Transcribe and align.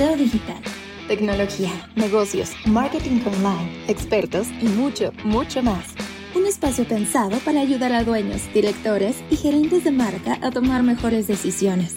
SEO 0.00 0.16
Digital. 0.16 0.62
Tecnología, 1.08 1.70
negocios, 1.94 2.52
marketing 2.64 3.20
online, 3.26 3.84
expertos 3.86 4.48
y 4.58 4.64
mucho, 4.64 5.12
mucho 5.24 5.62
más. 5.62 5.94
Un 6.34 6.46
espacio 6.46 6.86
pensado 6.86 7.38
para 7.40 7.60
ayudar 7.60 7.92
a 7.92 8.02
dueños, 8.02 8.50
directores 8.54 9.22
y 9.30 9.36
gerentes 9.36 9.84
de 9.84 9.90
marca 9.90 10.38
a 10.40 10.50
tomar 10.52 10.82
mejores 10.82 11.26
decisiones. 11.26 11.96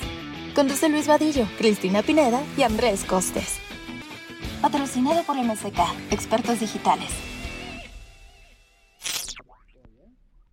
Conduce 0.54 0.90
Luis 0.90 1.08
Vadillo, 1.08 1.48
Cristina 1.58 2.02
Pineda 2.02 2.44
y 2.58 2.64
Andrés 2.64 3.06
Costes. 3.06 3.58
Patrocinado 4.62 5.24
por 5.24 5.38
MSK, 5.38 5.80
expertos 6.12 6.60
digitales. 6.60 7.10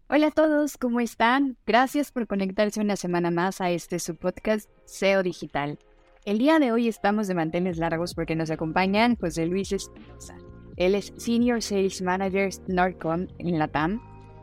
Hola 0.08 0.28
a 0.28 0.30
todos, 0.30 0.76
¿cómo 0.76 1.00
están? 1.00 1.56
Gracias 1.66 2.12
por 2.12 2.28
conectarse 2.28 2.80
una 2.80 2.94
semana 2.94 3.32
más 3.32 3.60
a 3.60 3.70
este 3.70 3.98
su 3.98 4.14
podcast 4.14 4.70
SEO 4.84 5.24
Digital. 5.24 5.80
El 6.26 6.36
día 6.36 6.58
de 6.58 6.70
hoy 6.70 6.86
estamos 6.86 7.28
de 7.28 7.34
manteles 7.34 7.78
largos 7.78 8.12
porque 8.12 8.36
nos 8.36 8.50
acompañan 8.50 9.16
José 9.16 9.46
Luis 9.46 9.72
Espinosa. 9.72 10.36
Él 10.76 10.94
es 10.94 11.14
Senior 11.16 11.62
Sales 11.62 12.02
Manager 12.02 12.50
Nordcom 12.68 13.26
en 13.38 13.58
Latam, 13.58 14.02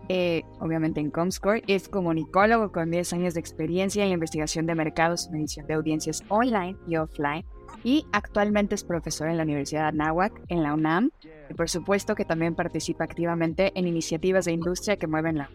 eh, 0.09 0.41
obviamente 0.59 1.01
en 1.01 1.11
Comscore. 1.11 1.63
Es 1.67 1.87
comunicólogo 1.87 2.71
con 2.71 2.89
10 2.89 3.13
años 3.13 3.35
de 3.35 3.41
experiencia 3.41 4.03
en 4.03 4.11
investigación 4.11 4.65
de 4.65 4.73
mercados, 4.73 5.29
medición 5.29 5.67
de 5.67 5.75
audiencias 5.75 6.23
online 6.29 6.77
y 6.87 6.97
offline. 6.97 7.45
Y 7.83 8.07
actualmente 8.11 8.73
es 8.73 8.83
profesor 8.83 9.29
en 9.29 9.37
la 9.37 9.43
Universidad 9.43 9.81
de 9.81 10.01
Anáhuac, 10.01 10.33
en 10.47 10.63
la 10.63 10.73
UNAM. 10.73 11.11
Y 11.47 11.53
por 11.53 11.69
supuesto 11.69 12.15
que 12.15 12.25
también 12.25 12.55
participa 12.55 13.03
activamente 13.03 13.71
en 13.75 13.85
iniciativas 13.85 14.45
de 14.45 14.53
industria 14.53 14.97
que 14.97 15.05
mueven 15.05 15.37
la 15.37 15.51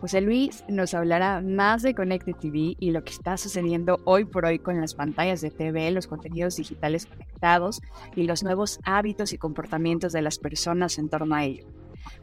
José 0.00 0.20
Luis 0.20 0.64
nos 0.68 0.94
hablará 0.94 1.40
más 1.40 1.82
de 1.82 1.92
Connected 1.92 2.36
TV 2.36 2.76
y 2.78 2.92
lo 2.92 3.02
que 3.02 3.10
está 3.10 3.36
sucediendo 3.36 3.98
hoy 4.04 4.24
por 4.24 4.44
hoy 4.44 4.60
con 4.60 4.80
las 4.80 4.94
pantallas 4.94 5.40
de 5.40 5.50
TV, 5.50 5.90
los 5.90 6.06
contenidos 6.06 6.56
digitales 6.56 7.06
conectados 7.06 7.80
y 8.14 8.22
los 8.22 8.44
nuevos 8.44 8.78
hábitos 8.84 9.32
y 9.32 9.38
comportamientos 9.38 10.12
de 10.12 10.22
las 10.22 10.38
personas 10.38 10.98
en 10.98 11.08
torno 11.08 11.34
a 11.34 11.44
ello. 11.44 11.66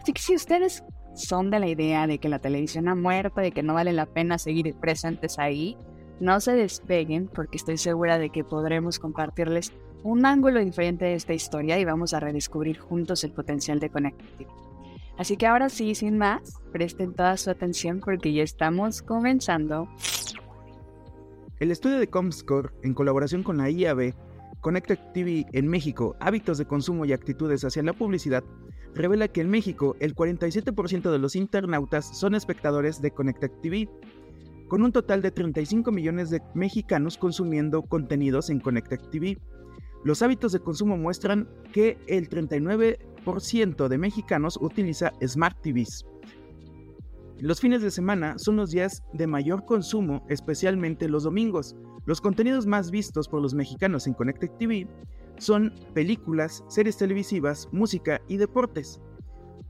Así 0.02 0.14
que 0.14 0.22
si 0.22 0.36
ustedes 0.36 0.86
son 1.16 1.52
de 1.52 1.59
la 1.59 1.67
idea 1.67 2.08
de 2.08 2.17
que 2.17 2.30
la 2.30 2.40
televisión 2.40 2.88
ha 2.88 2.95
muerto 2.95 3.44
y 3.44 3.52
que 3.52 3.64
no 3.64 3.73
vale 3.73 3.92
la 3.92 4.06
pena 4.06 4.38
seguir 4.38 4.73
presentes 4.76 5.38
ahí, 5.38 5.78
no 6.22 6.39
se 6.39 6.54
despeguen 6.54 7.28
porque 7.28 7.58
estoy 7.58 7.78
segura 7.78 8.17
de 8.17 8.30
que 8.30 8.45
podremos 8.45 9.00
compartirles 9.00 9.73
un 10.02 10.26
ángulo 10.26 10.64
diferente 10.64 11.04
de 11.04 11.16
esta 11.16 11.34
historia 11.34 11.78
y 11.78 11.84
vamos 11.84 12.14
a 12.14 12.22
redescubrir 12.22 12.80
juntos 12.80 13.26
el 13.26 13.32
potencial 13.32 13.82
de 13.82 13.89
Connected 13.89 14.26
TV. 14.38 14.52
Así 15.17 15.38
que 15.38 15.47
ahora 15.47 15.69
sí, 15.69 15.95
sin 15.95 16.17
más, 16.17 16.61
presten 16.71 17.13
toda 17.13 17.38
su 17.38 17.49
atención 17.49 18.02
porque 18.02 18.33
ya 18.33 18.44
estamos 18.44 19.02
comenzando. 19.02 19.88
El 21.59 21.71
estudio 21.71 21.99
de 21.99 22.09
Comscore, 22.09 22.71
en 22.83 22.94
colaboración 22.94 23.41
con 23.41 23.58
la 23.58 23.69
IAB, 23.69 24.13
Connected 24.59 24.99
TV 25.13 25.45
en 25.53 25.67
México, 25.67 26.17
hábitos 26.19 26.58
de 26.58 26.66
consumo 26.66 27.05
y 27.05 27.13
actitudes 27.13 27.63
hacia 27.63 27.83
la 27.83 27.93
publicidad, 27.93 28.43
revela 28.93 29.30
que 29.30 29.41
en 29.41 29.49
México 29.49 29.95
el 29.99 30.16
47% 30.16 31.11
de 31.11 31.19
los 31.19 31.36
internautas 31.36 32.17
son 32.17 32.36
espectadores 32.36 33.02
de 33.02 33.11
Connected 33.11 33.52
TV, 33.61 33.88
con 34.67 34.83
un 34.83 34.91
total 34.91 35.21
de 35.21 35.31
35 35.31 35.91
millones 35.91 36.30
de 36.30 36.41
mexicanos 36.55 37.17
consumiendo 37.17 37.83
contenidos 37.83 38.49
en 38.49 38.59
Connected 38.59 38.99
TV. 39.11 39.38
Los 40.03 40.21
hábitos 40.21 40.52
de 40.52 40.59
consumo 40.59 40.97
muestran 40.97 41.47
que 41.71 41.97
el 42.08 42.30
39% 42.30 42.97
de 43.90 43.98
mexicanos 43.98 44.58
utiliza 44.62 45.12
Smart 45.26 45.59
TVs. 45.62 46.06
Los 47.40 47.59
fines 47.59 47.82
de 47.82 47.92
semana 47.92 48.38
son 48.38 48.56
los 48.56 48.72
días 48.72 49.04
de 49.14 49.28
mayor 49.28 49.66
consumo, 49.66 50.26
especialmente 50.30 51.09
los 51.09 51.23
domingos. 51.23 51.76
Los 52.06 52.22
contenidos 52.22 52.66
más 52.66 52.92
vistos 52.92 53.28
por 53.28 53.42
los 53.42 53.54
mexicanos 53.54 54.08
en 54.08 54.14
Connected 54.14 54.52
TV 54.58 54.88
son 55.38 55.73
películas, 55.94 56.64
series 56.70 56.98
televisivas, 56.98 57.67
música 57.72 58.22
y 58.28 58.38
deportes. 58.38 59.02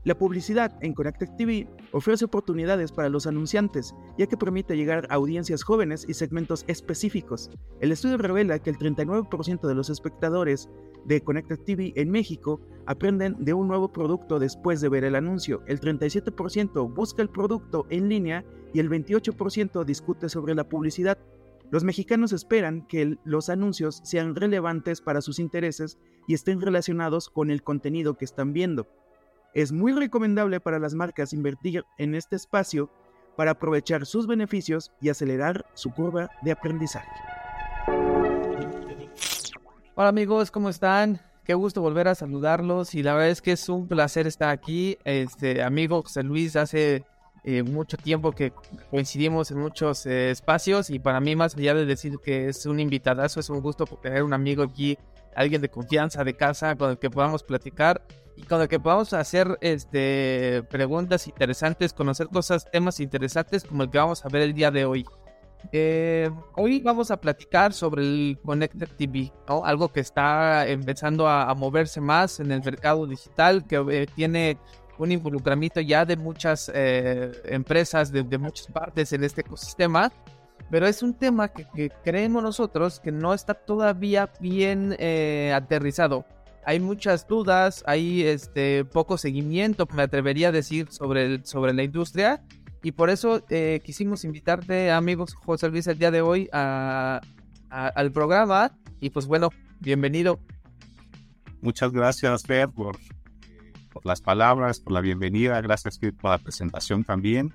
La 0.06 0.16
publicidad 0.16 0.78
en 0.82 0.94
Connected 0.94 1.30
TV 1.36 1.66
ofrece 1.90 2.26
oportunidades 2.26 2.92
para 2.92 3.08
los 3.08 3.26
anunciantes, 3.26 3.92
ya 4.16 4.28
que 4.28 4.36
permite 4.36 4.76
llegar 4.76 5.08
a 5.10 5.14
audiencias 5.14 5.64
jóvenes 5.64 6.06
y 6.08 6.14
segmentos 6.14 6.64
específicos. 6.68 7.50
El 7.80 7.90
estudio 7.90 8.16
revela 8.16 8.60
que 8.60 8.70
el 8.70 8.78
39% 8.78 9.66
de 9.66 9.74
los 9.74 9.90
espectadores 9.90 10.68
de 11.06 11.22
Connected 11.22 11.58
TV 11.58 11.92
en 11.96 12.12
México 12.12 12.60
aprenden 12.86 13.34
de 13.40 13.52
un 13.52 13.66
nuevo 13.66 13.92
producto 13.92 14.38
después 14.38 14.80
de 14.80 14.88
ver 14.88 15.02
el 15.02 15.16
anuncio, 15.16 15.64
el 15.66 15.80
37% 15.80 16.94
busca 16.94 17.20
el 17.20 17.28
producto 17.28 17.84
en 17.90 18.08
línea 18.08 18.44
y 18.72 18.78
el 18.78 18.88
28% 18.88 19.84
discute 19.84 20.28
sobre 20.28 20.54
la 20.54 20.68
publicidad. 20.68 21.18
Los 21.72 21.82
mexicanos 21.82 22.32
esperan 22.32 22.86
que 22.86 23.16
los 23.24 23.48
anuncios 23.48 24.02
sean 24.04 24.36
relevantes 24.36 25.00
para 25.00 25.20
sus 25.20 25.40
intereses 25.40 25.98
y 26.28 26.34
estén 26.34 26.60
relacionados 26.60 27.28
con 27.28 27.50
el 27.50 27.64
contenido 27.64 28.14
que 28.16 28.24
están 28.24 28.52
viendo. 28.52 28.86
Es 29.56 29.72
muy 29.72 29.92
recomendable 29.92 30.60
para 30.60 30.78
las 30.78 30.92
marcas 30.92 31.32
invertir 31.32 31.82
en 31.96 32.14
este 32.14 32.36
espacio 32.36 32.90
para 33.38 33.52
aprovechar 33.52 34.04
sus 34.04 34.26
beneficios 34.26 34.92
y 35.00 35.08
acelerar 35.08 35.64
su 35.72 35.94
curva 35.94 36.28
de 36.42 36.52
aprendizaje. 36.52 37.08
Hola 39.94 40.10
amigos, 40.10 40.50
¿cómo 40.50 40.68
están? 40.68 41.22
Qué 41.42 41.54
gusto 41.54 41.80
volver 41.80 42.06
a 42.06 42.14
saludarlos 42.14 42.94
y 42.94 43.02
la 43.02 43.14
verdad 43.14 43.30
es 43.30 43.40
que 43.40 43.52
es 43.52 43.66
un 43.70 43.88
placer 43.88 44.26
estar 44.26 44.50
aquí. 44.50 44.98
Este 45.04 45.62
amigo 45.62 46.02
José 46.02 46.22
Luis, 46.22 46.54
hace 46.56 47.06
eh, 47.42 47.62
mucho 47.62 47.96
tiempo 47.96 48.32
que 48.32 48.52
coincidimos 48.90 49.50
en 49.52 49.60
muchos 49.60 50.04
eh, 50.04 50.32
espacios 50.32 50.90
y 50.90 50.98
para 50.98 51.18
mí 51.20 51.34
más 51.34 51.56
allá 51.56 51.72
de 51.72 51.86
decir 51.86 52.18
que 52.22 52.50
es 52.50 52.66
un 52.66 52.78
invitadazo, 52.78 53.40
es 53.40 53.48
un 53.48 53.62
gusto 53.62 53.86
tener 53.86 54.22
un 54.22 54.34
amigo 54.34 54.62
aquí, 54.62 54.98
alguien 55.36 55.62
de 55.62 55.68
confianza 55.68 56.24
de 56.24 56.34
casa 56.34 56.74
con 56.74 56.90
el 56.90 56.98
que 56.98 57.10
podamos 57.10 57.44
platicar 57.44 58.02
y 58.36 58.42
con 58.42 58.60
el 58.60 58.68
que 58.68 58.80
podamos 58.80 59.12
hacer 59.12 59.56
este, 59.60 60.62
preguntas 60.70 61.26
interesantes, 61.28 61.92
conocer 61.92 62.26
cosas, 62.28 62.68
temas 62.70 63.00
interesantes 63.00 63.64
como 63.64 63.84
el 63.84 63.90
que 63.90 63.98
vamos 63.98 64.24
a 64.24 64.28
ver 64.28 64.42
el 64.42 64.54
día 64.54 64.70
de 64.70 64.84
hoy. 64.84 65.06
Eh, 65.72 66.30
hoy 66.54 66.80
vamos 66.80 67.10
a 67.10 67.20
platicar 67.20 67.72
sobre 67.72 68.02
el 68.02 68.38
Connected 68.44 68.88
TV, 68.96 69.32
algo 69.46 69.88
que 69.88 70.00
está 70.00 70.66
empezando 70.66 71.28
a, 71.28 71.52
moverse 71.54 72.00
más 72.00 72.40
en 72.40 72.52
el 72.52 72.62
mercado 72.62 73.06
digital, 73.06 73.66
que 73.66 73.76
eh, 73.90 74.06
tiene 74.14 74.58
un 74.98 75.12
involucramiento 75.12 75.80
ya 75.80 76.04
de 76.04 76.16
muchas 76.16 76.70
eh, 76.74 77.32
empresas, 77.46 78.12
de, 78.12 78.38
muchas 78.38 78.66
partes 78.68 79.12
en 79.12 79.24
este 79.24 79.42
ecosistema, 79.42 80.12
pero 80.70 80.86
es 80.86 81.02
un 81.02 81.14
tema 81.14 81.48
que, 81.48 81.90
creemos 82.04 82.42
nosotros 82.42 83.00
que 83.00 83.12
no 83.12 83.34
está 83.34 83.54
todavía 83.54 84.30
bien 84.40 84.96
aterrizado 85.52 86.24
hay 86.66 86.80
muchas 86.80 87.28
dudas, 87.28 87.84
hay 87.86 88.22
este 88.22 88.84
poco 88.84 89.16
seguimiento, 89.18 89.86
me 89.94 90.02
atrevería 90.02 90.48
a 90.48 90.52
decir, 90.52 90.88
sobre, 90.90 91.38
la 91.72 91.82
industria. 91.84 92.42
Y 92.82 92.90
por 92.90 93.08
eso 93.08 93.44
eh, 93.50 93.80
quisimos 93.84 94.24
invitarte, 94.24 94.90
amigos 94.90 95.32
José 95.32 95.68
Luis, 95.68 95.86
el 95.86 95.96
día 95.96 96.10
de 96.10 96.22
hoy 96.22 96.48
al 96.50 98.12
programa. 98.12 98.76
Y 98.98 99.10
pues 99.10 99.26
bueno, 99.26 99.50
bienvenido. 99.78 100.40
Muchas 101.60 101.92
gracias, 101.92 102.42
Fer, 102.42 102.68
por, 102.68 102.98
por 103.92 104.04
las 104.04 104.20
palabras, 104.20 104.80
por 104.80 104.92
la 104.92 105.00
bienvenida. 105.00 105.60
Gracias 105.60 106.00
por 106.20 106.30
la 106.32 106.38
presentación 106.38 107.04
también. 107.04 107.54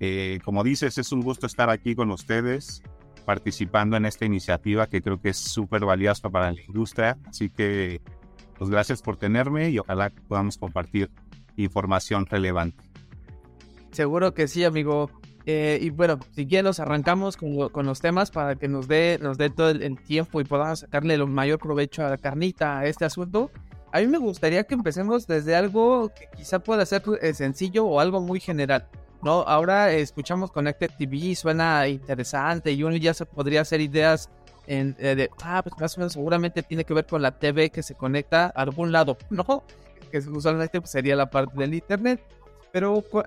Eh, 0.00 0.38
como 0.44 0.62
dices, 0.64 0.98
es 0.98 1.12
un 1.12 1.22
gusto 1.22 1.46
estar 1.46 1.70
aquí 1.70 1.94
con 1.94 2.10
ustedes 2.10 2.82
participando 3.24 3.96
en 3.96 4.06
esta 4.06 4.24
iniciativa 4.24 4.86
que 4.86 5.02
creo 5.02 5.20
que 5.20 5.30
es 5.30 5.36
súper 5.36 5.84
valiosa 5.84 6.30
para 6.30 6.50
la 6.50 6.60
industria. 6.62 7.18
Así 7.26 7.50
que 7.50 8.00
pues 8.58 8.70
gracias 8.70 9.02
por 9.02 9.16
tenerme 9.16 9.70
y 9.70 9.78
ojalá 9.78 10.10
podamos 10.28 10.58
compartir 10.58 11.10
información 11.56 12.26
relevante. 12.26 12.82
Seguro 13.92 14.34
que 14.34 14.48
sí, 14.48 14.64
amigo. 14.64 15.10
Eh, 15.46 15.78
y 15.80 15.90
bueno, 15.90 16.18
si 16.34 16.46
quieren 16.46 16.64
nos 16.64 16.78
arrancamos 16.78 17.36
con, 17.36 17.70
con, 17.70 17.86
los 17.86 18.00
temas 18.00 18.30
para 18.30 18.56
que 18.56 18.68
nos 18.68 18.86
dé, 18.86 19.18
nos 19.22 19.38
dé 19.38 19.48
todo 19.48 19.70
el, 19.70 19.98
tiempo 20.02 20.40
y 20.40 20.44
podamos 20.44 20.80
sacarle 20.80 21.14
el 21.14 21.26
mayor 21.26 21.58
provecho 21.58 22.04
a 22.04 22.10
la 22.10 22.18
carnita 22.18 22.80
a 22.80 22.86
este 22.86 23.04
asunto. 23.04 23.50
A 23.92 24.00
mí 24.00 24.06
me 24.06 24.18
gustaría 24.18 24.64
que 24.64 24.74
empecemos 24.74 25.26
desde 25.26 25.56
algo 25.56 26.10
que 26.10 26.28
quizá 26.36 26.58
pueda 26.58 26.84
ser 26.84 27.02
sencillo 27.32 27.86
o 27.86 28.00
algo 28.00 28.20
muy 28.20 28.40
general. 28.40 28.88
¿No? 29.22 29.42
Ahora 29.42 29.92
escuchamos 29.92 30.50
Connected 30.50 30.90
TV, 30.98 31.34
suena 31.34 31.88
interesante 31.88 32.72
y 32.72 32.82
uno 32.82 32.96
ya 32.96 33.14
se 33.14 33.26
podría 33.26 33.62
hacer 33.62 33.80
ideas 33.80 34.30
en, 34.66 34.94
eh, 34.98 35.14
de, 35.14 35.30
ah, 35.42 35.62
pues 35.62 35.80
más 35.80 35.96
o 35.96 36.00
menos 36.00 36.12
seguramente 36.12 36.62
tiene 36.62 36.84
que 36.84 36.94
ver 36.94 37.06
con 37.06 37.22
la 37.22 37.32
TV 37.32 37.70
que 37.70 37.82
se 37.82 37.94
conecta 37.94 38.46
a 38.46 38.62
algún 38.62 38.92
lado, 38.92 39.16
¿no? 39.30 39.64
Que 40.10 40.18
usualmente 40.18 40.80
pues, 40.80 40.90
sería 40.90 41.16
la 41.16 41.30
parte 41.30 41.58
del 41.58 41.74
internet. 41.74 42.20
Pero 42.70 43.02
con, 43.02 43.24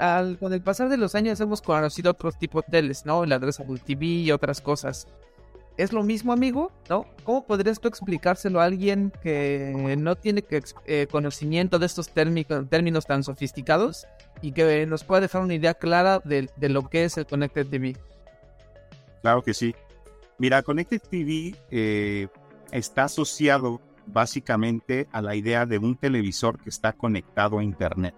el 0.54 0.62
pasar 0.62 0.88
de 0.90 0.98
los 0.98 1.16
años 1.16 1.40
hemos 1.42 1.64
conocido 1.64 2.12
otros 2.12 2.38
tipos 2.38 2.64
de 2.66 2.72
teles, 2.72 3.06
¿no? 3.06 3.26
La 3.26 3.38
Apple 3.38 3.82
TV 3.84 4.06
y 4.06 4.32
otras 4.32 4.62
cosas. 4.62 5.08
¿Es 5.78 5.94
lo 5.94 6.04
mismo, 6.04 6.34
amigo? 6.34 6.72
¿No? 6.90 7.06
¿Cómo 7.24 7.46
podrías 7.46 7.80
tú 7.80 7.88
explicárselo 7.88 8.60
a 8.62 8.66
alguien 8.66 9.12
que 9.24 9.74
no 9.98 10.16
tiene 10.16 10.44
eh, 10.86 11.08
conocimiento 11.10 11.80
de 11.80 11.86
estos 11.86 12.10
términos 12.10 13.06
tan 13.06 13.24
sofisticados 13.24 14.06
y 14.42 14.52
que 14.52 14.86
nos 14.86 15.04
pueda 15.04 15.22
dejar 15.22 15.42
una 15.42 15.54
idea 15.54 15.74
clara 15.74 16.20
de, 16.24 16.50
de 16.56 16.70
lo 16.70 16.90
que 16.90 17.06
es 17.06 17.18
el 17.18 17.26
Connected 17.26 17.68
TV? 17.68 17.96
Claro 19.22 19.42
que 19.44 19.54
sí. 19.54 19.76
Mira, 20.38 20.64
Connected 20.64 21.02
TV, 21.02 21.56
eh, 21.70 22.28
está 22.72 23.04
asociado 23.04 23.80
básicamente 24.08 25.08
a 25.12 25.22
la 25.22 25.36
idea 25.36 25.66
de 25.66 25.78
un 25.78 25.96
televisor 25.96 26.60
que 26.60 26.70
está 26.70 26.94
conectado 26.94 27.60
a 27.60 27.64
Internet. 27.64 28.16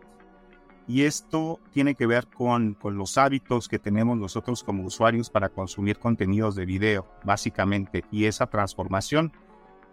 Y 0.88 1.04
esto 1.04 1.60
tiene 1.72 1.96
que 1.96 2.06
ver 2.06 2.28
con, 2.28 2.74
con, 2.74 2.98
los 2.98 3.18
hábitos 3.18 3.70
que 3.70 3.80
tenemos 3.80 4.18
nosotros 4.18 4.64
como 4.64 4.84
usuarios 4.84 5.30
para 5.30 5.50
consumir 5.50 5.98
contenidos 5.98 6.56
de 6.56 6.66
video, 6.66 7.08
básicamente. 7.24 8.04
Y 8.12 8.26
esa 8.26 8.48
transformación, 8.48 9.32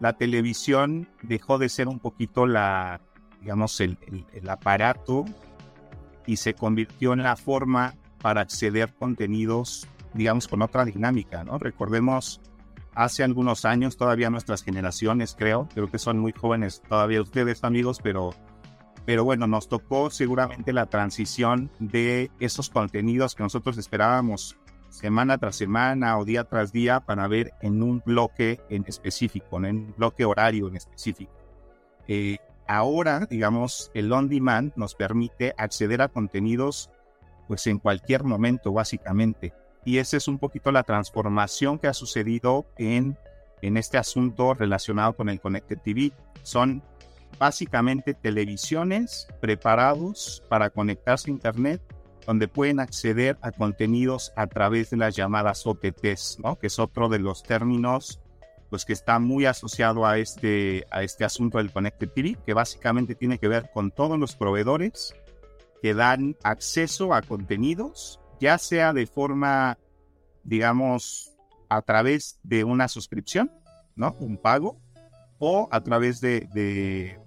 la 0.01 0.15
televisión 0.15 1.09
dejó 1.23 1.59
de 1.59 1.69
ser 1.69 1.87
un 1.87 2.01
poquito 2.01 2.47
la, 2.47 3.01
digamos, 3.41 3.81
el, 3.81 3.99
aparato 4.49 5.25
y 6.27 6.37
se 6.37 6.55
convirtió 6.55 7.13
en 7.13 7.23
la 7.23 7.37
forma 7.37 7.95
para 8.21 8.43
acceder 8.43 8.93
contenidos, 8.95 9.87
digamos, 10.15 10.47
con 10.47 10.63
otra 10.63 10.85
dinámica, 10.85 11.45
¿no? 11.45 11.59
Recordemos 11.59 12.41
hace 12.95 13.25
algunos 13.25 13.65
años, 13.65 13.97
todavía 13.97 14.31
nuestras 14.31 14.63
generaciones, 14.63 15.35
creo, 15.39 15.69
creo 15.73 15.91
que 15.91 15.99
son 15.99 16.19
muy 16.19 16.33
jóvenes 16.33 16.83
todavía 16.89 17.23
ustedes, 17.23 17.65
amigos, 17.65 18.01
pero 18.03 18.35
pero 19.11 19.25
bueno, 19.25 19.49
nos 19.49 19.69
tocó 19.69 20.09
seguramente 20.09 20.73
la 20.73 20.87
transición 20.87 21.69
de 21.81 22.31
esos 22.39 22.71
contenidos 22.71 23.35
que 23.35 23.43
nosotros 23.43 23.77
esperábamos 23.77 24.57
semana 24.89 25.37
tras 25.37 25.57
semana 25.57 26.17
o 26.17 26.25
día 26.25 26.45
tras 26.45 26.71
día 26.71 27.01
para 27.01 27.27
ver 27.27 27.53
en 27.61 27.83
un 27.83 28.01
bloque 28.07 28.61
en 28.69 28.85
específico, 28.87 29.57
en 29.57 29.65
un 29.65 29.95
bloque 29.97 30.25
horario 30.25 30.69
en 30.69 30.77
específico. 30.77 31.33
Eh, 32.07 32.39
ahora, 32.69 33.27
digamos, 33.29 33.91
el 33.95 34.13
on 34.13 34.29
demand 34.29 34.73
nos 34.77 34.95
permite 34.95 35.55
acceder 35.59 36.03
a 36.03 36.09
contenidos 36.09 36.89
pues 37.49 37.67
en 37.67 37.81
cualquier 37.81 38.23
momento 38.23 38.73
básicamente. 38.73 39.53
Y 39.85 39.99
esa 39.99 40.19
es 40.19 40.29
un 40.29 40.39
poquito 40.39 40.71
la 40.71 40.85
transformación 40.85 41.81
que 41.81 41.89
ha 41.89 41.95
sucedido 41.95 42.65
en, 42.79 43.19
en 43.61 43.77
este 43.77 43.99
asunto 43.99 44.55
relacionado 44.55 45.17
con 45.17 45.29
el 45.29 45.41
Connected 45.41 45.81
TV. 45.81 46.13
Son 46.45 46.85
básicamente 47.39 48.15
televisiones 48.15 49.29
preparados 49.41 50.43
para 50.49 50.71
conectarse 50.71 51.31
a 51.31 51.35
Internet 51.35 51.83
donde 52.27 52.49
pueden 52.49 52.81
acceder 52.81 53.39
a 53.43 53.51
contenidos 53.51 54.33
a 54.37 54.47
través 54.47 54.91
de 54.91 54.99
las 54.99 55.17
llamadas 55.17 55.67
OTTs, 55.67 56.39
¿no? 56.41 56.59
que 56.59 56.69
es 56.69 56.79
otro 56.79 57.09
de 57.09 57.19
los 57.19 57.43
términos 57.43 58.21
pues, 58.71 58.85
que 58.85 58.93
está 58.93 59.19
muy 59.19 59.47
asociado 59.47 60.07
a 60.07 60.19
este, 60.19 60.87
a 60.91 61.03
este 61.03 61.25
asunto 61.25 61.59
del 61.59 61.73
Connected 61.73 62.09
TV, 62.11 62.39
que 62.47 62.55
básicamente 62.55 63.15
tiene 63.17 63.39
que 63.39 63.49
ver 63.49 63.71
con 63.75 63.91
todos 63.91 64.19
los 64.19 64.37
proveedores 64.37 65.15
que 65.83 65.93
dan 65.93 66.37
acceso 66.45 67.13
a 67.13 67.23
contenidos, 67.23 68.21
ya 68.39 68.59
sea 68.59 68.93
de 68.93 69.07
forma, 69.07 69.79
digamos, 70.45 71.33
a 71.69 71.83
través 71.83 72.39
de 72.43 72.65
una 72.65 72.87
suscripción, 72.87 73.51
¿no? 73.97 74.15
Un 74.21 74.37
pago, 74.37 74.81
o 75.41 75.69
a 75.73 75.81
través 75.81 76.21
de, 76.21 77.19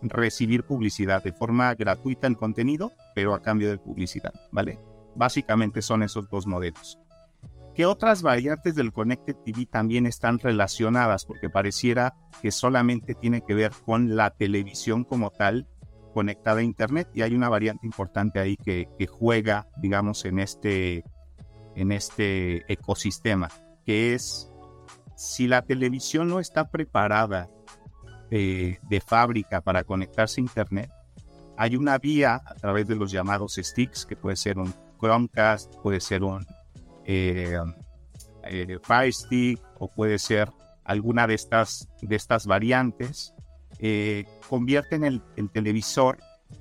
recibir 0.00 0.64
publicidad 0.64 1.22
de 1.22 1.32
forma 1.32 1.74
gratuita 1.74 2.26
en 2.26 2.34
contenido, 2.34 2.92
pero 3.14 3.34
a 3.34 3.42
cambio 3.42 3.68
de 3.68 3.78
publicidad, 3.78 4.32
¿vale? 4.52 4.78
Básicamente 5.14 5.82
son 5.82 6.04
esos 6.04 6.28
dos 6.30 6.46
modelos. 6.46 6.98
¿Qué 7.74 7.84
otras 7.84 8.22
variantes 8.22 8.74
del 8.74 8.92
Connected 8.92 9.36
TV 9.44 9.66
también 9.66 10.06
están 10.06 10.38
relacionadas? 10.38 11.24
Porque 11.24 11.50
pareciera 11.50 12.14
que 12.40 12.50
solamente 12.52 13.14
tiene 13.14 13.42
que 13.42 13.54
ver 13.54 13.72
con 13.84 14.16
la 14.16 14.30
televisión 14.30 15.04
como 15.04 15.30
tal 15.30 15.66
conectada 16.14 16.60
a 16.60 16.64
Internet 16.64 17.08
y 17.12 17.22
hay 17.22 17.34
una 17.34 17.48
variante 17.48 17.86
importante 17.86 18.40
ahí 18.40 18.56
que, 18.56 18.88
que 18.98 19.06
juega, 19.06 19.66
digamos, 19.76 20.24
en 20.24 20.38
este, 20.38 21.04
en 21.74 21.92
este 21.92 22.72
ecosistema, 22.72 23.48
que 23.84 24.14
es 24.14 24.48
si 25.16 25.48
la 25.48 25.62
televisión 25.62 26.28
no 26.28 26.38
está 26.38 26.70
preparada 26.70 27.50
eh, 28.30 28.78
de 28.82 29.00
fábrica 29.00 29.60
para 29.60 29.84
conectarse 29.84 30.40
a 30.40 30.44
Internet, 30.44 30.90
hay 31.56 31.76
una 31.76 31.98
vía 31.98 32.40
a 32.44 32.54
través 32.54 32.86
de 32.86 32.94
los 32.94 33.10
llamados 33.10 33.58
sticks, 33.60 34.06
que 34.06 34.16
puede 34.16 34.36
ser 34.36 34.58
un 34.58 34.72
Chromecast, 35.00 35.74
puede 35.76 36.00
ser 36.00 36.22
un 36.22 36.46
eh, 37.04 37.58
eh, 38.44 38.78
Fire 38.82 39.12
Stick 39.12 39.60
o 39.78 39.88
puede 39.88 40.18
ser 40.18 40.50
alguna 40.84 41.26
de 41.26 41.34
estas, 41.34 41.88
de 42.00 42.16
estas 42.16 42.46
variantes, 42.46 43.34
convierten 44.48 45.04
el, 45.04 45.22
el, 45.36 45.50
televisor, 45.50 46.18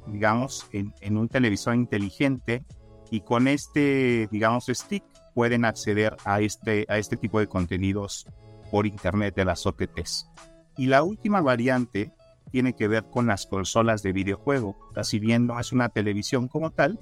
digamos, 0.07 0.67
en, 0.71 0.93
en, 1.01 1.17
un 1.17 1.29
televisor 1.29 1.73
inteligente 1.73 2.63
y 3.09 3.21
con 3.21 3.47
este, 3.47 4.27
digamos, 4.31 4.65
stick 4.67 5.03
pueden 5.33 5.65
acceder 5.65 6.17
a 6.25 6.41
este, 6.41 6.85
a 6.89 6.97
este 6.97 7.15
tipo 7.15 7.39
de 7.39 7.47
contenidos 7.47 8.25
por 8.71 8.85
Internet 8.85 9.35
de 9.35 9.45
las 9.45 9.65
OTTs. 9.65 10.27
Y 10.77 10.87
la 10.87 11.03
última 11.03 11.41
variante 11.41 12.11
tiene 12.51 12.73
que 12.73 12.87
ver 12.87 13.05
con 13.05 13.27
las 13.27 13.45
consolas 13.45 14.03
de 14.03 14.13
videojuego. 14.13 14.77
si 15.03 15.19
bien 15.19 15.47
no 15.47 15.59
es 15.59 15.71
una 15.71 15.89
televisión 15.89 16.47
como 16.47 16.71
tal, 16.71 16.99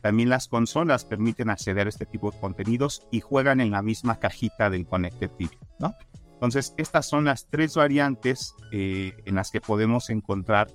también 0.00 0.28
las 0.28 0.48
consolas 0.48 1.04
permiten 1.04 1.50
acceder 1.50 1.86
a 1.86 1.90
este 1.90 2.06
tipo 2.06 2.30
de 2.30 2.38
contenidos 2.38 3.06
y 3.10 3.20
juegan 3.20 3.60
en 3.60 3.70
la 3.70 3.82
misma 3.82 4.18
cajita 4.18 4.70
del 4.70 4.86
Connected 4.86 5.30
TV, 5.30 5.58
¿no? 5.78 5.94
Entonces, 6.34 6.72
estas 6.76 7.06
son 7.06 7.24
las 7.24 7.48
tres 7.48 7.74
variantes 7.74 8.54
eh, 8.70 9.12
en 9.24 9.34
las 9.34 9.50
que 9.50 9.60
podemos 9.60 10.08
encontrar 10.08 10.68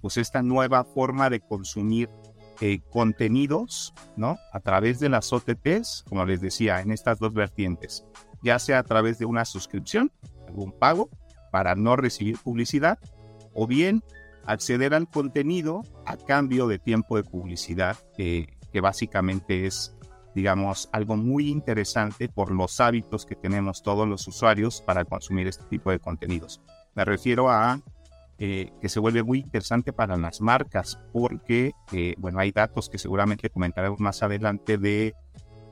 pues 0.00 0.16
esta 0.16 0.42
nueva 0.42 0.84
forma 0.84 1.30
de 1.30 1.40
consumir 1.40 2.10
eh, 2.60 2.80
contenidos, 2.90 3.94
¿no? 4.16 4.38
A 4.52 4.60
través 4.60 4.98
de 4.98 5.08
las 5.08 5.32
OTTs, 5.32 6.04
como 6.08 6.24
les 6.24 6.40
decía, 6.40 6.80
en 6.80 6.90
estas 6.90 7.18
dos 7.18 7.32
vertientes, 7.32 8.04
ya 8.42 8.58
sea 8.58 8.80
a 8.80 8.82
través 8.82 9.18
de 9.18 9.24
una 9.24 9.44
suscripción, 9.44 10.10
algún 10.48 10.72
pago, 10.72 11.10
para 11.54 11.76
no 11.76 11.94
recibir 11.94 12.36
publicidad 12.38 12.98
o 13.52 13.68
bien 13.68 14.02
acceder 14.44 14.92
al 14.92 15.08
contenido 15.08 15.82
a 16.04 16.16
cambio 16.16 16.66
de 16.66 16.80
tiempo 16.80 17.16
de 17.16 17.22
publicidad, 17.22 17.96
que 18.16 18.80
básicamente 18.82 19.64
es, 19.64 19.94
digamos, 20.34 20.88
algo 20.90 21.16
muy 21.16 21.50
interesante 21.50 22.28
por 22.28 22.50
los 22.50 22.80
hábitos 22.80 23.24
que 23.24 23.36
tenemos 23.36 23.84
todos 23.84 24.08
los 24.08 24.26
usuarios 24.26 24.82
para 24.82 25.04
consumir 25.04 25.46
este 25.46 25.62
tipo 25.66 25.92
de 25.92 26.00
contenidos. 26.00 26.60
Me 26.96 27.04
refiero 27.04 27.48
a 27.48 27.80
eh, 28.40 28.72
que 28.80 28.88
se 28.88 28.98
vuelve 28.98 29.22
muy 29.22 29.38
interesante 29.38 29.92
para 29.92 30.16
las 30.16 30.40
marcas 30.40 30.98
porque, 31.12 31.70
eh, 31.92 32.16
bueno, 32.18 32.40
hay 32.40 32.50
datos 32.50 32.88
que 32.88 32.98
seguramente 32.98 33.48
comentaremos 33.48 34.00
más 34.00 34.24
adelante 34.24 34.76
de, 34.76 35.14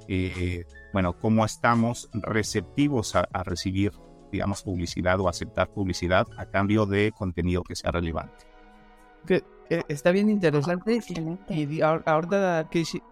eh, 0.06 0.64
bueno, 0.92 1.18
cómo 1.18 1.44
estamos 1.44 2.08
receptivos 2.12 3.16
a, 3.16 3.26
a 3.32 3.42
recibir 3.42 3.90
digamos, 4.32 4.62
publicidad 4.62 5.20
o 5.20 5.28
aceptar 5.28 5.68
publicidad 5.68 6.26
a 6.38 6.46
cambio 6.46 6.86
de 6.86 7.12
contenido 7.12 7.62
que 7.62 7.76
sea 7.76 7.92
relevante. 7.92 8.46
Que, 9.26 9.44
está 9.88 10.10
bien 10.10 10.28
interesante. 10.28 11.00
Y 11.48 11.80
ahorita, 11.82 12.68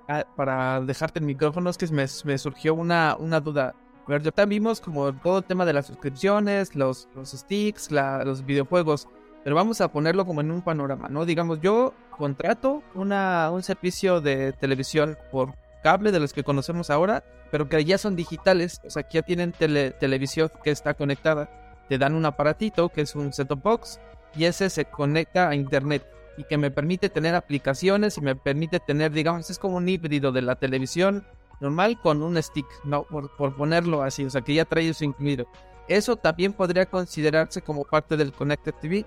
ah, 0.08 0.24
para 0.34 0.80
dejarte 0.80 1.20
el 1.20 1.26
micrófono, 1.26 1.70
es 1.70 1.78
que 1.78 1.86
me, 1.88 2.06
me 2.24 2.38
surgió 2.38 2.74
una, 2.74 3.16
una 3.18 3.40
duda. 3.40 3.74
A 4.06 4.10
ver, 4.10 4.22
también 4.32 4.62
vimos 4.62 4.80
como 4.80 5.12
todo 5.14 5.38
el 5.38 5.44
tema 5.44 5.64
de 5.64 5.72
las 5.72 5.86
suscripciones, 5.86 6.74
los, 6.74 7.08
los 7.14 7.30
sticks, 7.30 7.90
los 7.92 8.44
videojuegos, 8.44 9.06
pero 9.44 9.54
vamos 9.54 9.80
a 9.80 9.92
ponerlo 9.92 10.26
como 10.26 10.40
en 10.40 10.50
un 10.50 10.62
panorama, 10.62 11.08
¿no? 11.08 11.24
Digamos, 11.24 11.60
yo 11.60 11.94
contrato 12.10 12.82
una, 12.94 13.50
un 13.52 13.62
servicio 13.62 14.20
de 14.20 14.52
televisión 14.52 15.16
por 15.30 15.54
cable 15.80 16.12
de 16.12 16.20
los 16.20 16.32
que 16.32 16.44
conocemos 16.44 16.90
ahora, 16.90 17.24
pero 17.50 17.68
que 17.68 17.84
ya 17.84 17.98
son 17.98 18.16
digitales, 18.16 18.80
o 18.84 18.90
sea, 18.90 19.02
que 19.02 19.18
ya 19.18 19.22
tienen 19.22 19.52
televisión 19.52 20.50
que 20.62 20.70
está 20.70 20.94
conectada. 20.94 21.48
Te 21.88 21.98
dan 21.98 22.14
un 22.14 22.26
aparatito 22.26 22.88
que 22.88 23.00
es 23.02 23.14
un 23.14 23.32
set-top 23.32 23.62
box 23.62 24.00
y 24.36 24.44
ese 24.44 24.70
se 24.70 24.84
conecta 24.84 25.48
a 25.48 25.54
internet 25.54 26.06
y 26.36 26.44
que 26.44 26.56
me 26.56 26.70
permite 26.70 27.08
tener 27.08 27.34
aplicaciones 27.34 28.16
y 28.16 28.20
me 28.20 28.36
permite 28.36 28.80
tener, 28.80 29.10
digamos, 29.12 29.50
es 29.50 29.58
como 29.58 29.76
un 29.76 29.88
híbrido 29.88 30.32
de 30.32 30.42
la 30.42 30.56
televisión 30.56 31.26
normal 31.60 32.00
con 32.00 32.22
un 32.22 32.42
stick, 32.42 32.66
no, 32.84 33.04
por, 33.04 33.36
por 33.36 33.54
ponerlo 33.56 34.02
así, 34.02 34.24
o 34.24 34.30
sea, 34.30 34.40
que 34.40 34.54
ya 34.54 34.64
trae 34.64 34.88
eso 34.88 35.04
incluido. 35.04 35.46
Eso 35.88 36.16
también 36.16 36.52
podría 36.52 36.86
considerarse 36.86 37.62
como 37.62 37.84
parte 37.84 38.16
del 38.16 38.32
Connected 38.32 38.74
TV. 38.80 39.04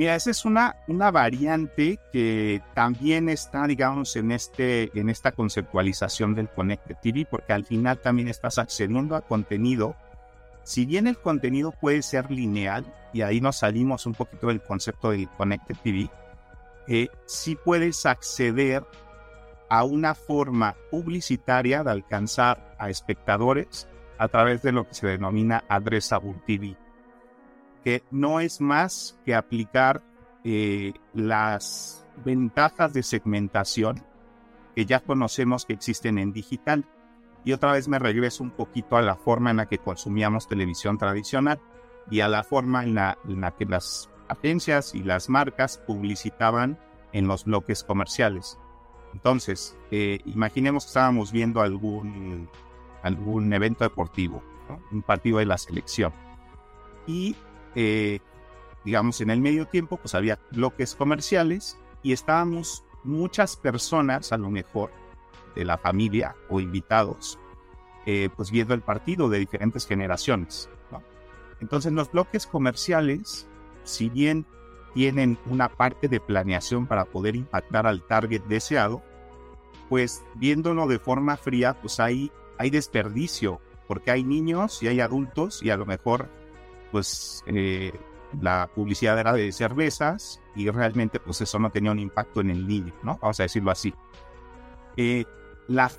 Mira, 0.00 0.14
esa 0.14 0.30
es 0.30 0.46
una, 0.46 0.76
una 0.88 1.10
variante 1.10 1.98
que 2.10 2.62
también 2.72 3.28
está, 3.28 3.66
digamos, 3.66 4.16
en, 4.16 4.32
este, 4.32 4.90
en 4.98 5.10
esta 5.10 5.30
conceptualización 5.30 6.34
del 6.34 6.48
Connected 6.48 6.96
TV, 7.02 7.26
porque 7.30 7.52
al 7.52 7.66
final 7.66 7.98
también 7.98 8.28
estás 8.28 8.56
accediendo 8.56 9.14
a 9.14 9.20
contenido. 9.20 9.94
Si 10.62 10.86
bien 10.86 11.06
el 11.06 11.18
contenido 11.18 11.70
puede 11.70 12.00
ser 12.00 12.30
lineal, 12.30 12.86
y 13.12 13.20
ahí 13.20 13.42
nos 13.42 13.58
salimos 13.58 14.06
un 14.06 14.14
poquito 14.14 14.46
del 14.46 14.62
concepto 14.62 15.10
del 15.10 15.28
Connected 15.36 15.76
TV, 15.84 16.08
eh, 16.88 17.08
sí 17.26 17.54
puedes 17.62 18.06
acceder 18.06 18.82
a 19.68 19.84
una 19.84 20.14
forma 20.14 20.76
publicitaria 20.90 21.84
de 21.84 21.90
alcanzar 21.90 22.74
a 22.78 22.88
espectadores 22.88 23.86
a 24.16 24.28
través 24.28 24.62
de 24.62 24.72
lo 24.72 24.88
que 24.88 24.94
se 24.94 25.08
denomina 25.08 25.62
Addressable 25.68 26.40
TV 26.46 26.74
que 27.84 28.02
no 28.10 28.40
es 28.40 28.60
más 28.60 29.18
que 29.24 29.34
aplicar 29.34 30.02
eh, 30.44 30.92
las 31.14 32.06
ventajas 32.24 32.92
de 32.92 33.02
segmentación 33.02 34.04
que 34.74 34.86
ya 34.86 35.00
conocemos 35.00 35.64
que 35.64 35.72
existen 35.72 36.18
en 36.18 36.32
digital. 36.32 36.84
Y 37.44 37.52
otra 37.52 37.72
vez 37.72 37.88
me 37.88 37.98
regreso 37.98 38.42
un 38.42 38.50
poquito 38.50 38.96
a 38.96 39.02
la 39.02 39.16
forma 39.16 39.50
en 39.50 39.58
la 39.58 39.66
que 39.66 39.78
consumíamos 39.78 40.48
televisión 40.48 40.98
tradicional. 40.98 41.60
y 42.10 42.20
a 42.20 42.28
la 42.28 42.42
forma 42.42 42.82
en 42.82 42.94
la, 42.94 43.16
que 43.56 43.66
las 43.66 44.10
agencias 44.26 44.96
y 44.96 45.04
las 45.04 45.28
marcas 45.28 45.78
publicitaban 45.78 46.76
en 47.12 47.28
los 47.28 47.44
bloques 47.44 47.84
comerciales. 47.84 48.58
Entonces, 49.12 49.76
eh, 49.92 50.18
imaginemos 50.24 50.84
que 50.84 50.88
estábamos 50.88 51.30
viendo 51.30 51.60
algún, 51.60 52.48
algún 53.02 53.52
evento 53.52 53.84
deportivo, 53.84 54.42
un 54.90 55.02
partido 55.02 55.38
de 55.38 55.46
la 55.46 55.58
selección. 55.58 56.12
Y, 57.06 57.36
eh, 57.74 58.20
digamos, 58.84 59.20
en 59.20 59.30
el 59.30 59.40
medio 59.40 59.66
tiempo, 59.66 59.96
pues 59.96 60.14
había 60.14 60.38
bloques 60.52 60.94
comerciales 60.94 61.78
y 62.02 62.12
estábamos 62.12 62.84
muchas 63.04 63.56
personas, 63.56 64.32
a 64.32 64.38
lo 64.38 64.50
mejor, 64.50 64.90
de 65.54 65.64
la 65.64 65.78
familia 65.78 66.36
o 66.48 66.60
invitados, 66.60 67.38
eh, 68.06 68.28
pues 68.36 68.50
viendo 68.50 68.74
el 68.74 68.82
partido 68.82 69.28
de 69.28 69.38
diferentes 69.38 69.86
generaciones. 69.86 70.68
Entonces, 71.60 71.92
los 71.92 72.10
bloques 72.10 72.46
comerciales, 72.46 73.46
si 73.84 74.08
bien 74.08 74.46
tienen 74.94 75.38
una 75.46 75.68
parte 75.68 76.08
de 76.08 76.18
planeación 76.18 76.86
para 76.86 77.04
poder 77.04 77.36
impactar 77.36 77.86
al 77.86 78.02
target 78.02 78.42
deseado, 78.44 79.02
pues 79.90 80.24
viéndolo 80.36 80.86
de 80.86 80.98
forma 80.98 81.36
fría, 81.36 81.74
pues 81.80 82.00
hay, 82.00 82.32
hay 82.56 82.70
desperdicio, 82.70 83.60
porque 83.86 84.10
hay 84.10 84.24
niños 84.24 84.82
y 84.82 84.88
hay 84.88 85.00
adultos 85.00 85.62
y 85.62 85.70
a 85.70 85.76
lo 85.76 85.84
mejor 85.84 86.28
pues 86.90 87.42
eh, 87.46 87.92
la 88.40 88.70
publicidad 88.74 89.18
era 89.18 89.32
de 89.32 89.50
cervezas 89.52 90.40
y 90.54 90.68
realmente 90.70 91.20
pues 91.20 91.40
eso 91.40 91.58
no 91.58 91.70
tenía 91.70 91.92
un 91.92 91.98
impacto 91.98 92.40
en 92.40 92.50
el 92.50 92.66
niño, 92.66 92.94
¿no? 93.02 93.18
Vamos 93.20 93.40
a 93.40 93.44
decirlo 93.44 93.70
así. 93.70 93.92
Eh, 94.96 95.24
la, 95.68 95.90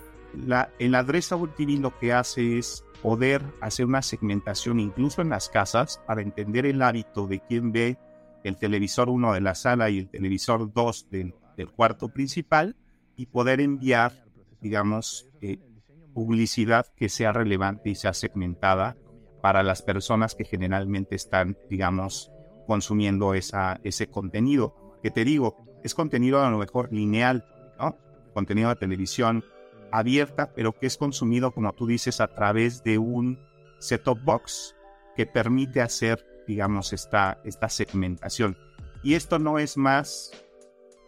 la, 0.46 0.72
el 0.80 0.96
Addressable 0.96 1.52
TV 1.56 1.78
lo 1.78 1.98
que 1.98 2.14
hace 2.14 2.58
es 2.58 2.86
poder 3.02 3.44
hacer 3.62 3.86
una 3.86 4.02
segmentación 4.02 4.80
incluso 4.80 5.22
en 5.22 5.30
las 5.30 5.50
casas 5.50 6.02
para 6.06 6.22
entender 6.22 6.66
el 6.66 6.82
hábito 6.82 7.28
de 7.28 7.40
quién 7.40 7.72
ve 7.72 7.98
el 8.44 8.58
televisor 8.58 9.10
1 9.10 9.34
de 9.34 9.42
la 9.42 9.56
sala 9.56 9.90
y 9.90 10.00
el 10.00 10.10
televisor 10.10 10.72
2 10.72 11.10
del, 11.10 11.34
cuarto 11.76 12.10
principal 12.10 12.76
y 13.16 13.28
poder 13.28 13.62
enviar, 13.62 14.26
digamos, 14.62 15.30
eh, 15.42 15.60
publicidad 16.12 16.88
que 16.96 17.08
sea 17.08 17.32
relevante 17.32 17.92
y 17.92 17.96
sea 17.96 18.14
segmentada 18.16 18.98
para 19.42 19.64
las 19.64 19.82
personas 19.82 20.36
que 20.36 20.46
generalmente 20.46 21.16
están, 21.16 21.58
digamos, 21.70 22.32
consumiendo 22.68 23.34
esa, 23.34 23.80
ese 23.84 24.08
contenido. 24.08 24.76
Que 25.02 25.12
te 25.12 25.26
digo, 25.26 25.58
es 25.84 25.96
contenido 25.96 26.44
a 26.44 26.50
lo 26.50 26.58
mejor 26.58 26.92
lineal, 26.92 27.46
¿no? 27.80 27.98
Contenido 28.34 28.70
de 28.70 28.76
televisión 28.76 29.44
abierta, 29.92 30.54
pero 30.56 30.74
que 30.74 30.88
es 30.88 30.98
consumido, 30.98 31.52
como 31.52 31.74
tú 31.74 31.88
dices, 31.88 32.22
a 32.22 32.28
través 32.28 32.84
de 32.84 32.98
un 32.98 33.40
set-top 33.80 34.20
box 34.24 34.76
que 35.16 35.26
permite 35.26 35.82
hacer 35.82 36.26
digamos, 36.48 36.94
esta, 36.94 37.40
esta 37.44 37.70
segmentación. 37.70 38.58
Y 39.04 39.16
esto 39.16 39.40
no 39.40 39.60
es 39.60 39.78
más 39.78 40.32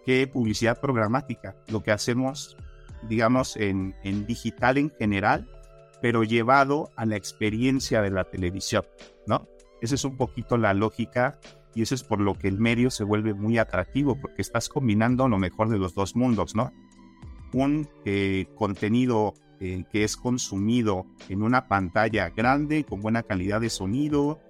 que 0.06 0.28
publicidad 0.28 0.80
programática, 0.80 1.56
lo 1.68 1.84
que 1.84 1.92
hacemos, 1.92 2.58
digamos, 3.10 3.56
en, 3.58 3.96
en 4.04 4.26
digital 4.26 4.78
en 4.78 4.90
general, 4.92 5.48
pero 6.04 6.26
llevado 6.26 6.92
a 6.98 7.06
la 7.06 7.16
experiencia 7.16 8.02
de 8.02 8.12
la 8.12 8.26
televisión, 8.26 8.84
¿no? 9.26 9.48
Esa 9.82 9.96
es 9.96 10.04
un 10.04 10.18
poquito 10.18 10.58
la 10.58 10.74
lógica 10.74 11.40
y 11.74 11.82
eso 11.82 11.96
es 11.96 12.04
por 12.04 12.20
lo 12.20 12.38
que 12.38 12.50
el 12.50 12.60
medio 12.60 12.92
se 12.92 13.06
vuelve 13.06 13.34
muy 13.34 13.58
atractivo, 13.58 14.20
porque 14.20 14.42
estás 14.42 14.68
combinando 14.68 15.30
lo 15.30 15.38
mejor 15.38 15.70
de 15.70 15.78
los 15.78 15.96
dos 15.96 16.18
mundos, 16.18 16.56
¿no? 16.56 16.74
Un 17.54 17.88
eh, 18.04 18.48
contenido 18.56 19.34
eh, 19.62 19.86
que 19.94 20.04
es 20.04 20.18
consumido 20.18 21.06
en 21.30 21.42
una 21.42 21.70
pantalla 21.70 22.32
grande, 22.32 22.84
con 22.84 23.00
buena 23.00 23.24
calidad 23.24 23.62
de 23.62 23.70
sonido, 23.70 24.42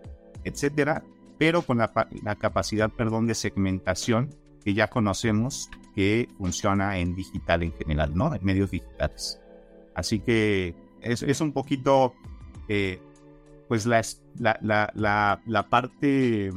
etcétera, 0.44 1.04
pero 1.38 1.62
con 1.62 1.78
la, 1.78 1.94
capacidad, 2.40 2.90
perdón, 2.90 3.28
de 3.28 3.36
segmentación 3.36 4.32
que 4.66 4.74
ya 4.74 4.88
conocemos 4.88 5.70
que 5.94 6.28
funciona 6.36 6.98
en 6.98 7.14
digital 7.14 7.62
en 7.62 7.74
general, 7.74 8.16
¿no? 8.16 8.34
En 8.34 8.44
medios 8.44 8.72
digitales. 8.72 9.40
Así 9.94 10.20
que 10.20 10.74
es, 11.04 11.42
un 11.42 11.52
poquito, 11.52 12.14
eh, 12.68 13.00
pues, 13.68 13.86
la, 13.86 14.02
la, 14.62 15.42
la, 15.46 15.70
parte 15.70 16.52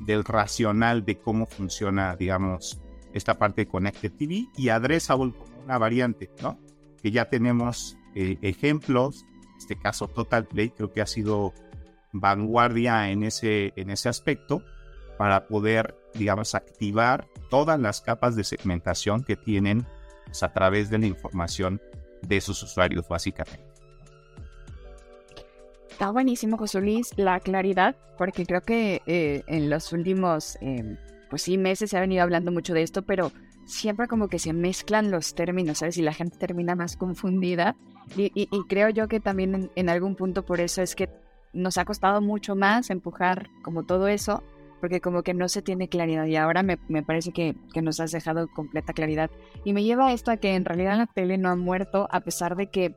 del 0.00 0.24
racional 0.24 1.04
de 1.04 1.18
cómo 1.18 1.46
funciona, 1.46 2.16
digamos, 2.16 2.80
esta 3.12 3.38
parte 3.38 3.62
de 3.62 3.68
Connected 3.68 4.12
TV 4.12 4.46
y 4.56 4.68
Addressable 4.68 5.32
como 5.32 5.62
una 5.64 5.78
variante, 5.78 6.30
¿no? 6.42 6.58
Que 7.02 7.10
ya 7.10 7.28
tenemos 7.28 7.96
eh, 8.14 8.38
ejemplos, 8.42 9.24
en 9.42 9.58
este 9.58 9.76
caso 9.76 10.08
Total 10.08 10.46
Play 10.46 10.70
creo 10.70 10.92
que 10.92 11.00
ha 11.00 11.06
sido 11.06 11.52
vanguardia 12.12 13.10
en 13.10 13.22
ese, 13.22 13.72
en 13.76 13.90
ese 13.90 14.08
aspecto 14.08 14.62
para 15.18 15.46
poder, 15.48 15.96
digamos, 16.14 16.54
activar 16.54 17.26
todas 17.50 17.78
las 17.78 18.00
capas 18.00 18.36
de 18.36 18.44
segmentación 18.44 19.24
que 19.24 19.36
tienen 19.36 19.86
pues, 20.26 20.42
a 20.42 20.52
través 20.52 20.90
de 20.90 20.98
la 20.98 21.06
información 21.06 21.80
de 22.22 22.40
sus 22.40 22.62
usuarios, 22.62 23.08
básicamente. 23.08 23.67
Está 25.98 26.12
buenísimo, 26.12 26.56
José 26.56 26.80
Luis, 26.80 27.10
la 27.16 27.40
claridad, 27.40 27.96
porque 28.16 28.46
creo 28.46 28.60
que 28.60 29.02
eh, 29.06 29.42
en 29.48 29.68
los 29.68 29.92
últimos, 29.92 30.56
em, 30.60 30.96
pues 31.28 31.42
sí, 31.42 31.58
meses 31.58 31.90
se 31.90 31.96
ha 31.96 32.00
venido 32.00 32.22
hablando 32.22 32.52
mucho 32.52 32.72
de 32.72 32.82
esto, 32.82 33.02
pero 33.02 33.32
siempre 33.64 34.06
como 34.06 34.28
que 34.28 34.38
se 34.38 34.52
mezclan 34.52 35.10
los 35.10 35.34
términos, 35.34 35.78
¿sabes? 35.78 35.96
Y 35.96 36.02
la 36.02 36.12
gente 36.12 36.38
termina 36.38 36.76
más 36.76 36.96
confundida. 36.96 37.74
Y, 38.16 38.46
creo 38.68 38.90
yo 38.90 39.08
que 39.08 39.18
también 39.18 39.72
en, 39.74 39.88
algún 39.88 40.14
punto 40.14 40.44
por 40.44 40.60
eso 40.60 40.82
es 40.82 40.94
que 40.94 41.08
nos 41.52 41.78
ha 41.78 41.84
costado 41.84 42.20
mucho 42.20 42.54
más 42.54 42.90
empujar 42.90 43.48
como 43.64 43.84
todo 43.84 44.06
eso, 44.06 44.44
porque 44.80 45.00
como 45.00 45.24
que 45.24 45.34
no 45.34 45.48
se 45.48 45.62
tiene 45.62 45.88
claridad 45.88 46.26
y 46.26 46.36
ahora 46.36 46.62
me, 46.62 46.76
parece 47.02 47.32
que, 47.32 47.56
nos 47.82 47.98
has 47.98 48.12
dejado 48.12 48.46
completa 48.54 48.92
claridad. 48.92 49.32
Y 49.64 49.72
me 49.72 49.82
lleva 49.82 50.12
esto 50.12 50.30
a 50.30 50.36
que 50.36 50.54
en 50.54 50.64
realidad 50.64 50.96
la 50.96 51.06
tele 51.06 51.38
no 51.38 51.48
ha 51.48 51.56
muerto 51.56 52.06
a 52.12 52.20
pesar 52.20 52.54
de 52.54 52.68
que 52.70 52.94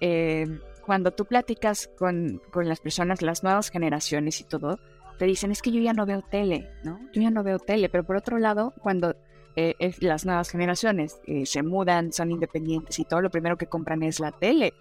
eh, 0.00 0.46
cuando 0.88 1.10
tú 1.10 1.26
platicas 1.26 1.90
con, 1.98 2.40
con, 2.50 2.66
las 2.66 2.80
personas, 2.80 3.20
las 3.20 3.42
nuevas 3.42 3.68
generaciones 3.68 4.40
y 4.40 4.44
todo, 4.44 4.80
te 5.18 5.26
dicen 5.26 5.50
es 5.50 5.60
que 5.60 5.70
yo 5.70 5.82
ya 5.82 5.92
no 5.92 6.06
veo 6.06 6.22
tele, 6.22 6.70
¿no? 6.82 6.98
Yo 7.12 7.20
ya 7.20 7.30
no 7.30 7.42
veo 7.42 7.58
tele, 7.58 7.90
pero 7.90 8.04
por 8.04 8.16
otro 8.16 8.38
lado, 8.38 8.72
cuando 8.80 9.14
eh, 9.54 9.74
las 10.00 10.24
nuevas 10.24 10.48
generaciones 10.48 11.20
eh, 11.26 11.44
se 11.44 11.62
mudan, 11.62 12.10
son 12.12 12.30
independientes 12.30 12.98
y 12.98 13.04
todo 13.04 13.20
lo 13.20 13.28
primero 13.28 13.58
que 13.58 13.66
compran 13.66 14.02
es 14.02 14.18
la 14.18 14.32
tele. 14.32 14.72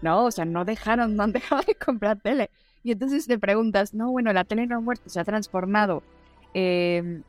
¿no? 0.00 0.24
O 0.24 0.30
sea, 0.30 0.46
no 0.46 0.64
dejaron, 0.64 1.14
no 1.14 1.24
han 1.24 1.32
dejado 1.32 1.60
de 1.60 1.74
comprar 1.74 2.18
tele. 2.20 2.48
Y 2.82 2.92
entonces 2.92 3.26
te 3.26 3.38
preguntas, 3.38 3.92
no, 3.92 4.10
bueno, 4.10 4.32
la 4.32 4.44
tele 4.44 4.66
no 4.66 4.76
ha 4.76 4.80
muerto, 4.80 5.10
se 5.10 5.20
ha 5.20 5.24
transformado. 5.24 6.02
Em, 6.54 7.22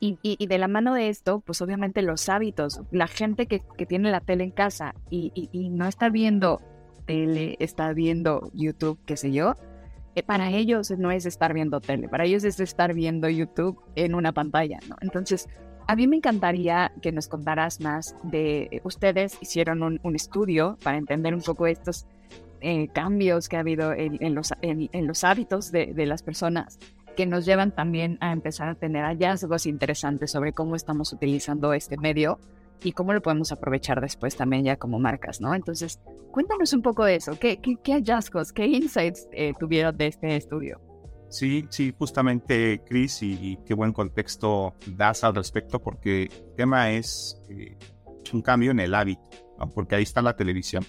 y, 0.00 0.18
y, 0.22 0.46
de 0.46 0.58
la 0.58 0.66
mano 0.66 0.94
de 0.94 1.08
esto, 1.08 1.38
pues 1.40 1.62
obviamente 1.62 2.02
los 2.02 2.28
hábitos, 2.28 2.80
la 2.90 3.06
gente 3.06 3.46
que, 3.46 3.62
que 3.76 3.86
tiene 3.86 4.10
la 4.10 4.20
tele 4.20 4.44
en 4.44 4.50
casa 4.50 4.94
y, 5.10 5.30
y, 5.34 5.68
no 5.68 5.86
está 5.86 6.08
viendo 6.08 6.62
tele, 7.00 7.56
está 7.58 7.92
viendo 7.92 8.50
YouTube, 8.54 8.98
qué 9.06 9.16
sé 9.16 9.32
yo, 9.32 9.56
eh, 10.14 10.22
para 10.22 10.50
ellos 10.50 10.90
no 10.92 11.10
es 11.10 11.26
estar 11.26 11.54
viendo 11.54 11.80
tele, 11.80 12.08
para 12.08 12.24
ellos 12.24 12.44
es 12.44 12.58
estar 12.60 12.94
viendo 12.94 13.28
YouTube 13.28 13.80
en 13.94 14.14
una 14.14 14.32
pantalla, 14.32 14.78
¿no? 14.88 14.96
Entonces, 15.00 15.48
a 15.86 15.96
mí 15.96 16.06
me 16.06 16.16
encantaría 16.16 16.92
que 17.02 17.10
nos 17.10 17.28
contaras 17.28 17.80
más 17.80 18.14
de 18.22 18.68
eh, 18.70 18.80
ustedes 18.84 19.38
hicieron 19.40 19.82
un, 19.82 20.14
estudio 20.14 20.78
para 20.82 20.98
entender 20.98 21.34
un 21.34 21.42
poco 21.42 21.66
estos 21.66 22.06
eh, 22.60 22.88
cambios 22.88 23.48
que 23.48 23.56
ha 23.56 23.60
habido 23.60 23.92
en, 23.92 24.34
los, 24.34 24.52
en, 24.62 25.06
los, 25.06 25.24
hábitos 25.24 25.72
de, 25.72 25.92
las 26.06 26.22
personas 26.22 26.78
que 27.16 27.26
nos 27.26 27.44
llevan 27.44 27.74
también 27.74 28.18
a 28.20 28.32
empezar 28.32 28.68
a 28.68 28.74
tener 28.74 29.04
hallazgos 29.04 29.66
interesantes 29.66 30.30
sobre 30.30 30.52
cómo 30.52 30.76
estamos 30.76 31.12
utilizando 31.12 31.72
este 31.72 31.96
medio 31.96 32.38
y 32.82 32.92
cómo 32.92 33.12
lo 33.12 33.22
podemos 33.22 33.52
aprovechar 33.52 34.00
después 34.00 34.36
también 34.36 34.64
ya 34.64 34.76
como 34.76 34.98
marcas, 34.98 35.40
¿no? 35.40 35.54
Entonces, 35.54 36.00
cuéntanos 36.30 36.72
un 36.72 36.82
poco 36.82 37.04
de 37.04 37.16
eso. 37.16 37.38
¿Qué, 37.38 37.58
qué, 37.60 37.92
hallazgos, 37.92 38.52
qué 38.52 38.66
insights 38.66 39.28
eh, 39.32 39.52
tuvieron 39.58 39.96
de 39.96 40.06
este 40.08 40.36
estudio? 40.36 40.80
Sí, 41.28 41.66
sí, 41.70 41.94
justamente, 41.96 42.82
Chris, 42.84 43.22
y, 43.22 43.58
qué 43.64 43.74
buen 43.74 43.92
contexto 43.92 44.74
das 44.96 45.22
al 45.22 45.34
respecto, 45.34 45.80
porque 45.80 46.24
el 46.24 46.54
tema 46.56 46.90
es 46.90 47.40
eh, 47.48 47.78
un 48.32 48.42
cambio 48.42 48.72
en 48.72 48.80
el 48.80 48.94
hábito, 48.94 49.22
porque 49.74 49.94
ahí 49.94 50.02
está 50.02 50.22
la 50.22 50.34
televisión. 50.34 50.84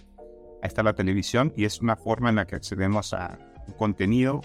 Ahí 0.64 0.68
está 0.68 0.84
la 0.84 0.94
televisión 0.94 1.54
y 1.56 1.66
es 1.66 1.82
una 1.82 1.96
forma 1.96 2.30
en 2.30 2.36
la 2.36 2.46
que 2.46 2.56
accedemos 2.56 3.14
a 3.14 3.38
contenido, 3.78 4.42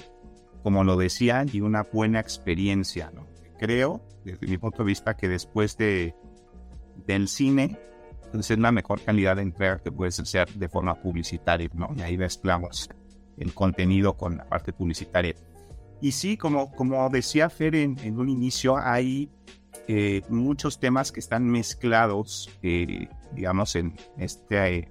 como 0.62 0.84
lo 0.84 0.96
decía, 0.96 1.44
y 1.50 1.60
una 1.60 1.82
buena 1.82 2.20
experiencia. 2.20 3.10
¿no? 3.14 3.26
Creo, 3.58 4.02
desde 4.24 4.46
mi 4.46 4.58
punto 4.58 4.78
de 4.78 4.88
vista, 4.88 5.16
que 5.16 5.28
después 5.28 5.76
de, 5.76 6.14
del 7.06 7.28
cine, 7.28 7.78
pues, 8.32 8.50
es 8.50 8.58
la 8.58 8.72
mejor 8.72 9.00
calidad 9.00 9.36
de 9.36 9.42
entrega 9.42 9.78
que 9.78 9.92
puede 9.92 10.10
ser 10.10 10.48
de 10.52 10.68
forma 10.68 10.94
publicitaria, 10.94 11.68
¿no? 11.75 11.88
Y 11.96 12.02
ahí 12.02 12.18
mezclamos 12.18 12.88
el 13.36 13.54
contenido 13.54 14.16
con 14.16 14.36
la 14.36 14.44
parte 14.44 14.72
publicitaria. 14.72 15.34
Y 16.00 16.12
sí, 16.12 16.36
como, 16.36 16.72
como 16.72 17.08
decía 17.08 17.48
Fer 17.48 17.75
en, 17.75 18.18
un 18.18 18.28
inicio, 18.28 18.76
hay 18.76 19.30
eh, 19.88 20.22
muchos 20.28 20.78
temas 20.78 21.12
que 21.12 21.20
están 21.20 21.48
mezclados, 21.48 22.50
eh, 22.62 23.08
digamos, 23.32 23.76
en 23.76 23.94
este, 24.18 24.90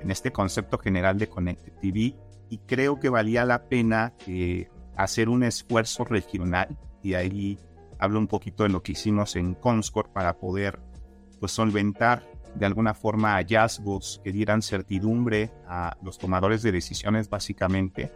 en 0.00 0.10
este 0.10 0.32
concepto 0.32 0.78
general 0.78 1.18
de 1.18 1.28
Connected 1.28 1.72
TV 1.80 2.16
y 2.50 2.58
creo 2.66 2.98
que 2.98 3.08
valía 3.08 3.44
la 3.44 3.68
pena 3.68 4.14
hacer 4.96 5.28
un 5.28 5.44
esfuerzo 5.44 6.04
regional 6.04 6.76
y 7.02 7.14
ahí 7.14 7.58
hablo 7.98 8.18
un 8.18 8.26
poquito 8.26 8.62
de 8.62 8.70
lo 8.70 8.82
que 8.82 8.92
hicimos 8.92 9.36
en 9.36 9.54
Comscore 9.54 10.10
para 10.12 10.38
poder 10.38 10.80
pues 11.38 11.52
solventar 11.52 12.26
de 12.54 12.66
alguna 12.66 12.94
forma 12.94 13.34
hallazgos 13.34 14.20
que 14.24 14.32
dieran 14.32 14.62
certidumbre 14.62 15.50
a 15.66 15.96
los 16.02 16.18
tomadores 16.18 16.62
de 16.62 16.72
decisiones 16.72 17.28
básicamente 17.28 18.12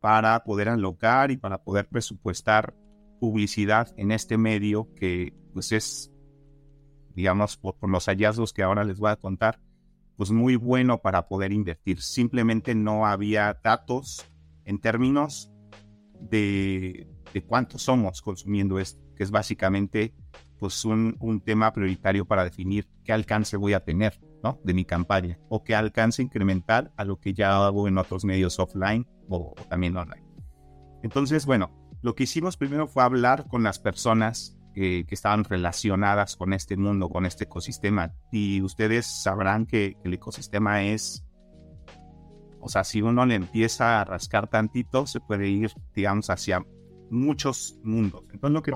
para 0.00 0.44
poder 0.44 0.68
alocar 0.68 1.30
y 1.30 1.36
para 1.36 1.62
poder 1.62 1.88
presupuestar 1.88 2.74
publicidad 3.20 3.92
en 3.96 4.12
este 4.12 4.38
medio 4.38 4.88
que 4.94 5.34
pues 5.52 5.72
es 5.72 6.12
digamos 7.14 7.56
por, 7.56 7.76
los 7.88 8.06
hallazgos 8.06 8.52
que 8.52 8.62
ahora 8.62 8.84
les 8.84 8.98
voy 8.98 9.10
a 9.10 9.16
contar 9.16 9.60
pues 10.16 10.30
muy 10.30 10.56
bueno 10.56 11.00
para 11.00 11.28
poder 11.28 11.50
invertir. 11.50 12.02
Simplemente 12.02 12.74
no 12.74 13.06
había 13.06 13.58
datos 13.64 14.26
en 14.66 14.78
términos 14.78 15.50
de, 16.20 17.08
de 17.32 17.42
cuánto 17.42 17.78
somos 17.78 18.20
consumiendo 18.20 18.78
esto 18.78 19.00
que 19.16 19.24
es 19.24 19.30
básicamente 19.30 20.14
pues 20.60 20.84
un, 20.84 21.16
un, 21.18 21.40
tema 21.40 21.72
prioritario 21.72 22.26
para 22.26 22.44
definir 22.44 22.86
qué 23.02 23.12
alcance 23.12 23.56
voy 23.56 23.72
a 23.72 23.80
tener 23.80 24.20
¿no? 24.44 24.60
de 24.62 24.74
mi 24.74 24.84
campaña 24.84 25.38
o 25.48 25.64
qué 25.64 25.74
alcance 25.74 26.22
incremental 26.22 26.92
a 26.96 27.04
lo 27.04 27.18
que 27.18 27.32
ya 27.32 27.64
hago 27.66 27.88
en 27.88 27.98
otros 27.98 28.24
medios 28.24 28.58
offline 28.58 29.06
o, 29.28 29.54
también 29.68 29.96
online. 29.96 30.24
Entonces, 31.02 31.46
bueno, 31.46 31.70
lo 32.02 32.14
que 32.14 32.24
hicimos 32.24 32.56
primero 32.56 32.86
fue 32.86 33.02
hablar 33.02 33.46
con 33.48 33.62
las 33.62 33.78
personas 33.78 34.58
que, 34.74 35.04
que, 35.06 35.14
estaban 35.14 35.44
relacionadas 35.44 36.36
con 36.36 36.52
este 36.52 36.76
mundo, 36.76 37.08
con 37.08 37.26
este 37.26 37.44
ecosistema. 37.44 38.12
Y 38.30 38.60
ustedes 38.62 39.06
sabrán 39.06 39.66
que, 39.66 39.96
el 40.04 40.14
ecosistema 40.14 40.82
es, 40.82 41.24
o 42.60 42.68
sea, 42.68 42.84
si 42.84 43.00
uno 43.00 43.24
le 43.24 43.34
empieza 43.34 44.00
a 44.00 44.04
rascar 44.04 44.48
tantito, 44.48 45.06
se 45.06 45.20
puede 45.20 45.48
ir, 45.48 45.72
digamos, 45.94 46.28
hacia 46.28 46.62
muchos 47.10 47.78
mundos. 47.82 48.22
Entonces 48.32 48.54
lo 48.54 48.62
que 48.62 48.72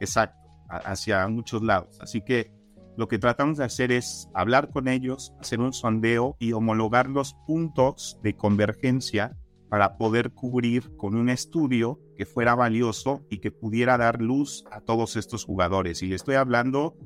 exacto, 0.00 0.38
hacia 0.68 1.26
muchos 1.28 1.62
lados. 1.62 1.98
Así 2.00 2.22
que 2.22 2.52
lo 2.96 3.08
que 3.08 3.18
tratamos 3.18 3.58
de 3.58 3.64
hacer 3.64 3.92
es 3.92 4.28
hablar 4.34 4.70
con 4.70 4.88
ellos, 4.88 5.32
hacer 5.40 5.60
un 5.60 5.72
sondeo 5.72 6.36
y 6.38 6.52
homologar 6.52 7.08
los 7.08 7.34
puntos 7.46 8.18
de 8.22 8.36
convergencia 8.36 9.36
para 9.68 9.96
poder 9.96 10.32
cubrir 10.32 10.96
con 10.96 11.14
un 11.14 11.28
estudio 11.30 12.00
que 12.16 12.26
fuera 12.26 12.54
valioso 12.54 13.24
y 13.30 13.38
que 13.38 13.52
pudiera 13.52 13.96
dar 13.96 14.20
luz 14.20 14.64
a 14.70 14.80
todos 14.80 15.16
estos 15.16 15.44
jugadores. 15.44 16.02
Y 16.02 16.12
estoy 16.12 16.34
hablando 16.34 16.96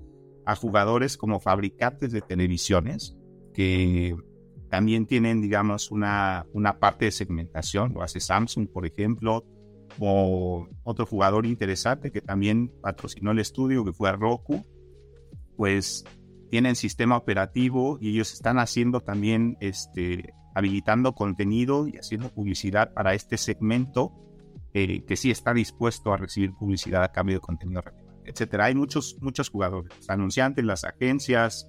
a 0.46 0.56
jugadores 0.56 1.16
como 1.16 1.40
fabricantes 1.40 2.10
de 2.10 2.22
televisiones 2.22 3.16
que 3.52 4.16
también 4.70 5.06
tienen, 5.06 5.40
digamos, 5.40 5.90
una, 5.90 6.46
una 6.52 6.78
parte 6.78 7.04
de 7.04 7.12
segmentación. 7.12 7.92
Lo 7.94 8.02
hace 8.02 8.18
Samsung, 8.18 8.66
por 8.68 8.86
ejemplo, 8.86 9.44
o 9.98 10.68
otro 10.82 11.06
jugador 11.06 11.46
interesante 11.46 12.10
que 12.10 12.20
también 12.20 12.72
patrocinó 12.82 13.32
el 13.32 13.38
estudio, 13.38 13.84
que 13.84 13.92
fue 13.92 14.12
Roku, 14.12 14.64
pues 15.56 16.04
tienen 16.50 16.76
sistema 16.76 17.16
operativo 17.16 17.98
y 18.00 18.10
ellos 18.10 18.32
están 18.32 18.58
haciendo 18.58 19.00
también, 19.00 19.56
este, 19.60 20.32
habilitando 20.54 21.14
contenido 21.14 21.88
y 21.88 21.96
haciendo 21.96 22.28
publicidad 22.28 22.92
para 22.92 23.14
este 23.14 23.36
segmento 23.36 24.12
eh, 24.72 25.04
que 25.04 25.16
sí 25.16 25.30
está 25.30 25.54
dispuesto 25.54 26.12
a 26.12 26.16
recibir 26.16 26.52
publicidad 26.52 27.02
a 27.04 27.12
cambio 27.12 27.36
de 27.36 27.40
contenido 27.40 27.82
etcétera. 28.24 28.66
Hay 28.66 28.74
muchos, 28.74 29.16
muchos 29.20 29.50
jugadores, 29.50 29.92
anunciantes, 30.08 30.64
las 30.64 30.84
agencias, 30.84 31.68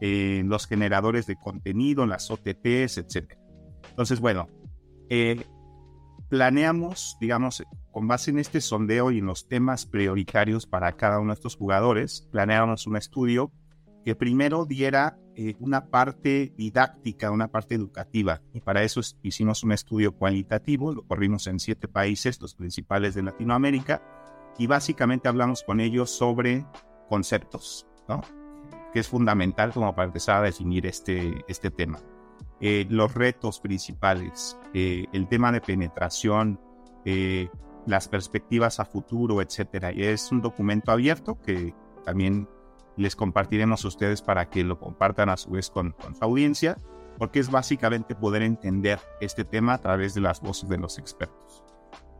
eh, 0.00 0.42
los 0.44 0.66
generadores 0.66 1.26
de 1.26 1.36
contenido, 1.36 2.06
las 2.06 2.30
OTTs, 2.30 2.98
etcétera. 2.98 3.40
Entonces, 3.90 4.20
bueno, 4.20 4.48
eh, 5.08 5.44
planeamos, 6.32 7.18
digamos, 7.20 7.62
con 7.90 8.08
base 8.08 8.30
en 8.30 8.38
este 8.38 8.62
sondeo 8.62 9.10
y 9.10 9.18
en 9.18 9.26
los 9.26 9.48
temas 9.48 9.84
prioritarios 9.84 10.64
para 10.64 10.90
cada 10.92 11.20
uno 11.20 11.28
de 11.28 11.34
estos 11.34 11.56
jugadores, 11.56 12.26
planeamos 12.32 12.86
un 12.86 12.96
estudio 12.96 13.52
que 14.02 14.14
primero 14.14 14.64
diera 14.64 15.18
eh, 15.36 15.56
una 15.60 15.90
parte 15.90 16.54
didáctica, 16.56 17.30
una 17.30 17.48
parte 17.48 17.74
educativa. 17.74 18.40
Y 18.54 18.62
para 18.62 18.82
eso 18.82 19.02
hicimos 19.22 19.62
un 19.62 19.72
estudio 19.72 20.16
cualitativo, 20.16 20.94
lo 20.94 21.02
corrimos 21.02 21.46
en 21.48 21.60
siete 21.60 21.86
países, 21.86 22.40
los 22.40 22.54
principales 22.54 23.14
de 23.14 23.24
Latinoamérica, 23.24 24.02
y 24.56 24.66
básicamente 24.66 25.28
hablamos 25.28 25.62
con 25.62 25.80
ellos 25.80 26.10
sobre 26.10 26.64
conceptos, 27.10 27.86
¿no? 28.08 28.22
que 28.94 29.00
es 29.00 29.08
fundamental 29.08 29.70
como 29.74 29.94
para 29.94 30.06
empezar 30.06 30.36
a 30.38 30.46
definir 30.46 30.86
este, 30.86 31.44
este 31.46 31.70
tema. 31.70 31.98
Eh, 32.64 32.86
los 32.88 33.12
retos 33.14 33.58
principales, 33.58 34.56
eh, 34.72 35.06
el 35.12 35.26
tema 35.26 35.50
de 35.50 35.60
penetración, 35.60 36.60
eh, 37.04 37.48
las 37.86 38.06
perspectivas 38.06 38.78
a 38.78 38.84
futuro, 38.84 39.42
etcétera. 39.42 39.90
Y 39.90 40.04
es 40.04 40.30
un 40.30 40.40
documento 40.40 40.92
abierto 40.92 41.40
que 41.40 41.74
también 42.04 42.48
les 42.96 43.16
compartiremos 43.16 43.84
a 43.84 43.88
ustedes 43.88 44.22
para 44.22 44.48
que 44.48 44.62
lo 44.62 44.78
compartan 44.78 45.28
a 45.28 45.36
su 45.36 45.50
vez 45.50 45.70
con, 45.70 45.90
con 45.90 46.14
su 46.14 46.22
audiencia, 46.22 46.78
porque 47.18 47.40
es 47.40 47.50
básicamente 47.50 48.14
poder 48.14 48.42
entender 48.42 49.00
este 49.20 49.44
tema 49.44 49.74
a 49.74 49.78
través 49.78 50.14
de 50.14 50.20
las 50.20 50.40
voces 50.40 50.68
de 50.68 50.78
los 50.78 50.98
expertos. 50.98 51.64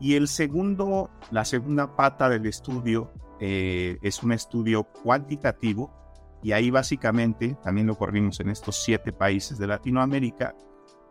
Y 0.01 0.15
el 0.15 0.27
segundo, 0.27 1.09
la 1.31 1.45
segunda 1.45 1.95
pata 1.95 2.27
del 2.27 2.45
estudio 2.47 3.13
es 3.39 4.23
un 4.23 4.31
estudio 4.31 4.85
cuantitativo 4.85 6.02
y 6.43 6.51
ahí 6.51 6.69
básicamente, 6.69 7.57
también 7.63 7.87
lo 7.87 7.95
corrimos 7.95 8.39
en 8.41 8.49
estos 8.49 8.83
siete 8.83 9.13
países 9.13 9.57
de 9.57 9.65
Latinoamérica, 9.65 10.53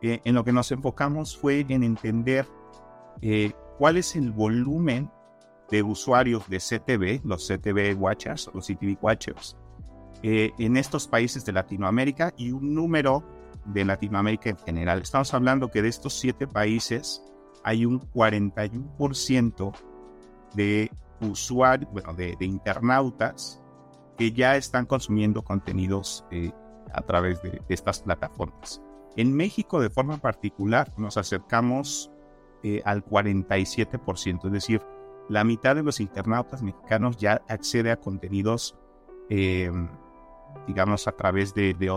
eh, 0.02 0.20
en 0.24 0.34
lo 0.34 0.44
que 0.44 0.52
nos 0.52 0.70
enfocamos 0.72 1.36
fue 1.36 1.64
en 1.68 1.82
entender 1.82 2.46
eh, 3.22 3.52
cuál 3.78 3.96
es 3.96 4.14
el 4.14 4.30
volumen 4.30 5.10
de 5.70 5.82
usuarios 5.82 6.48
de 6.50 6.58
CTV, 6.58 7.24
los 7.24 7.48
CTV 7.48 7.96
Watchers, 7.98 8.50
los 8.52 8.66
CTV 8.66 8.98
Watchers, 9.00 9.56
eh, 10.22 10.52
en 10.58 10.76
estos 10.76 11.08
países 11.08 11.46
de 11.46 11.52
Latinoamérica 11.52 12.34
y 12.36 12.52
un 12.52 12.74
número 12.74 13.24
de 13.64 13.86
Latinoamérica 13.86 14.50
en 14.50 14.58
general. 14.58 15.00
Estamos 15.00 15.32
hablando 15.32 15.70
que 15.70 15.80
de 15.80 15.88
estos 15.88 16.12
siete 16.12 16.46
países 16.46 17.22
hay 17.64 17.86
un 17.86 18.00
41% 18.00 19.72
de 20.54 20.90
usuarios, 21.20 21.90
bueno, 21.90 22.12
de, 22.12 22.36
de 22.38 22.44
internautas 22.44 23.61
que 24.22 24.30
ya 24.30 24.54
están 24.56 24.86
consumiendo 24.86 25.42
contenidos 25.42 26.24
eh, 26.30 26.52
a 26.92 27.02
través 27.02 27.42
de, 27.42 27.60
estas 27.68 28.02
plataformas. 28.02 28.80
En 29.16 29.34
México, 29.34 29.80
de 29.80 29.90
forma 29.90 30.18
particular, 30.18 30.92
nos 30.96 31.16
acercamos 31.16 32.08
eh, 32.62 32.82
al 32.84 33.04
47%, 33.04 34.46
es 34.46 34.52
decir, 34.52 34.80
la 35.28 35.42
mitad 35.42 35.74
de 35.74 35.82
los 35.82 35.98
internautas 35.98 36.62
mexicanos 36.62 37.16
ya 37.16 37.42
accede 37.48 37.90
a 37.90 37.96
contenidos, 37.96 38.76
em, 39.28 39.88
digamos, 40.68 41.08
a 41.08 41.12
través 41.12 41.52
de, 41.52 41.74
de 41.74 41.88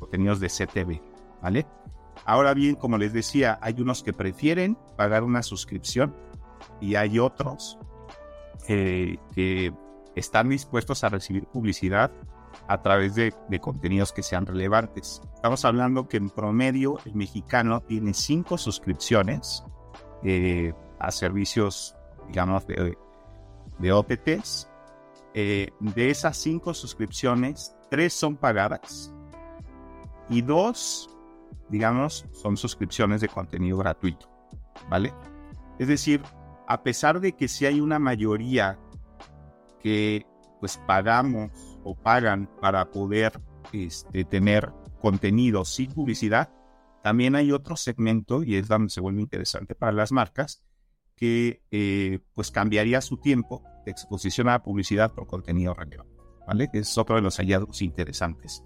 contenidos 0.00 0.40
de 0.40 0.48
CTV, 0.48 1.00
¿vale? 1.42 1.64
Ahora 2.24 2.54
bien, 2.54 2.74
como 2.74 2.98
les 2.98 3.12
decía, 3.12 3.56
hay 3.62 3.80
unos 3.80 4.02
que 4.02 4.12
prefieren 4.12 4.76
pagar 4.96 5.22
una 5.22 5.44
suscripción 5.44 6.12
y 6.80 6.96
hay 6.96 7.20
otros 7.20 7.78
eh, 8.66 9.18
que 9.32 9.72
están 10.16 10.48
dispuestos 10.48 11.04
a 11.04 11.08
recibir 11.10 11.46
publicidad 11.46 12.10
a 12.68 12.82
través 12.82 13.14
de, 13.14 13.32
contenidos 13.60 14.12
que 14.12 14.22
sean 14.22 14.46
relevantes. 14.46 15.20
Estamos 15.34 15.64
hablando 15.64 16.08
que 16.08 16.16
en 16.16 16.30
promedio 16.30 16.98
el 17.04 17.14
mexicano 17.14 17.82
tiene 17.82 18.14
cinco 18.14 18.58
suscripciones 18.58 19.62
eh, 20.24 20.72
a 20.98 21.10
servicios, 21.10 21.94
digamos, 22.28 22.66
de, 22.66 22.96
de 23.78 23.92
OTTs. 23.92 24.68
Eh, 25.34 25.68
de 25.80 26.08
esas 26.08 26.38
cinco 26.38 26.72
suscripciones, 26.72 27.76
tres 27.90 28.14
son 28.14 28.36
pagadas 28.36 29.12
y 30.30 30.40
dos, 30.40 31.10
digamos, 31.68 32.24
son 32.32 32.56
suscripciones 32.56 33.20
de 33.20 33.28
contenido 33.28 33.76
gratuito, 33.76 34.30
¿vale? 34.88 35.12
Es 35.78 35.88
decir, 35.88 36.22
a 36.66 36.82
pesar 36.82 37.20
de 37.20 37.32
que 37.32 37.48
si 37.48 37.66
hay 37.66 37.80
una 37.80 37.98
mayoría 37.98 38.78
que 39.86 40.26
pues 40.58 40.78
pagamos 40.84 41.78
o 41.84 41.94
pagan 41.94 42.50
para 42.60 42.90
poder 42.90 43.40
este, 43.72 44.24
tener 44.24 44.72
contenido 45.00 45.64
sin 45.64 45.92
publicidad, 45.92 46.50
también 47.04 47.36
hay 47.36 47.52
otro 47.52 47.76
segmento, 47.76 48.42
y 48.42 48.56
es 48.56 48.66
donde 48.66 48.90
se 48.90 49.00
vuelve 49.00 49.20
interesante 49.20 49.76
para 49.76 49.92
las 49.92 50.10
marcas, 50.10 50.64
que 51.14 51.62
eh, 51.70 52.18
pues 52.34 52.50
cambiaría 52.50 53.00
su 53.00 53.18
tiempo 53.18 53.62
de 53.84 53.92
exposición 53.92 54.48
a 54.48 54.54
la 54.54 54.64
publicidad 54.64 55.14
por 55.14 55.28
contenido 55.28 55.72
relevante, 55.72 56.16
¿vale? 56.48 56.68
Es 56.72 56.98
otro 56.98 57.14
de 57.14 57.22
los 57.22 57.36
hallazgos 57.36 57.80
interesantes. 57.80 58.64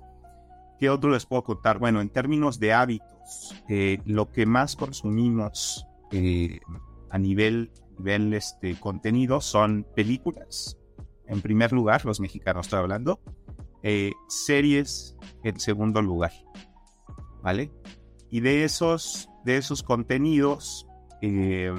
¿Qué 0.78 0.88
otro 0.88 1.10
les 1.10 1.26
puedo 1.26 1.44
contar? 1.44 1.78
Bueno, 1.78 2.00
en 2.00 2.08
términos 2.08 2.58
de 2.58 2.72
hábitos, 2.72 3.54
eh, 3.68 3.98
lo 4.06 4.32
que 4.32 4.46
más 4.46 4.74
consumimos 4.74 5.86
eh, 6.12 6.60
a 7.10 7.18
nivel, 7.18 7.72
nivel 7.98 8.32
este, 8.32 8.80
contenido 8.80 9.42
son 9.42 9.86
películas, 9.94 10.79
en 11.30 11.40
primer 11.40 11.72
lugar, 11.72 12.04
los 12.04 12.20
mexicanos 12.20 12.66
estoy 12.66 12.80
hablando, 12.80 13.20
eh, 13.82 14.12
series 14.28 15.16
en 15.44 15.58
segundo 15.60 16.02
lugar, 16.02 16.32
¿vale? 17.40 17.70
Y 18.30 18.40
de 18.40 18.64
esos, 18.64 19.30
de 19.44 19.56
esos 19.56 19.82
contenidos, 19.82 20.86
eh, 21.22 21.72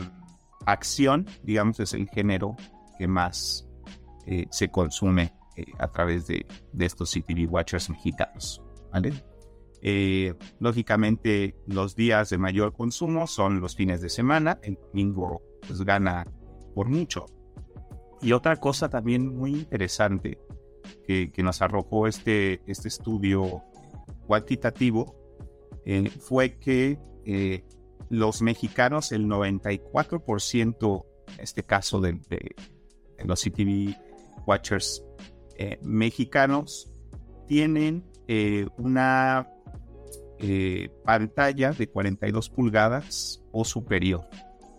acción, 0.66 1.28
digamos, 1.44 1.80
es 1.82 1.94
el 1.94 2.08
género 2.10 2.56
que 2.98 3.08
más 3.08 3.68
eh, 4.26 4.48
se 4.52 4.70
consume 4.70 5.34
a 5.78 5.92
través 5.92 6.28
de, 6.28 6.46
de, 6.72 6.86
estos 6.86 7.12
CTV 7.12 7.48
Watchers 7.52 7.90
mexicanos. 7.90 8.64
¿vale? 8.92 9.14
Lógicamente, 10.60 11.56
los 11.68 11.96
días 11.96 12.30
de 12.30 12.38
mayor 12.38 12.74
consumo 12.74 13.28
son 13.28 13.60
los 13.60 13.76
fines 13.76 14.02
de 14.02 14.10
semana. 14.10 14.60
El 14.64 14.80
domingo 14.88 15.42
pues, 15.68 15.82
gana 15.84 16.26
por 16.74 16.88
mucho. 16.88 17.26
Y 18.21 18.34
otra 18.34 18.55
cosa 18.57 18.89
también 18.89 19.36
muy 19.36 19.51
interesante 19.51 20.39
que, 21.07 21.31
nos 21.38 21.62
arrojó 21.62 22.07
este, 22.07 22.62
este 22.65 22.88
estudio 22.88 23.63
cuantitativo 24.27 25.15
fue 26.19 26.57
que 26.57 26.99
los 28.12 28.41
mexicanos, 28.41 29.13
el 29.13 29.25
94%, 29.25 31.05
en 31.34 31.39
este 31.39 31.63
caso 31.63 32.01
de, 32.01 32.19
de, 32.29 32.55
los 33.23 33.41
CTV 33.41 33.95
Watchers 34.45 35.03
eh, 35.57 35.79
mexicanos, 35.81 36.91
tienen 37.47 38.03
eh, 38.27 38.67
una 38.77 39.47
eh, 40.39 40.89
pantalla 41.05 41.71
de 41.71 41.88
42 41.88 42.49
pulgadas 42.49 43.41
o 43.53 43.63
superior. 43.63 44.27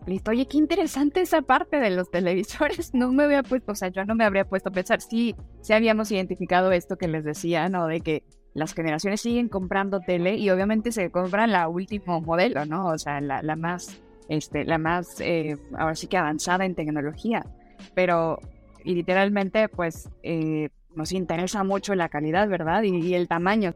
Listo, 0.07 0.33
oye, 0.33 0.47
qué 0.47 0.59
interesante 0.59 1.21
esa 1.21 1.43
parte 1.43 1.79
de 1.79 1.91
los 1.91 2.11
televisores. 2.11 2.93
No 3.03 3.13
me 3.13 3.25
había 3.25 3.43
puesto, 3.43 3.73
o 3.73 3.75
sea, 3.75 3.89
yo 3.89 4.05
no 4.05 4.15
me 4.15 4.25
habría 4.25 4.49
puesto 4.49 4.69
a 4.69 4.73
pensar. 4.73 5.01
Sí, 5.01 5.35
sí 5.61 5.73
habíamos 5.73 6.11
identificado 6.11 6.73
esto 6.73 6.97
que 6.97 7.09
les 7.09 7.25
decía, 7.25 7.69
¿no? 7.69 7.87
De 7.87 8.01
que 8.01 8.25
las 8.55 8.75
generaciones 8.75 9.21
siguen 9.21 9.49
comprando 9.49 10.01
tele 10.01 10.37
y 10.37 10.51
obviamente 10.51 10.93
se 10.93 11.11
compran 11.11 11.53
la 11.53 11.69
último 11.69 12.21
modelo, 12.21 12.67
¿no? 12.67 12.87
O 12.87 12.99
sea, 12.99 13.21
la, 13.21 13.43
la 13.43 13.57
más, 13.57 14.01
este, 14.29 14.65
la 14.65 14.79
más, 14.79 15.21
eh, 15.21 15.57
ahora 15.79 15.95
sí 15.95 16.07
que 16.07 16.17
avanzada 16.19 16.65
en 16.65 16.75
tecnología. 16.75 17.47
Pero 17.95 18.39
literalmente, 18.85 19.69
pues, 19.69 20.11
eh, 20.23 20.69
nos 20.95 21.13
interesa 21.13 21.65
mucho 21.65 21.95
la 21.95 22.09
calidad, 22.09 22.49
¿verdad? 22.49 22.83
Y, 22.83 22.97
y 22.99 23.15
el 23.15 23.29
tamaño. 23.29 23.75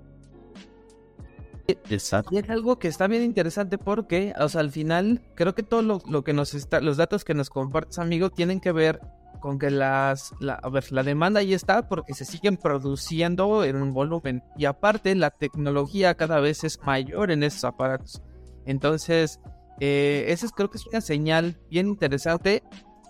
Y 2.30 2.38
es 2.38 2.50
algo 2.50 2.78
que 2.78 2.88
está 2.88 3.06
bien 3.06 3.22
interesante 3.22 3.78
porque, 3.78 4.32
o 4.38 4.48
sea, 4.48 4.60
al 4.60 4.70
final, 4.70 5.22
creo 5.34 5.54
que 5.54 5.62
todo 5.62 5.82
lo, 5.82 6.00
lo 6.08 6.24
que 6.24 6.32
nos 6.32 6.54
está, 6.54 6.80
los 6.80 6.96
datos 6.96 7.24
que 7.24 7.34
nos 7.34 7.50
compartes, 7.50 7.98
amigo, 7.98 8.30
tienen 8.30 8.60
que 8.60 8.72
ver 8.72 9.00
con 9.40 9.58
que 9.58 9.70
las, 9.70 10.32
la, 10.40 10.54
a 10.54 10.68
ver, 10.68 10.90
la 10.92 11.02
demanda 11.02 11.40
ahí 11.40 11.54
está 11.54 11.88
porque 11.88 12.14
se 12.14 12.24
siguen 12.24 12.56
produciendo 12.56 13.64
en 13.64 13.76
un 13.76 13.92
volumen 13.92 14.42
y 14.56 14.64
aparte 14.64 15.14
la 15.14 15.30
tecnología 15.30 16.16
cada 16.16 16.40
vez 16.40 16.64
es 16.64 16.80
mayor 16.82 17.30
en 17.30 17.42
esos 17.42 17.64
aparatos. 17.64 18.22
Entonces, 18.64 19.40
eh, 19.80 20.26
es, 20.28 20.44
creo 20.52 20.70
que 20.70 20.78
es 20.78 20.86
una 20.86 21.00
señal 21.00 21.58
bien 21.70 21.88
interesante 21.88 22.62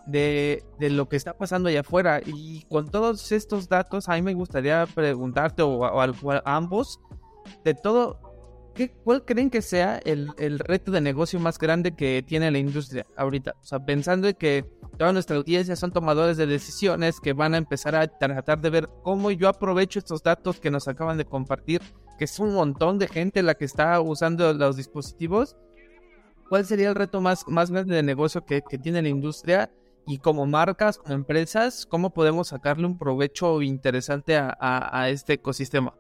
de, 0.07 0.65
de, 0.79 0.91
lo 0.91 1.09
que 1.09 1.17
está 1.17 1.37
pasando 1.37 1.69
allá 1.69 1.81
afuera. 1.81 2.21
Y 2.25 2.63
con 2.69 2.89
todos 2.89 3.33
estos 3.33 3.69
datos, 3.69 4.09
a 4.09 4.15
mí 4.15 4.23
me 4.23 4.35
gustaría 4.35 4.87
preguntarte 4.87 5.63
o, 5.63 5.79
o, 5.79 6.01
a, 6.01 6.43
ambos 6.45 7.01
de 7.65 7.75
todo 7.75 8.26
¿Qué, 8.77 8.91
¿cuál 8.91 9.25
creen 9.25 9.49
que 9.49 9.63
sea 9.63 9.97
el, 10.05 10.29
el, 10.37 10.59
reto 10.59 10.93
de 10.93 11.01
negocio 11.01 11.41
más 11.41 11.59
grande 11.59 11.97
que 11.97 12.23
tiene 12.23 12.51
la 12.51 12.59
industria 12.59 13.07
ahorita? 13.17 13.55
O 13.59 13.65
sea, 13.65 13.83
pensando 13.83 14.29
en 14.29 14.35
que 14.35 14.67
toda 14.99 15.15
nuestra 15.15 15.39
audiencia 15.39 15.77
son 15.77 15.93
tomadores 15.93 16.37
de 16.37 16.47
decisiones 16.47 17.19
que 17.19 17.33
van 17.33 17.55
a 17.55 17.57
empezar 17.57 17.97
a 17.97 18.07
tratar 18.07 18.61
de 18.61 18.69
ver 18.69 18.91
cómo 19.03 19.31
yo 19.31 19.49
aprovecho 19.49 19.99
estos 19.99 20.23
datos 20.23 20.61
que 20.61 20.71
nos 20.71 20.89
acaban 20.89 21.17
de 21.17 21.25
compartir, 21.25 21.81
que 22.19 22.27
es 22.27 22.39
un 22.39 22.53
montón 22.53 22.99
de 22.99 23.09
gente 23.09 23.43
la 23.43 23.55
que 23.55 23.65
está 23.65 23.99
usando 23.99 24.53
los 24.53 24.77
dispositivos. 24.77 25.57
¿Cuál 26.51 26.67
sería 26.67 26.91
el 26.91 26.95
reto 26.97 27.23
más, 27.23 27.49
más 27.49 27.71
grande 27.71 27.97
de 27.97 28.03
negocio 28.03 28.45
que, 28.45 28.61
que 28.61 28.77
tiene 28.77 29.01
la 29.01 29.09
industria? 29.09 29.73
Y 30.07 30.19
como 30.19 30.45
marcas, 30.45 30.99
como 30.99 31.15
empresas, 31.15 31.87
¿cómo 31.87 32.11
podemos 32.11 32.49
sacarle 32.49 32.87
un 32.87 32.99
provecho 32.99 33.63
interesante 33.63 34.37
a, 34.37 34.55
a, 34.61 35.01
a 35.01 35.09
este 35.09 35.33
ecosistema? 35.33 35.95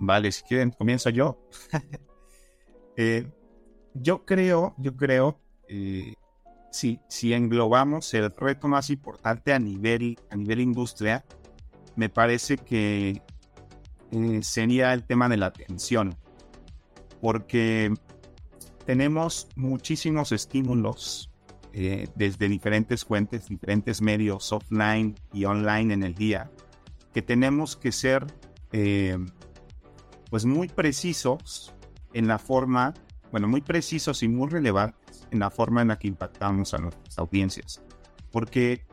Vale, 0.00 0.32
si 0.32 0.42
quieren, 0.42 0.70
comienzo 0.70 1.10
yo. 1.10 1.38
eh, 2.96 3.30
yo 3.92 4.24
creo, 4.24 4.74
yo 4.78 4.96
creo, 4.96 5.38
eh, 5.68 6.14
si, 6.72 7.00
si 7.06 7.34
englobamos 7.34 8.12
el 8.14 8.30
reto 8.34 8.66
más 8.66 8.88
importante 8.88 9.52
a 9.52 9.58
nivel, 9.58 10.18
a 10.30 10.36
nivel 10.36 10.60
industria, 10.60 11.22
me 11.96 12.08
parece 12.08 12.56
que 12.56 13.20
eh, 14.10 14.40
sería 14.42 14.94
el 14.94 15.04
tema 15.04 15.28
de 15.28 15.36
la 15.36 15.46
atención, 15.46 16.16
porque 17.20 17.92
tenemos 18.86 19.48
muchísimos 19.54 20.32
estímulos 20.32 21.30
eh, 21.74 22.08
desde 22.14 22.48
diferentes 22.48 23.04
fuentes, 23.04 23.48
diferentes 23.48 24.00
medios 24.00 24.50
offline 24.50 25.14
y 25.34 25.44
online 25.44 25.92
en 25.92 26.02
el 26.04 26.14
día, 26.14 26.50
que 27.12 27.20
tenemos 27.20 27.76
que 27.76 27.92
ser 27.92 28.26
eh, 28.72 29.18
pues 30.30 30.44
muy 30.44 30.68
precisos 30.68 31.74
en 32.12 32.28
la 32.28 32.38
forma, 32.38 32.94
bueno, 33.30 33.48
muy 33.48 33.60
precisos 33.60 34.22
y 34.22 34.28
muy 34.28 34.48
relevantes 34.48 35.26
en 35.30 35.40
la 35.40 35.50
forma 35.50 35.82
en 35.82 35.88
la 35.88 35.98
que 35.98 36.08
impactamos 36.08 36.72
a 36.72 36.78
nuestras 36.78 37.18
audiencias. 37.18 37.82
Porque 38.30 38.86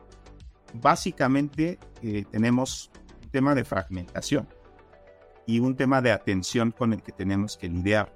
básicamente 0.74 1.78
eh, 2.02 2.24
tenemos 2.30 2.90
un 3.22 3.30
tema 3.30 3.54
de 3.54 3.64
fragmentación 3.64 4.48
y 5.46 5.60
un 5.60 5.76
tema 5.76 6.02
de 6.02 6.12
atención 6.12 6.72
con 6.72 6.92
el 6.92 7.02
que 7.02 7.12
tenemos 7.12 7.56
que 7.56 7.68
lidiar. 7.68 8.14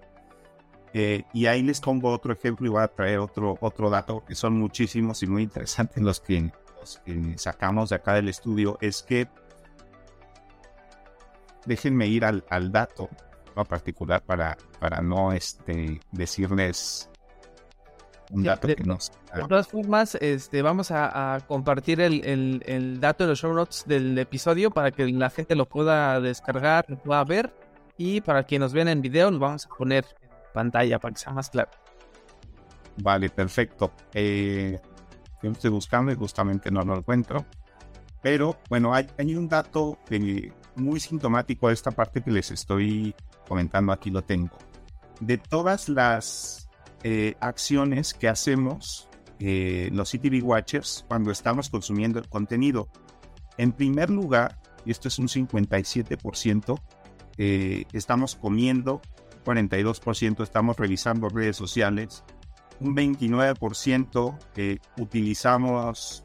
Eh, 0.95 1.25
y 1.33 1.47
ahí 1.47 1.63
les 1.63 1.81
pongo 1.81 2.11
otro 2.11 2.33
ejemplo 2.33 2.67
y 2.67 2.71
voy 2.71 2.83
a 2.83 2.89
traer 2.89 3.19
otro, 3.19 3.57
otro 3.61 3.89
dato 3.89 4.23
que 4.27 4.35
son 4.35 4.59
muchísimos 4.59 5.23
y 5.23 5.27
muy 5.27 5.43
interesantes 5.45 6.03
los 6.03 6.21
que, 6.21 6.53
los 6.79 6.99
que 6.99 7.39
sacamos 7.39 7.89
de 7.89 7.97
acá 7.97 8.15
del 8.15 8.29
estudio. 8.29 8.77
Es 8.83 9.03
que 9.03 9.29
déjenme 11.67 12.07
ir 12.07 12.25
al, 12.25 12.45
al 12.49 12.73
dato 12.73 13.09
¿no? 13.57 13.65
particular 13.65 14.23
para, 14.23 14.57
para 14.81 15.01
no 15.01 15.33
este, 15.33 16.01
decirles 16.11 17.09
un 18.31 18.45
dato 18.45 18.67
de, 18.67 18.77
que 18.77 18.85
nos... 18.85 19.13
De 19.35 19.45
todas 19.47 19.69
formas, 19.69 20.15
este, 20.17 20.63
vamos 20.63 20.91
a, 20.91 21.35
a 21.35 21.41
compartir 21.41 22.01
el, 22.01 22.25
el, 22.25 22.63
el, 22.67 23.01
dato 23.01 23.25
de 23.25 23.31
los 23.31 23.39
show 23.41 23.53
notes 23.53 23.85
del 23.87 24.19
episodio 24.19 24.71
para 24.71 24.91
que 24.91 25.07
la 25.07 25.31
gente 25.31 25.55
lo 25.55 25.69
pueda 25.69 26.21
descargar, 26.21 26.87
lo 26.89 26.99
pueda 26.99 27.23
ver. 27.25 27.55
Y 27.99 28.21
para 28.23 28.43
quienes 28.45 28.67
nos 28.67 28.73
ven 28.73 28.89
en 28.89 29.03
video, 29.03 29.31
lo 29.31 29.39
vamos 29.39 29.67
a 29.67 29.69
poner 29.77 30.07
en 30.23 30.31
pantalla 30.55 30.99
para 30.99 31.13
que 31.13 31.21
sea 31.21 31.33
más 31.33 31.51
claro. 31.51 31.71
Vale, 33.03 33.29
perfecto. 33.29 33.93
Eh, 34.15 34.81
estoy 35.43 35.71
buscando 35.71 36.11
y 36.13 36.15
justamente 36.15 36.71
no 36.71 36.83
lo 36.83 36.97
encuentro. 36.97 37.45
Pero 38.23 38.57
bueno, 38.69 38.95
hay, 38.95 39.07
hay 39.19 39.35
un 39.35 39.49
dato 39.49 39.99
de, 40.09 40.53
muy 40.77 41.01
sintomático 41.01 41.69
de 41.69 41.75
esta 41.75 41.91
parte 41.91 42.23
que 42.23 42.31
les 42.31 42.51
estoy 42.51 43.15
comentando, 43.49 43.93
aquí 43.93 44.11
lo 44.11 44.23
tengo. 44.23 44.57
De 45.21 45.39
todas 45.39 45.89
las 45.89 46.69
eh, 47.03 47.35
acciones 47.41 48.15
que 48.15 48.29
hacemos 48.29 49.09
eh, 49.45 49.91
los 49.93 50.13
CTV 50.13 50.41
Watchers 50.45 51.05
cuando 51.09 51.33
estamos 51.33 51.69
consumiendo 51.69 52.21
el 52.21 52.29
contenido, 52.29 52.89
en 53.59 53.73
primer 53.73 54.09
lugar, 54.09 54.59
y 54.85 54.93
esto 54.93 55.09
es 55.09 55.19
un 55.19 55.27
57%, 55.27 56.81
eh, 57.39 57.85
estamos 57.93 58.37
comiendo, 58.37 59.01
42% 59.45 60.43
estamos 60.43 60.77
revisando 60.77 61.29
redes 61.29 61.57
sociales, 61.57 62.23
un 62.79 62.95
29% 62.95 64.39
eh, 64.57 64.79
utilizamos 64.99 66.23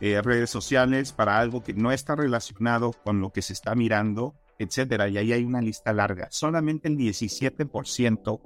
eh, 0.00 0.20
redes 0.22 0.50
sociales 0.50 1.12
para 1.12 1.38
algo 1.38 1.62
que 1.62 1.74
no 1.74 1.92
está 1.92 2.16
relacionado 2.16 2.92
con 3.04 3.20
lo 3.20 3.30
que 3.32 3.42
se 3.42 3.52
está 3.52 3.74
mirando, 3.74 4.34
etcétera. 4.58 5.08
Y 5.08 5.18
ahí 5.18 5.32
hay 5.32 5.44
una 5.44 5.60
lista 5.60 5.92
larga. 5.92 6.28
Solamente 6.30 6.88
el 6.88 6.96
17% 6.96 8.40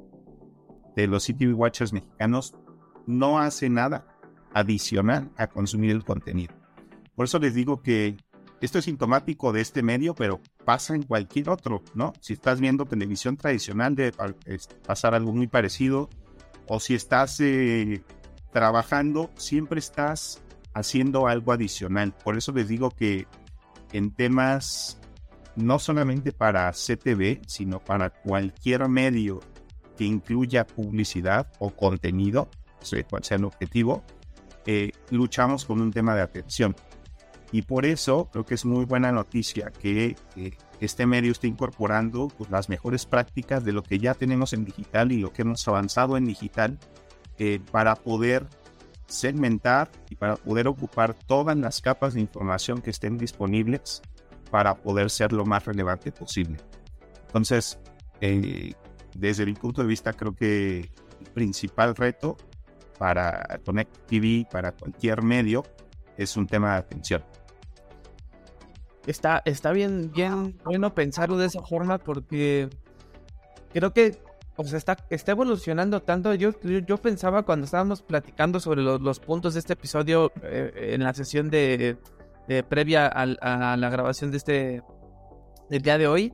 de 0.97 1.07
los 1.07 1.27
CTV 1.27 1.55
Watchers 1.55 1.93
mexicanos 1.93 2.55
no 3.07 3.39
hace 3.39 3.69
nada 3.69 4.07
adicional 4.53 5.31
a 5.37 5.49
consumir 5.49 5.91
el 5.91 6.05
contenido. 6.05 6.55
Por 7.15 7.27
eso 7.27 7.39
les 7.39 7.55
digo 7.55 7.83
que 7.83 8.17
esto 8.61 8.79
es 8.79 8.87
sintomático 8.87 9.53
de 9.53 9.61
este 9.61 9.83
medio, 9.83 10.15
pero 10.15 10.41
pasa 10.65 10.95
en 10.95 11.03
cualquier 11.03 11.51
otro, 11.51 11.83
¿no? 11.95 12.13
Si 12.21 12.33
estás 12.33 12.61
viendo 12.61 12.87
televisión 12.87 13.37
tradicional, 13.37 13.95
debe 13.95 14.17
pasar 14.87 15.15
algo 15.15 15.33
muy 15.33 15.47
parecido. 15.47 16.09
O 16.67 16.81
si 16.81 16.95
estás 16.95 17.39
eh, 17.41 18.03
trabajando, 18.53 19.31
siempre 19.37 19.81
estás 19.81 20.44
haciendo 20.75 21.27
algo 21.27 21.53
adicional. 21.53 22.13
Por 22.25 22.37
eso 22.37 22.53
les 22.53 22.69
digo 22.69 22.91
que 22.91 23.27
en 23.93 24.11
temas 24.11 24.99
no 25.57 25.79
solamente 25.79 26.33
para 26.33 26.71
CTV, 26.73 27.43
sino 27.47 27.79
para 27.81 28.11
cualquier 28.11 28.89
medio 28.89 29.41
que 29.97 30.05
incluya 30.05 30.67
publicidad 30.67 31.47
o 31.59 31.71
contenido, 31.71 32.49
cual 33.09 33.25
sea 33.25 33.37
el 33.37 33.45
objetivo, 33.45 34.03
eh, 34.67 34.93
luchamos 35.11 35.65
con 35.65 35.81
un 35.81 35.93
tema 35.93 36.15
de 36.15 36.23
atención. 36.23 36.75
Y 37.53 37.63
por 37.63 37.87
eso 37.87 38.29
creo 38.33 38.45
que 38.45 38.55
es 38.55 38.65
muy 38.65 38.85
buena 38.85 39.13
noticia 39.13 39.71
que 39.71 40.17
este 40.81 41.07
medio 41.07 41.31
esté 41.31 41.47
incorporando 41.47 42.29
pues, 42.37 42.51
las 42.51 42.69
mejores 42.69 43.07
prácticas 43.07 43.65
de 43.65 43.73
lo 43.73 43.85
que 43.85 44.01
ya 44.01 44.15
tenemos 44.15 44.53
en 44.53 44.65
digital 44.65 45.13
y 45.13 45.19
lo 45.19 45.33
que 45.33 45.43
hemos 45.43 45.67
avanzado 45.69 46.17
en 46.17 46.25
digital 46.25 46.79
eh, 47.39 47.61
para 47.71 47.95
poder 47.95 48.47
segmentar 49.07 49.91
y 50.11 50.17
para 50.17 50.37
poder 50.37 50.69
ocupar 50.69 51.15
todas 51.15 51.57
las 51.57 51.81
capas 51.81 52.15
de 52.15 52.21
información 52.21 52.81
que 52.81 52.91
estén 52.91 53.19
disponibles 53.19 54.03
para 54.51 54.75
poder 54.75 55.11
ser 55.11 55.33
lo 55.33 55.45
más 55.45 55.65
relevante 55.65 56.13
posible. 56.13 56.59
Entonces, 57.27 57.79
eh, 58.21 58.73
desde 59.15 59.47
mi 59.47 59.55
punto 59.55 59.83
de 59.83 59.89
vista, 59.89 60.13
creo 60.13 60.35
que 60.35 60.91
el 61.21 61.27
principal 61.33 61.95
reto 61.97 62.37
para 62.99 63.61
Connect 63.65 64.07
TV, 64.07 64.47
para 64.51 64.73
cualquier 64.73 65.23
medio, 65.23 65.65
es 66.17 66.37
un 66.37 66.47
tema 66.47 66.73
de 66.73 66.79
atención. 66.79 67.25
Está, 69.07 69.43
está 69.45 69.73
bien, 69.73 70.11
bien 70.13 70.57
bueno 70.65 70.95
pensarlo 70.95 71.37
de 71.37 71.47
esa 71.47 71.61
forma 71.63 71.99
porque 71.99 72.71
creo 73.73 73.93
que 73.93 74.23
o 74.57 74.65
sea, 74.65 74.79
está, 74.79 74.97
está 75.11 75.33
evolucionando 75.33 76.03
tanto. 76.03 76.35
Yo, 76.35 76.51
yo, 76.63 76.99
pensaba 76.99 77.43
cuando 77.45 77.65
estábamos 77.65 78.03
platicando 78.03 78.61
sobre 78.61 78.83
los, 78.83 79.21
puntos 79.21 79.55
de 79.55 79.61
este 79.61 79.73
episodio 79.73 80.33
eh, 80.43 80.93
en 80.95 81.03
la 81.03 81.13
sesión 81.15 81.51
de, 81.51 81.97
previa 82.69 83.07
a, 83.07 83.77
la 83.77 83.91
grabación 83.91 84.31
de 84.31 84.37
este 84.37 84.83
del 85.71 85.83
día 85.83 85.99
de 85.99 86.07
hoy, 86.07 86.33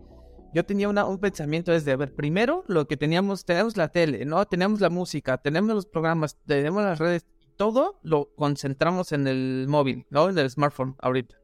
yo 0.52 0.64
tenía 0.64 0.88
un 0.88 1.18
pensamiento 1.18 1.70
desde, 1.70 1.96
primero 2.08 2.64
lo 2.66 2.86
que 2.86 2.96
teníamos, 2.96 3.44
tenemos 3.44 3.76
la 3.76 3.88
tele, 3.88 4.24
¿no? 4.24 4.44
Tenemos 4.46 4.80
la 4.80 4.90
música, 4.90 5.38
tenemos 5.38 5.74
los 5.74 5.86
programas, 5.86 6.36
tenemos 6.44 6.82
las 6.82 6.98
redes, 6.98 7.24
todo 7.56 8.00
lo 8.02 8.34
concentramos 8.34 9.12
en 9.12 9.28
el 9.28 9.66
móvil, 9.68 10.06
¿no? 10.10 10.28
En 10.28 10.38
el 10.38 10.50
smartphone 10.50 10.96
ahorita. 10.98 11.36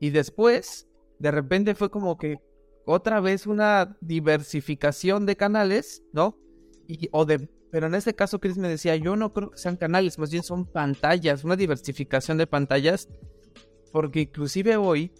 Y 0.00 0.10
después, 0.10 0.88
de 1.18 1.30
repente 1.30 1.74
fue 1.74 1.90
como 1.90 2.16
que 2.16 2.38
otra 2.84 3.20
vez 3.20 3.46
una 3.46 3.96
diversificación 4.00 5.26
de 5.26 5.36
canales, 5.36 6.02
¿no? 6.12 6.38
Y, 6.88 7.08
o 7.12 7.24
de, 7.24 7.48
pero 7.70 7.86
en 7.86 7.94
este 7.94 8.14
caso 8.14 8.40
Chris 8.40 8.58
me 8.58 8.68
decía, 8.68 8.96
yo 8.96 9.16
no 9.16 9.32
creo 9.32 9.50
que 9.50 9.58
sean 9.58 9.76
canales, 9.76 10.18
más 10.18 10.30
bien 10.30 10.42
son 10.42 10.66
pantallas, 10.66 11.44
una 11.44 11.56
diversificación 11.56 12.38
de 12.38 12.46
pantallas, 12.46 13.08
porque 13.92 14.20
inclusive 14.20 14.76
hoy 14.76 15.12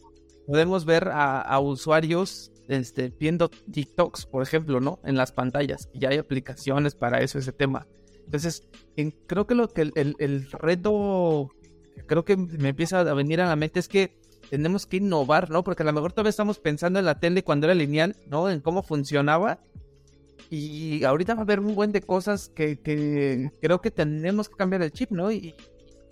podemos 0.46 0.84
ver 0.84 1.08
a, 1.12 1.58
usuarios 1.60 2.52
este, 2.68 3.12
viendo 3.18 3.48
TikToks, 3.48 4.26
por 4.26 4.42
ejemplo, 4.42 4.80
¿no? 4.80 5.00
En 5.04 5.16
las 5.16 5.32
pantallas. 5.32 5.88
Y 5.92 6.04
hay 6.06 6.18
aplicaciones 6.18 6.94
para 6.94 7.20
eso, 7.20 7.38
ese 7.38 7.52
tema. 7.52 7.86
Entonces, 8.24 8.68
creo 9.26 9.46
que 9.46 9.54
lo 9.54 9.68
que 9.68 9.82
el, 9.82 10.14
el, 10.18 10.50
reto, 10.50 11.50
creo 12.06 12.24
que 12.24 12.36
me 12.36 12.70
empieza 12.70 13.00
a 13.00 13.14
venir 13.14 13.40
a 13.40 13.48
la 13.48 13.56
mente 13.56 13.80
es 13.80 13.88
que 13.88 14.16
tenemos 14.52 14.84
que 14.84 14.98
innovar, 14.98 15.48
¿no? 15.48 15.64
Porque 15.64 15.82
a 15.82 15.86
lo 15.86 15.94
mejor 15.94 16.12
todavía 16.12 16.28
estamos 16.28 16.58
pensando 16.58 16.98
en 16.98 17.06
la 17.06 17.18
tele 17.18 17.42
cuando 17.42 17.66
era 17.66 17.74
lineal, 17.74 18.16
¿no? 18.26 18.50
En 18.50 18.60
cómo 18.60 18.82
funcionaba. 18.82 19.60
Y 20.50 21.04
ahorita 21.04 21.32
va 21.32 21.40
a 21.40 21.44
haber 21.44 21.58
un 21.58 21.74
buen 21.74 21.90
de 21.90 22.02
cosas 22.02 22.50
que, 22.50 22.78
que 22.78 23.50
creo 23.62 23.80
que 23.80 23.90
tenemos 23.90 24.50
que 24.50 24.56
cambiar 24.56 24.82
el 24.82 24.92
chip, 24.92 25.10
¿no? 25.10 25.32
Y 25.32 25.54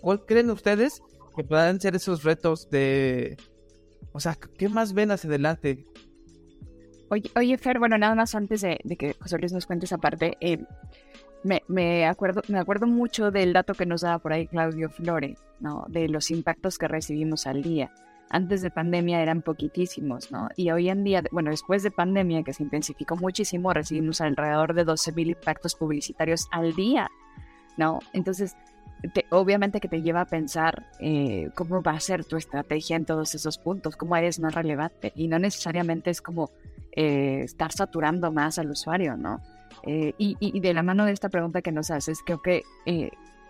¿cuál 0.01 0.25
creen 0.25 0.49
ustedes 0.49 1.03
que 1.35 1.43
puedan 1.43 1.79
ser 1.79 1.95
esos 1.95 2.23
retos 2.23 2.67
de... 2.71 3.37
O 4.11 4.19
sea, 4.19 4.35
¿qué 4.57 4.69
más 4.69 4.93
ven 4.93 5.11
hacia 5.11 5.27
adelante? 5.27 5.85
Oye, 7.11 7.29
oye 7.35 7.59
Fer, 7.59 7.77
bueno, 7.77 7.95
nada 7.99 8.15
más 8.15 8.33
antes 8.33 8.61
de, 8.61 8.79
que 8.97 9.13
José 9.21 9.37
Luis 9.37 9.53
nos 9.53 9.67
cuente 9.67 9.85
esa 9.85 9.99
parte, 9.99 10.35
eh, 10.41 10.57
me, 11.43 11.61
me, 11.67 12.07
acuerdo, 12.07 12.41
me 12.47 12.57
acuerdo 12.57 12.87
mucho 12.87 13.29
del 13.29 13.53
dato 13.53 13.75
que 13.75 13.85
nos 13.85 14.01
daba 14.01 14.17
por 14.17 14.33
ahí 14.33 14.47
Claudio 14.47 14.89
Flore, 14.89 15.37
¿no? 15.59 15.85
De 15.89 16.07
los 16.07 16.31
impactos 16.31 16.79
que 16.79 16.87
recibimos 16.87 17.45
al 17.45 17.61
día 17.61 17.91
antes 18.31 18.61
de 18.61 18.71
pandemia 18.71 19.21
eran 19.21 19.41
poquitísimos, 19.41 20.31
¿no? 20.31 20.49
Y 20.55 20.71
hoy 20.71 20.89
en 20.89 21.03
día, 21.03 21.21
bueno, 21.31 21.51
después 21.51 21.83
de 21.83 21.91
pandemia, 21.91 22.43
que 22.43 22.53
se 22.53 22.63
intensificó 22.63 23.17
muchísimo, 23.17 23.73
recibimos 23.73 24.21
alrededor 24.21 24.73
de 24.73 24.85
12.000 24.85 25.31
impactos 25.31 25.75
publicitarios 25.75 26.47
al 26.51 26.73
día, 26.73 27.11
¿no? 27.77 27.99
Entonces, 28.13 28.55
obviamente 29.31 29.81
que 29.81 29.89
te 29.89 30.01
lleva 30.01 30.21
a 30.21 30.25
pensar 30.25 30.87
eh, 30.99 31.49
cómo 31.55 31.81
va 31.81 31.91
a 31.91 31.99
ser 31.99 32.23
tu 32.23 32.37
estrategia 32.37 32.95
en 32.95 33.03
todos 33.03 33.35
esos 33.35 33.57
puntos, 33.57 33.97
cómo 33.97 34.15
eres 34.15 34.39
más 34.39 34.55
relevante. 34.55 35.11
Y 35.13 35.27
no 35.27 35.37
necesariamente 35.37 36.09
es 36.09 36.21
como 36.21 36.51
eh, 36.93 37.41
estar 37.43 37.73
saturando 37.73 38.31
más 38.31 38.57
al 38.59 38.71
usuario, 38.71 39.17
¿no? 39.17 39.41
Eh, 39.83 40.13
y, 40.17 40.37
y, 40.39 40.59
de 40.61 40.73
la 40.73 40.83
mano 40.83 41.05
de 41.05 41.11
esta 41.11 41.27
pregunta 41.27 41.61
que 41.61 41.71
nos 41.71 41.91
haces, 41.91 42.19
creo 42.25 42.41
que 42.41 42.63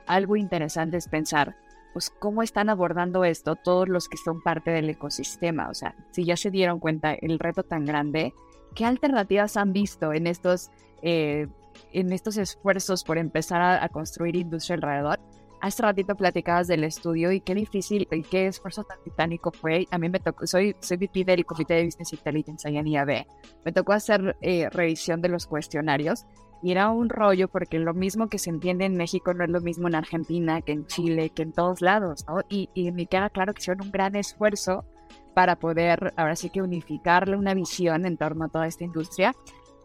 algo 0.08 0.38
interesante 0.38 0.98
es 0.98 1.08
pensar 1.08 1.56
pues 1.94 2.10
cómo 2.10 2.44
están 2.44 2.70
abordando 2.70 3.26
esto 3.26 3.56
todos 3.56 3.90
los 3.90 4.08
que 4.08 4.18
son 4.18 4.42
parte 4.42 4.72
del 4.72 4.90
ecosistema. 4.90 5.70
O 5.70 5.74
sea, 5.74 5.96
si 6.12 6.26
ya 6.26 6.38
se 6.38 6.52
dieron 6.52 6.80
cuenta 6.80 7.14
el 7.14 7.40
reto 7.40 7.64
tan 7.64 7.86
grande, 7.86 8.34
¿qué 8.76 8.86
alternativas 8.86 9.58
han 9.58 9.74
visto 9.74 10.14
en 10.14 10.28
estos, 10.28 10.72
eh, 11.02 11.48
en 11.92 12.12
estos 12.14 12.38
esfuerzos 12.38 13.04
por 13.04 13.18
empezar 13.18 13.62
a, 13.62 13.88
construir 13.90 14.36
industria 14.36 14.76
alrededor? 14.76 15.20
Hace 15.60 15.84
ratito 15.84 16.16
platicabas 16.16 16.68
del 16.68 16.84
estudio 16.84 17.32
y 17.32 17.40
qué 17.40 17.54
difícil 17.54 18.08
y 18.10 18.24
qué 18.24 18.48
esfuerzo 18.48 18.84
tan 18.84 18.98
titánico 19.04 19.52
fue. 19.52 19.86
A 19.92 20.00
mí 20.00 20.10
me 20.10 20.20
tocó, 20.20 20.48
soy, 20.48 20.76
soy 20.80 20.98
VP 20.98 21.24
del 21.24 21.46
Comité 21.46 21.76
de 21.76 21.86
Business 21.86 22.14
Intelligence 22.14 22.68
en 22.68 22.88
IAB. 22.88 23.28
Me 23.64 23.72
tocó 23.72 23.94
hacer 23.94 24.36
eh, 24.42 24.70
revisión 24.72 25.22
de 25.22 25.30
los 25.30 25.46
cuestionarios 25.46 26.26
y 26.62 26.72
era 26.72 26.90
un 26.90 27.10
rollo 27.10 27.48
porque 27.48 27.80
lo 27.80 27.94
mismo 27.94 28.28
que 28.28 28.38
se 28.38 28.50
entiende 28.50 28.86
en 28.86 28.96
México 28.96 29.34
no 29.34 29.44
es 29.44 29.50
lo 29.50 29.62
mismo 29.62 29.88
en 29.88 29.96
Argentina, 29.96 30.62
que 30.62 30.74
en 30.74 30.86
Chile, 30.86 31.32
que 31.32 31.42
en 31.42 31.54
todos 31.54 31.82
lados. 31.82 32.26
Y, 32.50 32.70
y 32.74 32.92
me 32.92 33.08
queda 33.08 33.30
claro 33.30 33.54
que 33.54 33.62
hicieron 33.62 33.88
un 33.88 33.92
gran 33.92 34.16
esfuerzo 34.16 34.86
para 35.34 35.56
poder, 35.58 36.14
ahora 36.18 36.36
sí 36.36 36.50
que 36.50 36.62
unificarle 36.62 37.36
una 37.38 37.54
visión 37.54 38.06
en 38.06 38.18
torno 38.18 38.46
a 38.46 38.50
toda 38.50 38.68
esta 38.68 38.84
industria. 38.84 39.34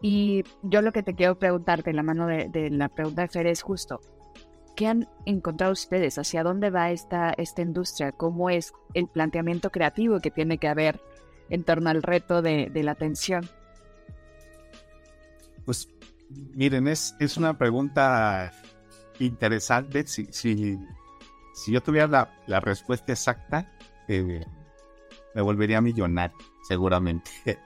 Y 0.01 0.43
yo 0.61 0.81
lo 0.81 0.91
que 0.91 1.03
te 1.03 1.15
quiero 1.15 1.39
preguntarte, 1.39 1.89
en 1.89 1.95
la 1.95 2.03
mano 2.03 2.27
de, 2.27 2.69
la 2.71 2.89
pregunta 2.89 3.23
de 3.23 3.27
Fer, 3.29 3.47
es 3.47 3.63
justo, 3.63 3.99
¿qué 4.75 4.87
han 4.87 5.09
encontrado 5.25 5.73
ustedes? 5.73 6.19
¿Hacia 6.19 6.43
dónde 6.43 6.69
va 6.69 6.91
esta, 6.91 7.31
esta 7.31 7.63
industria? 7.63 8.11
¿Cómo 8.11 8.49
es 8.51 8.73
el 8.93 9.07
planteamiento 9.07 9.71
creativo 9.71 10.19
que 10.19 10.29
tiene 10.29 10.59
que 10.59 10.67
haber 10.67 11.01
en 11.49 11.63
torno 11.63 11.89
al 11.89 12.03
reto 12.03 12.43
de, 12.43 12.69
de 12.71 12.83
la 12.83 12.91
atención? 12.91 13.49
Pues 15.65 15.89
Miren, 16.29 16.87
es, 16.87 17.15
es 17.19 17.37
una 17.37 17.57
pregunta 17.57 18.51
interesante. 19.19 20.05
Si, 20.07 20.27
si, 20.31 20.77
si 21.53 21.71
yo 21.71 21.81
tuviera 21.81 22.31
la, 22.45 22.59
respuesta 22.59 23.11
exacta, 23.11 23.71
eh, 24.07 24.45
me 25.35 25.41
volvería 25.41 25.81
millonario, 25.81 26.37
seguramente. 26.67 27.31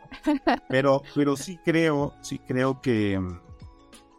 pero, 0.70 1.04
pero 1.16 1.36
sí 1.36 1.60
creo, 1.64 2.14
sí 2.22 2.40
creo 2.40 2.82
que 2.82 3.20
mm, 3.20 3.40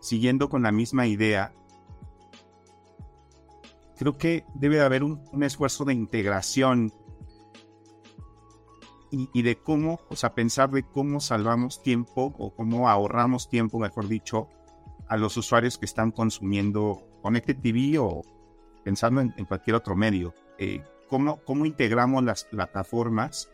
siguiendo 0.01 0.49
con 0.49 0.63
la 0.63 0.73
misma 0.73 1.07
idea, 1.07 1.53
creo 3.97 4.17
que 4.19 4.45
debe 4.55 4.77
de 4.77 4.83
haber 4.83 5.05
un, 5.05 5.23
un 5.33 5.43
esfuerzo 5.43 5.85
de 5.85 5.95
integración 5.95 6.93
y, 9.13 9.43
de 9.43 9.57
cómo, 9.59 10.01
o 10.09 10.17
sea, 10.17 10.35
pensar 10.35 10.71
de 10.71 10.85
cómo 10.85 11.21
salvamos 11.21 11.83
tiempo 11.83 12.35
o 12.39 12.55
cómo 12.55 12.89
ahorramos 12.89 13.51
tiempo, 13.51 13.79
mejor 13.79 14.09
dicho, 14.09 14.49
a 15.07 15.19
los 15.19 15.37
usuarios 15.37 15.77
que 15.77 15.85
están 15.85 16.13
consumiendo 16.13 17.03
Connected 17.21 17.59
TV 17.61 17.99
o 17.99 18.23
pensando 18.83 19.21
en, 19.21 19.45
cualquier 19.45 19.77
otro 19.77 19.95
medio. 19.95 20.35
Eh, 20.59 20.83
cómo, 21.09 21.37
¿Cómo 21.45 21.67
integramos 21.67 22.25
las 22.25 22.45
plataformas 22.45 23.51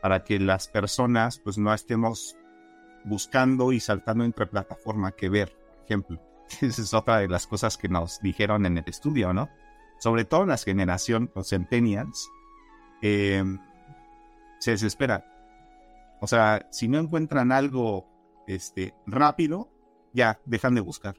para 0.00 0.22
que 0.22 0.38
las 0.38 0.68
personas 0.68 1.40
pues 1.40 1.58
no 1.58 1.74
estemos 1.74 2.36
buscando 3.04 3.72
y 3.72 3.80
saltando 3.80 4.24
entre 4.24 4.46
plataforma 4.46 5.10
que 5.10 5.28
ver, 5.28 5.56
por 5.74 5.84
ejemplo? 5.84 6.22
Esa 6.60 6.82
es 6.82 6.94
otra 6.94 7.18
de 7.18 7.28
las 7.28 7.48
cosas 7.48 7.76
que 7.76 7.88
nos 7.88 8.20
dijeron 8.20 8.64
en 8.64 8.78
el 8.78 8.84
estudio, 8.86 9.32
¿no? 9.32 9.48
Sobre 9.98 10.24
todo 10.24 10.46
las 10.46 10.64
generación, 10.64 11.32
los 11.34 11.48
centennials, 11.48 12.30
eh, 13.02 13.42
se 14.60 14.72
desesperan. 14.72 15.24
O 16.20 16.26
sea, 16.28 16.68
si 16.70 16.86
no 16.86 16.98
encuentran 16.98 17.50
algo 17.50 18.06
este, 18.46 18.94
rápido, 19.06 19.72
ya 20.12 20.40
dejan 20.46 20.74
de 20.74 20.82
buscar. 20.82 21.16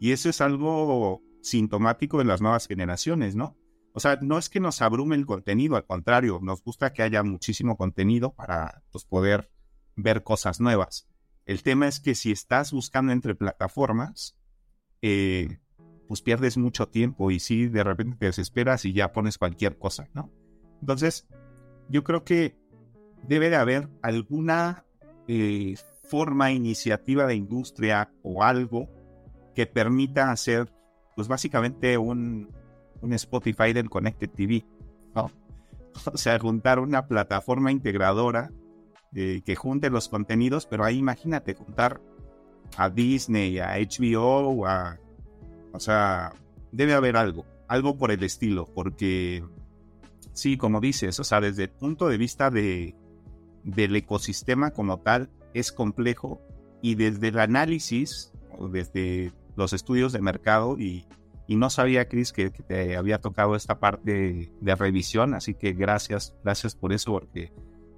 Y 0.00 0.12
eso 0.12 0.28
es 0.28 0.40
algo 0.40 1.22
sintomático 1.42 2.18
de 2.18 2.24
las 2.24 2.40
nuevas 2.40 2.66
generaciones, 2.66 3.36
¿no? 3.36 3.56
O 3.92 4.00
sea, 4.00 4.18
no 4.20 4.38
es 4.38 4.48
que 4.48 4.58
nos 4.58 4.82
abrume 4.82 5.14
el 5.14 5.26
contenido, 5.26 5.76
al 5.76 5.86
contrario, 5.86 6.40
nos 6.42 6.64
gusta 6.64 6.92
que 6.92 7.02
haya 7.02 7.22
muchísimo 7.22 7.76
contenido 7.76 8.34
para 8.34 8.82
pues, 8.90 9.04
poder 9.04 9.52
ver 9.94 10.24
cosas 10.24 10.60
nuevas. 10.60 11.06
El 11.46 11.62
tema 11.62 11.86
es 11.86 12.00
que 12.00 12.14
si 12.14 12.32
estás 12.32 12.72
buscando 12.72 13.12
entre 13.12 13.36
plataformas, 13.36 14.36
eh, 15.02 15.60
pues 16.08 16.22
pierdes 16.22 16.56
mucho 16.56 16.88
tiempo 16.88 17.30
y 17.30 17.38
si 17.38 17.68
de 17.68 17.84
repente 17.84 18.16
te 18.18 18.26
desesperas 18.26 18.84
y 18.84 18.94
ya 18.94 19.12
pones 19.12 19.38
cualquier 19.38 19.78
cosa, 19.78 20.08
¿no? 20.12 20.32
Entonces, 20.80 21.28
yo 21.88 22.04
creo 22.04 22.24
que 22.24 22.56
debe 23.26 23.50
de 23.50 23.56
haber 23.56 23.88
alguna 24.02 24.84
eh, 25.28 25.76
forma, 26.08 26.52
iniciativa 26.52 27.26
de 27.26 27.34
industria 27.34 28.10
o 28.22 28.42
algo 28.42 28.88
que 29.54 29.66
permita 29.66 30.30
hacer, 30.30 30.70
pues 31.16 31.28
básicamente 31.28 31.96
un, 31.96 32.50
un 33.00 33.12
Spotify 33.12 33.72
del 33.72 33.90
Connected 33.90 34.30
TV, 34.30 34.64
¿no? 35.14 35.30
O 36.12 36.16
sea, 36.16 36.38
juntar 36.40 36.80
una 36.80 37.06
plataforma 37.06 37.70
integradora 37.70 38.50
eh, 39.14 39.42
que 39.44 39.54
junte 39.54 39.90
los 39.90 40.08
contenidos, 40.08 40.66
pero 40.66 40.84
ahí 40.84 40.98
imagínate 40.98 41.54
juntar 41.54 42.00
a 42.76 42.90
Disney, 42.90 43.60
a 43.60 43.76
HBO, 43.76 44.66
a, 44.66 44.98
O 45.72 45.78
sea, 45.78 46.32
debe 46.72 46.94
haber 46.94 47.16
algo, 47.16 47.46
algo 47.68 47.96
por 47.96 48.10
el 48.10 48.24
estilo, 48.24 48.66
porque 48.66 49.44
sí, 50.34 50.58
como 50.58 50.80
dices, 50.80 51.18
o 51.18 51.24
sea, 51.24 51.40
desde 51.40 51.64
el 51.64 51.70
punto 51.70 52.08
de 52.08 52.18
vista 52.18 52.50
de, 52.50 52.94
del 53.62 53.96
ecosistema 53.96 54.72
como 54.72 55.00
tal, 55.00 55.30
es 55.54 55.72
complejo 55.72 56.40
y 56.82 56.96
desde 56.96 57.28
el 57.28 57.38
análisis, 57.38 58.32
desde 58.70 59.32
los 59.56 59.72
estudios 59.72 60.12
de 60.12 60.20
mercado 60.20 60.78
y, 60.78 61.06
no 61.48 61.70
sabía, 61.70 62.08
Chris, 62.08 62.32
que, 62.32 62.50
te 62.50 62.96
había 62.96 63.18
tocado 63.18 63.56
esta 63.56 63.80
parte 63.80 64.52
de 64.60 64.74
revisión, 64.74 65.34
así 65.34 65.54
que 65.54 65.72
gracias, 65.72 66.34
gracias 66.42 66.74
por 66.74 66.92
eso, 66.92 67.12
porque 67.12 67.52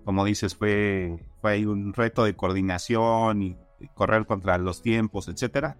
como 0.06 0.24
dices, 0.24 0.54
fue, 0.54 1.18
fue 1.40 1.66
un 1.66 1.92
reto 1.92 2.22
de 2.22 2.36
coordinación 2.36 3.42
y 3.42 3.56
correr 3.94 4.24
contra 4.24 4.56
los 4.56 4.80
tiempos, 4.80 5.26
etcétera. 5.26 5.78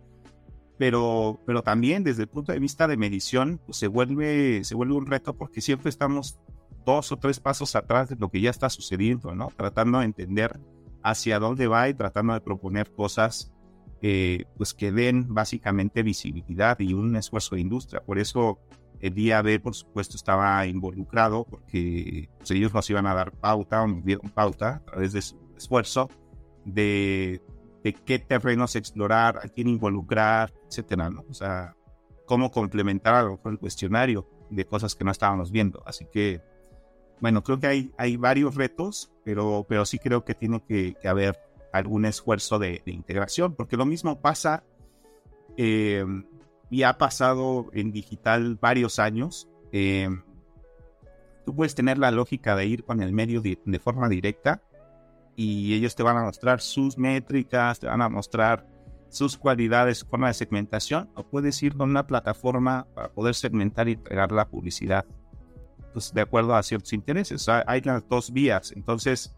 Pero, 0.79 1.41
pero 1.47 1.63
también 1.63 2.05
desde 2.05 2.23
el 2.23 2.29
punto 2.29 2.53
de 2.53 2.59
vista 2.59 2.87
de 2.87 2.97
medición, 2.97 3.61
pues 3.65 3.79
se, 3.79 3.89
vuelve, 3.89 4.63
se 4.65 4.75
vuelve 4.75 4.95
un 4.95 5.07
reto 5.07 5.35
porque 5.35 5.61
siempre 5.61 5.89
estamos 5.89 6.39
dos 6.85 7.13
o 7.13 7.17
tres 7.17 7.41
pasos 7.41 7.75
atrás 7.77 8.11
de 8.11 8.17
lo 8.17 8.31
que 8.31 8.41
ya 8.41 8.51
está 8.51 8.69
sucediendo, 8.69 9.35
¿no? 9.35 9.49
Tratando 9.57 9.99
de 10.01 10.05
entender 10.05 10.61
hacia 11.03 11.39
dónde 11.39 11.67
va 11.67 11.89
y 11.89 11.95
tratando 11.95 12.35
de 12.35 12.41
proponer 12.41 12.93
cosas 12.93 13.53
eh, 14.03 14.45
pues 14.57 14.75
que 14.75 14.93
den 14.93 15.33
básicamente 15.33 16.03
visibilidad 16.03 16.79
y 16.81 16.93
un 16.93 17.17
esfuerzo 17.17 17.55
de 17.55 17.63
industria. 17.63 18.03
Por 18.03 18.19
eso 18.19 18.59
el 19.01 19.15
día 19.15 19.41
B, 19.43 19.59
por 19.61 19.75
supuesto, 19.75 20.17
estaba 20.17 20.67
involucrado 20.67 21.45
porque 21.45 22.29
pues, 22.39 22.51
ellos 22.51 22.75
nos 22.75 22.89
iban 22.91 23.07
a 23.07 23.15
dar 23.15 23.33
pauta 23.33 23.83
o 23.83 23.87
nos 23.87 24.05
dieron 24.05 24.31
pauta 24.31 24.77
a 24.77 24.85
través 24.85 25.13
de 25.13 25.23
su 25.23 25.37
esfuerzo 25.57 26.09
de, 26.65 27.41
de 27.87 27.93
qué 27.93 28.19
terrenos 28.19 28.75
explorar, 28.75 29.39
a 29.45 29.49
quién 29.49 29.69
involucrar, 29.69 30.53
etcétera, 30.69 31.09
¿no? 31.09 31.25
O 31.31 31.35
sea, 31.35 31.77
cómo 32.25 32.51
complementar 32.51 33.39
el 33.45 33.59
cuestionario 33.61 34.29
de 34.51 34.65
cosas 34.65 34.97
que 34.97 35.05
no 35.05 35.13
estábamos 35.13 35.53
viendo. 35.53 35.85
Así 35.87 36.05
que, 36.13 36.43
bueno, 37.21 37.45
creo 37.45 37.61
que 37.61 37.69
hay, 37.69 37.93
hay 37.97 38.17
varios 38.17 38.57
retos, 38.57 39.13
pero, 39.25 39.67
pero 39.69 39.87
sí 39.87 40.01
creo 40.01 40.25
que 40.25 40.35
tiene 40.35 40.65
que, 40.67 40.97
haber 41.09 41.39
algún 41.73 42.07
esfuerzo 42.07 42.59
de, 42.59 42.83
integración, 42.87 43.55
porque 43.55 43.77
lo 43.77 43.87
mismo 43.87 44.21
pasa 44.21 44.65
eh, 45.57 46.05
y 46.69 46.83
ha 46.83 46.99
pasado 46.99 47.71
en 47.73 47.93
digital 47.93 48.59
varios 48.61 48.99
años. 48.99 49.49
Eh, 49.71 50.09
tú 51.45 51.55
puedes 51.55 51.77
tener 51.77 51.99
la 51.99 52.11
lógica 52.11 52.57
de 52.57 52.67
ir 52.67 52.83
con 52.83 53.01
el 53.01 53.13
medio 53.13 53.43
de, 53.43 53.79
forma 53.79 54.09
directa 54.09 54.61
y 55.37 55.75
ellos 55.75 55.95
te 55.95 56.03
van 56.03 56.17
a 56.17 56.23
mostrar 56.23 56.61
sus 56.61 56.97
métricas, 56.97 57.79
te 57.79 57.87
van 57.87 58.01
a 58.01 58.09
mostrar 58.09 58.67
sus 59.11 59.37
cualidades, 59.37 59.99
su 59.99 60.07
forma 60.07 60.29
de 60.29 60.35
segmentación, 60.35 61.11
o 61.15 61.25
puedes 61.25 61.63
ir 61.63 61.77
con 61.77 61.91
una 61.91 62.07
plataforma 62.07 62.87
para 62.95 63.13
poder 63.13 63.35
segmentar 63.35 63.89
y 63.89 63.93
entregar 63.93 64.33
la 64.33 64.49
publicidad 64.49 65.05
pues, 65.93 66.13
de 66.13 66.23
acuerdo 66.23 66.55
a 66.55 66.63
ciertos 66.63 66.93
intereses. 66.93 67.49
hay 67.49 67.81
las 67.83 68.09
dos 68.09 68.33
vías. 68.33 68.73
Entonces, 68.73 69.37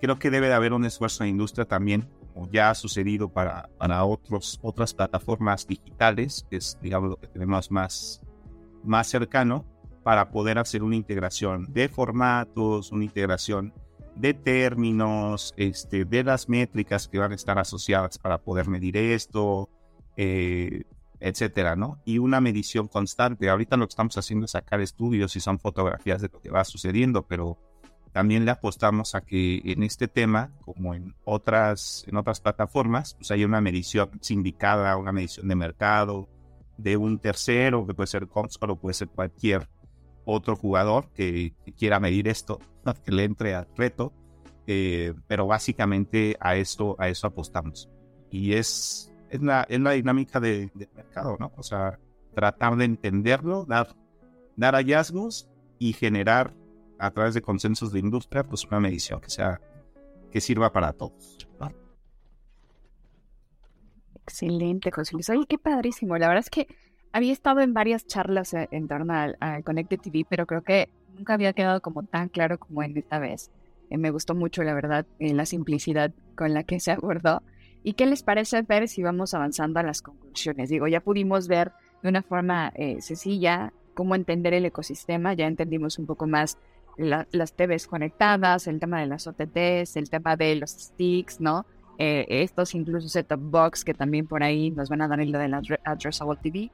creo 0.00 0.18
que 0.18 0.30
debe 0.30 0.48
de 0.48 0.54
haber 0.54 0.72
un 0.72 0.84
esfuerzo 0.84 1.24
en 1.24 1.30
industria 1.30 1.64
también, 1.64 2.08
como 2.32 2.48
ya 2.50 2.70
ha 2.70 2.74
sucedido 2.74 3.28
para, 3.28 3.68
para 3.78 4.04
otros, 4.04 4.58
otras 4.62 4.94
plataformas 4.94 5.66
digitales, 5.66 6.46
que 6.48 6.56
es, 6.56 6.78
digamos, 6.80 7.10
lo 7.10 7.16
que 7.16 7.26
tenemos 7.26 7.70
más, 7.70 8.22
más 8.84 9.08
cercano, 9.08 9.66
para 10.02 10.30
poder 10.30 10.58
hacer 10.58 10.82
una 10.82 10.96
integración 10.96 11.72
de 11.72 11.88
formatos, 11.88 12.90
una 12.90 13.04
integración 13.04 13.74
de 14.16 14.34
términos, 14.34 15.54
este, 15.56 16.04
de 16.04 16.24
las 16.24 16.48
métricas 16.48 17.08
que 17.08 17.18
van 17.18 17.32
a 17.32 17.34
estar 17.34 17.58
asociadas 17.58 18.18
para 18.18 18.38
poder 18.38 18.68
medir 18.68 18.96
esto, 18.96 19.68
eh, 20.16 20.84
etcétera, 21.20 21.76
¿no? 21.76 22.00
Y 22.04 22.18
una 22.18 22.40
medición 22.40 22.88
constante. 22.88 23.48
Ahorita 23.48 23.76
lo 23.76 23.86
que 23.86 23.92
estamos 23.92 24.16
haciendo 24.16 24.46
es 24.46 24.52
sacar 24.52 24.80
estudios 24.80 25.36
y 25.36 25.40
son 25.40 25.58
fotografías 25.58 26.22
de 26.22 26.30
lo 26.32 26.40
que 26.40 26.50
va 26.50 26.64
sucediendo, 26.64 27.22
pero 27.26 27.58
también 28.12 28.44
le 28.44 28.50
apostamos 28.50 29.14
a 29.14 29.20
que 29.20 29.60
en 29.64 29.82
este 29.82 30.08
tema, 30.08 30.50
como 30.62 30.94
en 30.94 31.14
otras, 31.24 32.04
en 32.08 32.16
otras 32.16 32.40
plataformas, 32.40 33.14
pues 33.14 33.30
hay 33.30 33.44
una 33.44 33.60
medición 33.60 34.10
sindicada, 34.20 34.96
una 34.96 35.12
medición 35.12 35.46
de 35.46 35.54
mercado, 35.54 36.28
de 36.76 36.96
un 36.96 37.18
tercero, 37.18 37.86
que 37.86 37.94
puede 37.94 38.08
ser 38.08 38.26
Comscore 38.26 38.72
o 38.72 38.76
puede 38.76 38.94
ser 38.94 39.08
cualquier 39.08 39.68
otro 40.30 40.56
jugador 40.56 41.08
que, 41.14 41.54
quiera 41.76 42.00
medir 42.00 42.28
esto, 42.28 42.58
que 43.04 43.12
le 43.12 43.24
entre 43.24 43.54
al 43.54 43.68
reto. 43.76 44.12
Eh, 44.66 45.14
pero 45.26 45.46
básicamente 45.46 46.36
a 46.38 46.56
esto, 46.56 46.94
a 46.98 47.08
eso 47.08 47.26
apostamos. 47.26 47.88
Y 48.30 48.52
es, 48.52 49.12
es, 49.28 49.42
la, 49.42 49.66
es 49.68 49.80
la 49.80 49.92
dinámica 49.92 50.38
del 50.38 50.70
mercado, 50.94 51.36
¿no? 51.40 51.52
O 51.56 51.62
sea, 51.62 51.98
tratar 52.34 52.76
de 52.76 52.84
entenderlo, 52.84 53.64
dar, 53.64 53.96
dar 54.56 54.74
hallazgos 54.74 55.48
y 55.78 55.92
generar 55.92 56.54
a 56.98 57.10
través 57.10 57.34
de 57.34 57.42
consensos 57.42 57.92
de 57.92 57.98
industria, 57.98 58.44
pues 58.44 58.64
una 58.64 58.78
medición 58.78 59.20
que 59.20 59.30
sea 59.30 59.60
que 60.30 60.40
sirva 60.40 60.72
para 60.72 60.92
todos. 60.92 61.48
Excelente, 64.30 64.92
José 64.92 65.14
Luis. 65.14 65.28
Oye, 65.30 65.44
qué 65.48 65.58
padrísimo. 65.58 66.16
La 66.16 66.28
verdad 66.28 66.44
es 66.44 66.50
que 66.50 66.68
había 67.12 67.32
estado 67.32 67.60
en 67.60 67.74
varias 67.74 68.06
charlas 68.06 68.54
eh, 68.54 68.68
en 68.70 68.88
torno 68.88 69.14
al, 69.14 69.36
Connected 69.64 70.00
TV, 70.00 70.26
pero 70.28 70.46
creo 70.46 70.62
que 70.62 70.88
nunca 71.16 71.34
había 71.34 71.52
quedado 71.52 71.80
como 71.80 72.02
tan 72.04 72.28
claro 72.28 72.58
como 72.58 72.82
en 72.82 72.96
esta 72.96 73.18
vez. 73.18 73.50
Eh, 73.90 73.98
me 73.98 74.10
gustó 74.10 74.34
mucho, 74.34 74.62
la 74.62 74.74
verdad, 74.74 75.06
eh, 75.18 75.34
la 75.34 75.46
simplicidad 75.46 76.12
con 76.36 76.54
la 76.54 76.64
que 76.64 76.80
se 76.80 76.92
abordó. 76.92 77.42
¿Y 77.82 77.94
qué 77.94 78.06
les 78.06 78.22
parece 78.22 78.62
ver 78.62 78.88
si 78.88 79.02
vamos 79.02 79.34
avanzando 79.34 79.80
a 79.80 79.82
las 79.82 80.02
conclusiones? 80.02 80.68
Digo, 80.68 80.86
ya 80.86 81.00
pudimos 81.00 81.48
ver 81.48 81.72
de 82.02 82.10
una 82.10 82.22
forma 82.22 82.72
sencilla 83.00 83.72
cómo 83.94 84.14
entender 84.14 84.52
el 84.52 84.66
ecosistema, 84.66 85.32
ya 85.32 85.46
entendimos 85.46 85.98
un 85.98 86.06
poco 86.06 86.26
más 86.26 86.58
las 86.98 87.52
TVs 87.54 87.86
conectadas, 87.86 88.66
el 88.66 88.78
tema 88.80 89.00
de 89.00 89.06
las 89.06 89.26
OTTs, 89.26 89.96
el 89.96 90.10
tema 90.10 90.36
de 90.36 90.56
los 90.56 90.70
sticks, 90.70 91.40
¿no? 91.40 91.64
Eh, 92.02 92.42
estos 92.42 92.74
incluso 92.74 93.10
set-top 93.10 93.38
box 93.38 93.84
que 93.84 93.92
también 93.92 94.26
por 94.26 94.42
ahí 94.42 94.70
nos 94.70 94.88
van 94.88 95.02
a 95.02 95.08
dar 95.08 95.20
el 95.20 95.32
de 95.32 95.48
la 95.48 95.60
addressable 95.84 96.38
TV. 96.42 96.70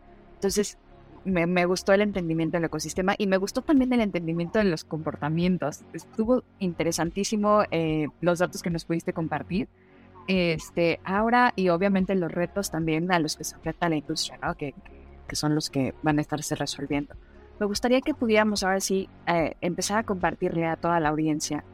Entonces, 0.47 0.79
me, 1.25 1.45
me, 1.47 1.65
gustó 1.67 1.93
el 1.93 2.03
entendimiento 2.03 2.57
del 2.57 2.67
ecosistema 2.67 3.17
y 3.19 3.27
me 3.27 3.37
gustó 3.37 3.63
también 3.63 3.93
el 3.93 4.01
entendimiento 4.01 4.61
de 4.61 4.67
los 4.67 4.85
comportamientos. 4.85 5.83
Estuvo 5.93 6.45
interesantísimo 6.61 7.65
eh, 7.73 8.07
los 8.21 8.39
datos 8.39 8.63
que 8.63 8.71
nos 8.71 8.85
pudiste 8.85 9.13
compartir. 9.13 9.67
Este, 10.29 11.01
ahora, 11.03 11.53
y 11.57 11.69
obviamente 11.71 12.15
los 12.15 12.31
retos 12.31 12.71
también 12.71 13.11
a 13.11 13.19
los 13.19 13.37
que 13.37 13.43
se 13.43 13.57
enfrenta 13.57 13.89
la 13.89 13.97
industria, 13.97 14.39
¿no? 14.41 14.55
que, 14.55 14.73
que 15.27 15.35
son 15.35 15.57
los 15.57 15.69
que 15.69 15.95
van 16.05 16.19
a 16.19 16.21
estarse 16.21 16.55
resolviendo. 16.55 17.17
Me 17.59 17.67
gustaría 17.67 18.01
que 18.03 18.15
pudiéramos 18.15 18.63
ahora 18.63 18.79
sí 18.79 19.09
eh, 19.27 19.57
empezar 19.61 19.99
a 19.99 20.03
compartirle 20.05 20.67
a 20.67 20.77
toda 20.77 21.01
la 21.01 21.09
audiencia 21.09 21.65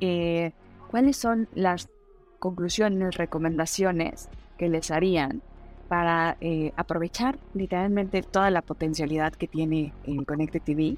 eh, 0.00 0.52
cuáles 0.90 1.18
son 1.18 1.50
las 1.54 1.90
conclusiones, 2.38 3.18
recomendaciones 3.18 4.30
que 4.56 4.70
les 4.70 4.90
harían 4.90 5.42
para 5.90 6.36
eh, 6.40 6.72
aprovechar 6.76 7.40
literalmente 7.52 8.22
toda 8.22 8.48
la 8.50 8.62
potencialidad 8.62 9.32
que 9.32 9.48
tiene 9.48 9.92
el 10.04 10.24
Connected 10.24 10.62
TV, 10.62 10.96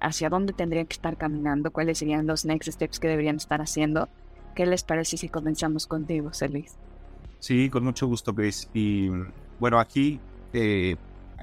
hacia 0.00 0.28
dónde 0.28 0.52
tendrían 0.52 0.86
que 0.86 0.94
estar 0.94 1.16
caminando, 1.16 1.70
cuáles 1.70 1.98
serían 1.98 2.26
los 2.26 2.44
next 2.44 2.68
steps 2.68 2.98
que 2.98 3.06
deberían 3.06 3.36
estar 3.36 3.60
haciendo. 3.60 4.08
¿Qué 4.56 4.66
les 4.66 4.82
parece 4.82 5.16
si 5.16 5.28
comenzamos 5.28 5.86
contigo, 5.86 6.32
Luis? 6.50 6.76
Sí, 7.38 7.70
con 7.70 7.84
mucho 7.84 8.08
gusto, 8.08 8.34
Chris. 8.34 8.68
Y 8.74 9.08
bueno, 9.60 9.78
aquí 9.78 10.18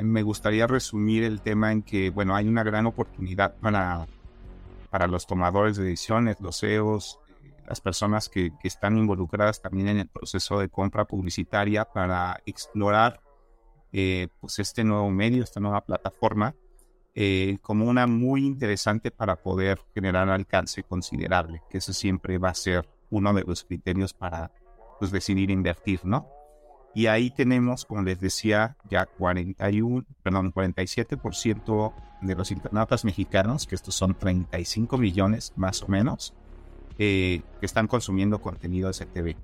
me 0.01 0.21
gustaría 0.21 0.67
resumir 0.67 1.23
el 1.23 1.39
tema 1.39 1.71
en 1.71 1.81
que, 1.81 2.09
bueno, 2.09 2.35
hay 2.35 2.49
una 2.49 2.63
gran 2.63 2.85
oportunidad 2.87 3.55
para, 3.55 4.05
para 4.89 5.07
los 5.07 5.25
tomadores 5.25 5.77
de 5.77 5.85
decisiones, 5.85 6.41
los 6.41 6.59
CEOs, 6.59 7.19
las 7.69 7.81
personas 7.81 8.27
que, 8.27 8.51
que, 8.59 8.67
están 8.67 8.97
involucradas 8.97 9.61
también 9.61 9.87
en 9.87 9.99
el 9.99 10.07
proceso 10.07 10.59
de 10.59 10.69
compra 10.69 11.05
publicitaria 11.05 11.85
para 11.85 12.41
explorar 12.45 13.21
eh, 13.91 14.27
pues 14.39 14.59
este 14.59 14.83
nuevo 14.83 15.09
medio, 15.09 15.43
esta 15.43 15.59
nueva 15.59 15.81
plataforma, 15.85 16.55
eh, 17.15 17.57
como 17.61 17.85
una 17.85 18.07
muy 18.07 18.45
interesante 18.45 19.11
para 19.11 19.35
poder 19.37 19.79
generar 19.93 20.29
alcance 20.29 20.83
considerable, 20.83 21.61
que 21.69 21.79
eso 21.79 21.93
siempre 21.93 22.37
va 22.37 22.49
a 22.49 22.53
ser 22.55 22.87
uno 23.09 23.33
de 23.33 23.43
los 23.43 23.63
criterios 23.63 24.13
para 24.13 24.51
pues, 24.99 25.11
decidir 25.11 25.49
invertir, 25.49 26.01
¿no? 26.03 26.27
Y 26.95 27.05
ahí 27.05 27.29
tenemos, 27.29 27.85
como 27.85 28.01
les 28.01 28.19
decía, 28.19 28.77
ya 28.89 29.05
41, 29.05 30.05
perdón, 30.23 30.51
47% 30.51 31.93
de 32.21 32.35
los 32.35 32.51
internautas 32.51 33.05
mexicanos, 33.05 33.67
que 33.67 33.75
estos 33.75 33.93
son 33.95 34.15
35 34.15 34.97
millones 34.97 35.53
más 35.55 35.83
o 35.83 35.87
menos, 35.87 36.33
eh, 37.01 37.43
que 37.61 37.65
están 37.65 37.87
consumiendo 37.87 38.41
contenido 38.41 38.91
CTV. 38.91 39.37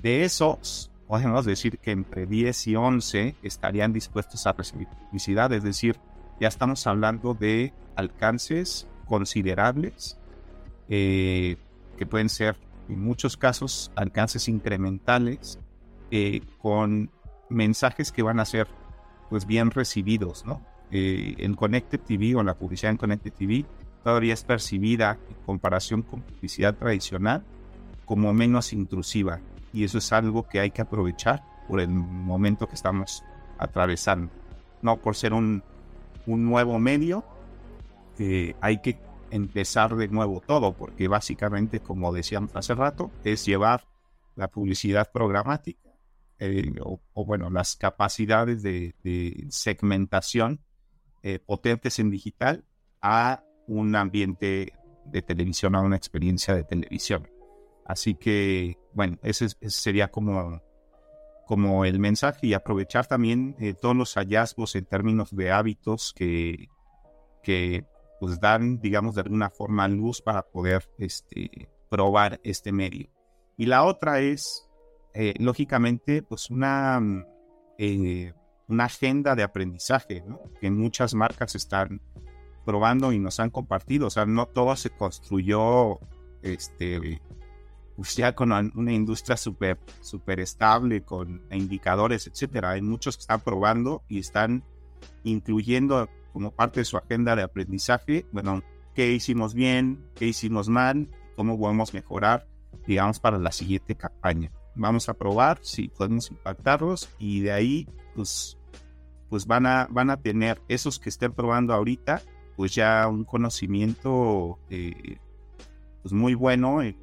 De 0.00 0.22
esos, 0.22 0.92
podemos 1.08 1.44
decir 1.44 1.78
que 1.78 1.90
entre 1.90 2.24
10 2.24 2.68
y 2.68 2.76
11 2.76 3.34
estarían 3.42 3.92
dispuestos 3.92 4.46
a 4.46 4.52
recibir 4.52 4.86
publicidad, 4.86 5.52
es 5.52 5.64
decir, 5.64 5.98
ya 6.38 6.46
estamos 6.46 6.86
hablando 6.86 7.34
de 7.34 7.74
alcances 7.96 8.86
considerables, 9.06 10.20
eh, 10.88 11.56
que 11.96 12.06
pueden 12.06 12.28
ser 12.28 12.56
en 12.88 13.00
muchos 13.02 13.36
casos 13.36 13.90
alcances 13.96 14.46
incrementales 14.48 15.58
eh, 16.12 16.42
con 16.58 17.10
mensajes 17.50 18.12
que 18.12 18.22
van 18.22 18.38
a 18.38 18.44
ser 18.44 18.68
pues 19.30 19.46
bien 19.46 19.72
recibidos, 19.72 20.46
¿no? 20.46 20.64
En 20.92 21.54
Connected 21.54 22.00
TV 22.00 22.36
o 22.36 22.42
la 22.44 22.54
publicidad 22.54 22.92
en 22.92 22.98
Connected 22.98 23.32
TV 23.32 23.66
todavía 24.08 24.32
es 24.32 24.42
percibida 24.42 25.18
en 25.28 25.36
comparación 25.44 26.00
con 26.00 26.22
publicidad 26.22 26.74
tradicional 26.74 27.44
como 28.06 28.32
menos 28.32 28.72
intrusiva 28.72 29.40
y 29.70 29.84
eso 29.84 29.98
es 29.98 30.10
algo 30.14 30.48
que 30.48 30.60
hay 30.60 30.70
que 30.70 30.80
aprovechar 30.80 31.44
por 31.68 31.78
el 31.78 31.90
momento 31.90 32.66
que 32.66 32.74
estamos 32.74 33.22
atravesando. 33.58 34.32
No 34.80 34.96
por 34.96 35.14
ser 35.14 35.34
un, 35.34 35.62
un 36.24 36.46
nuevo 36.46 36.78
medio, 36.78 37.22
eh, 38.18 38.56
hay 38.62 38.80
que 38.80 38.98
empezar 39.30 39.94
de 39.94 40.08
nuevo 40.08 40.40
todo, 40.40 40.72
porque 40.72 41.06
básicamente, 41.06 41.80
como 41.80 42.10
decíamos 42.10 42.56
hace 42.56 42.74
rato, 42.74 43.10
es 43.24 43.44
llevar 43.44 43.84
la 44.36 44.48
publicidad 44.48 45.12
programática 45.12 45.90
eh, 46.38 46.72
o, 46.80 47.26
bueno, 47.26 47.50
las 47.50 47.76
capacidades 47.76 48.62
de, 48.62 48.94
segmentación 49.50 50.60
eh, 51.22 51.40
potentes 51.40 51.98
en 51.98 52.08
digital 52.08 52.64
a 53.02 53.42
un 53.68 53.94
ambiente 53.94 54.72
de 55.04 55.22
televisión, 55.22 55.74
a 55.74 55.80
una 55.80 55.96
experiencia 55.96 56.54
de 56.54 56.64
televisión. 56.64 57.28
Así 57.84 58.14
que, 58.14 58.76
bueno, 58.92 59.18
ese, 59.22 59.48
sería 59.68 60.08
como, 60.08 60.60
como 61.46 61.84
el 61.84 61.98
mensaje 61.98 62.48
y 62.48 62.54
aprovechar 62.54 63.06
también 63.06 63.56
eh, 63.58 63.74
todos 63.74 63.96
los 63.96 64.14
hallazgos 64.14 64.74
en 64.74 64.84
términos 64.84 65.34
de 65.34 65.50
hábitos 65.50 66.12
que, 66.14 66.68
que 67.42 67.86
pues 68.20 68.40
dan, 68.40 68.80
digamos, 68.80 69.14
de 69.14 69.22
alguna 69.22 69.48
forma 69.48 69.88
luz 69.88 70.20
para 70.20 70.42
poder 70.42 70.90
este, 70.98 71.70
probar 71.88 72.40
este 72.42 72.72
medio. 72.72 73.08
Y 73.56 73.66
la 73.66 73.84
otra 73.84 74.20
es, 74.20 74.68
eh, 75.14 75.34
lógicamente, 75.38 76.22
pues 76.22 76.50
una, 76.50 77.00
eh, 77.78 78.32
una 78.68 78.84
agenda 78.84 79.34
de 79.34 79.42
aprendizaje, 79.42 80.22
¿no? 80.26 80.40
que 80.60 80.70
muchas 80.70 81.14
marcas 81.14 81.54
están 81.54 82.02
probando 82.68 83.14
y 83.14 83.18
nos 83.18 83.40
han 83.40 83.48
compartido. 83.48 84.08
O 84.08 84.10
sea, 84.10 84.26
no 84.26 84.44
todo 84.44 84.76
se 84.76 84.90
construyó 84.90 85.98
este, 86.42 87.22
pues 87.96 88.14
ya 88.14 88.34
con 88.34 88.52
una 88.52 88.92
industria 88.92 89.38
súper 89.38 89.78
super 90.02 90.38
estable, 90.38 91.00
con 91.00 91.40
indicadores, 91.50 92.26
etcétera. 92.26 92.72
Hay 92.72 92.82
muchos 92.82 93.16
que 93.16 93.22
están 93.22 93.40
probando 93.40 94.02
y 94.06 94.18
están 94.18 94.64
incluyendo 95.24 96.10
como 96.34 96.50
parte 96.50 96.80
de 96.80 96.84
su 96.84 96.98
agenda 96.98 97.34
de 97.34 97.42
aprendizaje, 97.42 98.26
bueno, 98.32 98.62
qué 98.94 99.12
hicimos 99.12 99.54
bien, 99.54 100.04
qué 100.14 100.26
hicimos 100.26 100.68
mal, 100.68 101.08
cómo 101.36 101.58
podemos 101.58 101.94
mejorar 101.94 102.46
digamos, 102.86 103.18
para 103.18 103.38
la 103.38 103.50
siguiente 103.50 103.94
campaña. 103.94 104.52
Vamos 104.74 105.08
a 105.08 105.14
probar 105.14 105.58
si 105.62 105.88
podemos 105.88 106.30
impactarlos 106.30 107.08
y 107.18 107.40
de 107.40 107.52
ahí, 107.52 107.88
pues, 108.14 108.58
pues 109.30 109.46
van, 109.46 109.66
a, 109.66 109.88
van 109.90 110.10
a 110.10 110.18
tener 110.18 110.60
esos 110.68 110.98
que 110.98 111.08
estén 111.08 111.32
probando 111.32 111.72
ahorita, 111.72 112.22
pues 112.58 112.74
ya 112.74 113.06
un 113.06 113.22
conocimiento 113.22 114.58
eh, 114.68 115.18
pues 116.02 116.12
muy 116.12 116.34
bueno 116.34 116.82
en 116.82 116.96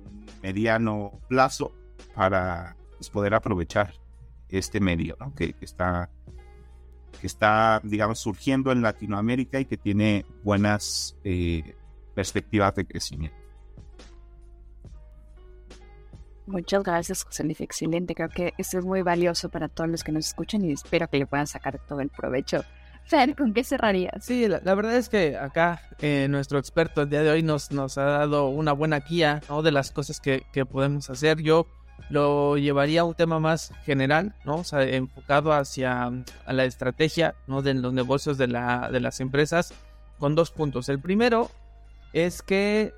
mediano 0.44 1.22
plazo 1.30 1.72
para 2.14 2.76
pues, 2.98 3.10
poder 3.10 3.34
aprovechar 3.34 3.94
este 4.50 4.82
medio 4.82 5.16
que, 5.34 5.56
está 5.62 6.10
que 7.22 7.28
está 7.28 7.80
digamos 7.86 8.20
surgiendo 8.20 8.74
en 8.74 8.82
Latinoamérica 8.82 9.58
y 9.58 9.64
que 9.64 9.78
tiene 9.78 10.26
buenas 10.44 11.16
eh, 11.24 11.78
perspectivas 12.14 12.76
de 12.76 12.86
crecimiento. 12.86 13.38
Muchas 16.48 16.84
gracias, 16.84 17.24
José 17.24 17.46
Luis. 17.46 17.62
Excelente. 17.62 18.14
Creo 18.14 18.28
que 18.28 18.54
eso 18.58 18.78
es 18.78 18.84
muy 18.84 19.04
valioso 19.04 19.48
para 19.48 19.70
todos 19.70 19.90
los 19.90 20.04
que 20.04 20.12
nos 20.12 20.28
escuchan 20.28 20.66
y 20.66 20.74
espero 20.74 21.08
que 21.08 21.18
le 21.18 21.26
puedan 21.26 21.48
sacar 21.48 21.80
todo 21.88 22.02
el 22.02 22.10
provecho. 22.10 22.66
¿con 23.38 23.54
qué 23.54 23.64
cerrarías? 23.64 24.24
Sí, 24.24 24.48
la, 24.48 24.76
verdad 24.76 24.96
es 24.96 25.10
que 25.10 25.38
acá 25.38 25.82
eh, 26.00 26.28
nuestro 26.30 26.60
experto 26.60 27.02
el 27.04 27.10
día 27.10 27.24
de 27.24 27.32
hoy 27.32 27.44
nos, 27.44 27.72
nos 27.72 27.98
ha 27.98 28.04
dado 28.06 28.48
una 28.48 28.74
buena 28.74 29.00
guía 29.00 29.42
¿no? 29.50 29.62
de 29.62 29.72
las 29.72 29.92
cosas 29.92 30.20
que, 30.20 30.44
que, 30.52 30.66
podemos 30.66 31.10
hacer. 31.10 31.42
Yo 31.42 31.68
lo 32.10 32.58
llevaría 32.58 33.02
a 33.02 33.04
un 33.06 33.14
tema 33.14 33.40
más 33.40 33.72
general, 33.86 34.36
¿no? 34.44 34.58
O 34.58 34.64
sea, 34.64 34.84
enfocado 34.84 35.54
hacia 35.54 36.12
a 36.46 36.54
la 36.54 36.66
estrategia 36.66 37.36
¿no? 37.48 37.62
de 37.62 37.74
los 37.74 37.94
negocios 37.94 38.38
de, 38.38 38.48
la, 38.48 38.90
de 38.92 39.00
las 39.00 39.20
empresas 39.20 39.74
con 40.20 40.36
dos 40.36 40.52
puntos. 40.52 40.90
El 40.90 41.00
primero 41.00 41.50
es 42.14 42.42
que 42.42 42.94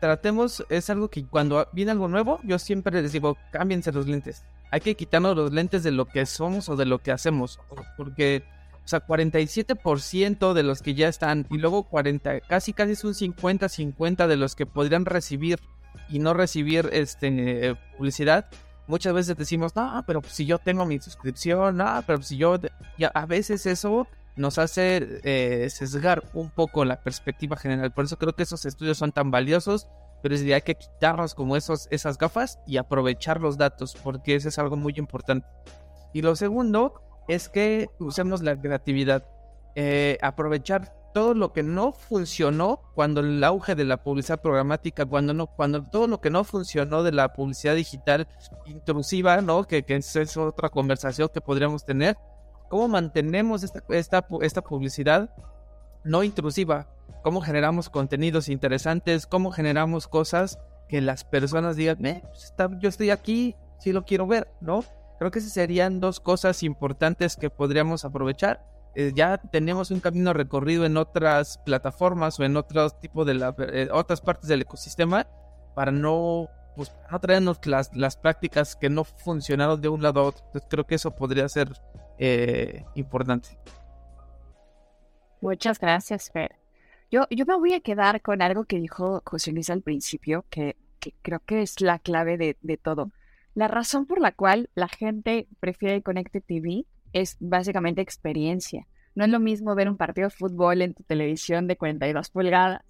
tratemos, 0.00 0.64
es 0.68 0.90
algo 0.90 1.08
que 1.08 1.24
cuando 1.24 1.66
viene 1.72 1.90
algo 1.90 2.08
nuevo, 2.08 2.40
yo 2.44 2.58
siempre 2.58 3.02
les 3.02 3.12
digo, 3.12 3.36
cámbiense 3.52 3.92
los 3.92 4.06
lentes. 4.06 4.44
Hay 4.70 4.80
que 4.80 4.94
quitarnos 4.94 5.36
los 5.36 5.52
lentes 5.52 5.82
de 5.82 5.90
lo 5.90 6.06
que 6.06 6.26
somos 6.26 6.68
o 6.68 6.76
de 6.76 6.84
lo 6.84 6.98
que 6.98 7.10
hacemos. 7.10 7.58
Porque, 7.96 8.44
o 8.88 8.90
sea, 8.90 9.06
47% 9.06 10.54
de 10.54 10.62
los 10.62 10.80
que 10.80 10.94
ya 10.94 11.08
están 11.08 11.46
y 11.50 11.58
luego 11.58 11.82
40, 11.82 12.40
casi 12.40 12.72
casi 12.72 12.92
es 12.92 13.04
un 13.04 13.12
50-50 13.12 14.26
de 14.26 14.36
los 14.36 14.56
que 14.56 14.64
podrían 14.64 15.04
recibir 15.04 15.60
y 16.08 16.20
no 16.20 16.32
recibir 16.32 16.88
este, 16.94 17.76
publicidad. 17.98 18.48
Muchas 18.86 19.12
veces 19.12 19.36
decimos, 19.36 19.76
no, 19.76 20.02
pero 20.06 20.22
si 20.26 20.46
yo 20.46 20.56
tengo 20.56 20.86
mi 20.86 20.98
suscripción, 21.00 21.76
no, 21.76 22.02
pero 22.06 22.22
si 22.22 22.38
yo... 22.38 22.58
Ya, 22.96 23.08
a 23.08 23.26
veces 23.26 23.66
eso 23.66 24.08
nos 24.36 24.56
hace 24.56 25.20
eh, 25.22 25.68
sesgar 25.68 26.24
un 26.32 26.48
poco 26.48 26.86
la 26.86 27.02
perspectiva 27.02 27.58
general. 27.58 27.92
Por 27.92 28.06
eso 28.06 28.16
creo 28.16 28.34
que 28.34 28.44
esos 28.44 28.64
estudios 28.64 28.96
son 28.96 29.12
tan 29.12 29.30
valiosos, 29.30 29.86
pero 30.22 30.34
es 30.34 30.40
hay 30.40 30.62
que 30.62 30.76
quitarnos 30.76 31.34
como 31.34 31.56
esos, 31.56 31.88
esas 31.90 32.16
gafas 32.16 32.58
y 32.66 32.78
aprovechar 32.78 33.38
los 33.38 33.58
datos, 33.58 33.98
porque 34.02 34.34
eso 34.34 34.48
es 34.48 34.58
algo 34.58 34.76
muy 34.76 34.94
importante. 34.96 35.46
Y 36.14 36.22
lo 36.22 36.34
segundo 36.36 37.02
es 37.28 37.48
que 37.48 37.88
usemos 37.98 38.42
la 38.42 38.60
creatividad, 38.60 39.24
eh, 39.74 40.18
aprovechar 40.22 40.94
todo 41.14 41.34
lo 41.34 41.52
que 41.52 41.62
no 41.62 41.92
funcionó 41.92 42.80
cuando 42.94 43.20
el 43.20 43.42
auge 43.44 43.74
de 43.74 43.84
la 43.84 44.02
publicidad 44.02 44.40
programática, 44.40 45.06
cuando 45.06 45.34
no, 45.34 45.46
cuando 45.46 45.82
todo 45.84 46.06
lo 46.06 46.20
que 46.20 46.30
no 46.30 46.44
funcionó 46.44 47.02
de 47.02 47.12
la 47.12 47.32
publicidad 47.32 47.74
digital 47.74 48.28
intrusiva, 48.66 49.40
¿no? 49.40 49.64
Que, 49.66 49.84
que 49.84 49.96
es 49.96 50.36
otra 50.36 50.68
conversación 50.68 51.30
que 51.32 51.40
podríamos 51.40 51.84
tener 51.84 52.16
¿Cómo 52.68 52.86
mantenemos 52.86 53.62
esta, 53.62 53.82
esta, 53.88 54.62
publicidad 54.62 55.30
no 56.04 56.22
intrusiva? 56.22 56.86
¿Cómo 57.22 57.40
generamos 57.40 57.88
contenidos 57.88 58.50
interesantes? 58.50 59.26
¿Cómo 59.26 59.50
generamos 59.52 60.06
cosas 60.06 60.58
que 60.86 61.00
las 61.00 61.24
personas 61.24 61.76
digan, 61.76 62.04
eh, 62.06 62.22
pues 62.28 62.54
yo 62.80 62.88
estoy 62.88 63.10
aquí, 63.10 63.56
sí 63.78 63.92
lo 63.92 64.04
quiero 64.04 64.26
ver, 64.26 64.48
¿no? 64.60 64.84
Creo 65.18 65.30
que 65.30 65.38
esas 65.40 65.52
serían 65.52 66.00
dos 66.00 66.20
cosas 66.20 66.62
importantes 66.62 67.36
que 67.36 67.50
podríamos 67.50 68.04
aprovechar. 68.04 68.64
Eh, 68.94 69.12
ya 69.14 69.38
tenemos 69.38 69.90
un 69.90 70.00
camino 70.00 70.32
recorrido 70.32 70.84
en 70.84 70.96
otras 70.96 71.58
plataformas 71.58 72.38
o 72.40 72.44
en 72.44 72.56
otros 72.56 72.98
tipo 73.00 73.24
de 73.24 73.54
eh, 73.72 73.88
otras 73.92 74.20
partes 74.20 74.48
del 74.48 74.62
ecosistema 74.62 75.26
para 75.74 75.92
no, 75.92 76.48
pues, 76.74 76.92
no 77.10 77.20
traernos 77.20 77.64
las, 77.66 77.94
las 77.94 78.16
prácticas 78.16 78.76
que 78.76 78.88
no 78.88 79.04
funcionaron 79.04 79.80
de 79.80 79.88
un 79.88 80.02
lado 80.02 80.20
a 80.20 80.24
otro. 80.24 80.44
Entonces 80.46 80.68
creo 80.70 80.86
que 80.86 80.94
eso 80.94 81.14
podría 81.14 81.48
ser 81.48 81.68
eh, 82.18 82.84
importante. 82.94 83.50
Muchas 85.40 85.78
gracias, 85.78 86.30
Fer. 86.30 86.56
Yo, 87.10 87.26
yo 87.30 87.46
me 87.46 87.56
voy 87.56 87.72
a 87.72 87.80
quedar 87.80 88.20
con 88.20 88.42
algo 88.42 88.64
que 88.64 88.78
dijo 88.78 89.22
José 89.24 89.52
Luis 89.52 89.70
al 89.70 89.82
principio, 89.82 90.44
que, 90.50 90.76
creo 91.22 91.40
que 91.40 91.62
es 91.62 91.80
la 91.80 91.98
clave 91.98 92.36
de, 92.36 92.76
todo. 92.76 93.10
La 93.58 93.66
razón 93.66 94.06
por 94.06 94.20
la 94.20 94.30
cual 94.30 94.70
la 94.76 94.86
gente 94.86 95.48
prefiere 95.58 96.00
Connected 96.00 96.44
TV 96.46 96.84
es 97.12 97.36
básicamente 97.40 98.00
experiencia. 98.00 98.86
No 99.16 99.24
es 99.24 99.30
lo 99.32 99.40
mismo 99.40 99.74
ver 99.74 99.88
un 99.88 99.96
partido 99.96 100.28
de 100.28 100.30
fútbol 100.30 100.80
en 100.80 100.94
tu 100.94 101.02
televisión 101.02 101.66
de 101.66 101.76
42 101.76 102.30
pulgadas 102.30 102.82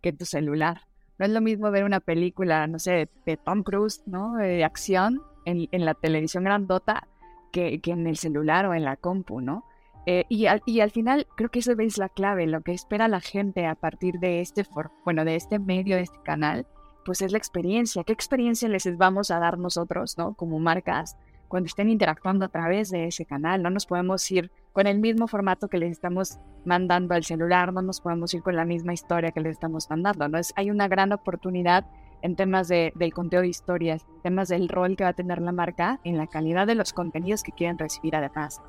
que 0.00 0.08
en 0.08 0.16
tu 0.16 0.24
celular. 0.24 0.80
No 1.20 1.26
es 1.26 1.30
lo 1.30 1.40
mismo 1.40 1.70
ver 1.70 1.84
una 1.84 2.00
película, 2.00 2.66
no 2.66 2.80
sé, 2.80 3.08
de 3.24 3.36
Tom 3.36 3.62
Cruise, 3.62 4.02
¿no? 4.06 4.34
De 4.34 4.64
acción 4.64 5.22
en, 5.44 5.68
la 5.84 5.94
televisión 5.94 6.42
grandota 6.42 7.06
que, 7.52 7.80
en 7.84 8.08
el 8.08 8.16
celular 8.16 8.66
o 8.66 8.74
en 8.74 8.82
la 8.82 8.96
compu, 8.96 9.40
¿no? 9.40 9.64
Eh, 10.06 10.24
y, 10.28 10.46
al, 10.46 10.90
final 10.90 11.28
creo 11.36 11.50
que 11.52 11.60
eso 11.60 11.70
es 11.78 11.98
la 11.98 12.08
clave, 12.08 12.48
lo 12.48 12.62
que 12.62 12.72
espera 12.72 13.06
la 13.06 13.20
gente 13.20 13.64
a 13.64 13.76
partir 13.76 14.18
de 14.18 14.40
este, 14.40 14.66
bueno, 15.04 15.24
de 15.24 15.36
este 15.36 15.60
medio, 15.60 15.94
de 15.94 16.02
este 16.02 16.18
canal, 16.24 16.66
pues 17.04 17.22
es 17.22 17.32
la 17.32 17.38
experiencia. 17.38 18.04
¿Qué 18.04 18.12
experiencia 18.12 18.68
les 18.68 18.96
vamos 18.96 19.30
a 19.30 19.38
dar 19.38 19.58
nosotros, 19.58 20.16
¿no? 20.18 20.34
Como 20.34 20.58
marcas, 20.58 21.16
cuando 21.50 21.66
estén 21.66 21.90
interactuando 21.90 22.44
a 22.44 22.48
través 22.48 22.90
de 22.90 23.06
ese 23.06 23.26
canal. 23.26 23.60
No 23.60 23.70
nos 23.70 23.84
podemos 23.84 24.30
ir 24.30 24.52
con 24.72 24.86
el 24.86 25.00
mismo 25.00 25.26
formato 25.26 25.68
que 25.68 25.78
les 25.78 25.90
estamos 25.90 26.38
mandando 26.64 27.12
al 27.14 27.24
celular, 27.24 27.72
no 27.72 27.82
nos 27.82 28.00
podemos 28.00 28.32
ir 28.32 28.42
con 28.42 28.54
la 28.54 28.64
misma 28.64 28.94
historia 28.94 29.32
que 29.32 29.40
les 29.40 29.52
estamos 29.52 29.90
mandando, 29.90 30.28
¿no? 30.28 30.38
Es, 30.38 30.52
hay 30.54 30.70
una 30.70 30.86
gran 30.86 31.12
oportunidad 31.12 31.86
en 32.22 32.36
temas 32.36 32.68
de, 32.68 32.92
del 32.94 33.12
conteo 33.12 33.40
de 33.40 33.48
historias, 33.48 34.06
temas 34.22 34.48
del 34.48 34.68
rol 34.68 34.94
que 34.94 35.02
va 35.02 35.10
a 35.10 35.14
tener 35.14 35.40
la 35.42 35.50
marca, 35.50 35.98
en 36.04 36.18
la 36.18 36.28
calidad 36.28 36.68
de 36.68 36.76
los 36.76 36.92
contenidos 36.92 37.42
que 37.42 37.52
quieren 37.52 37.78
recibir 37.78 38.14
además. 38.14 38.62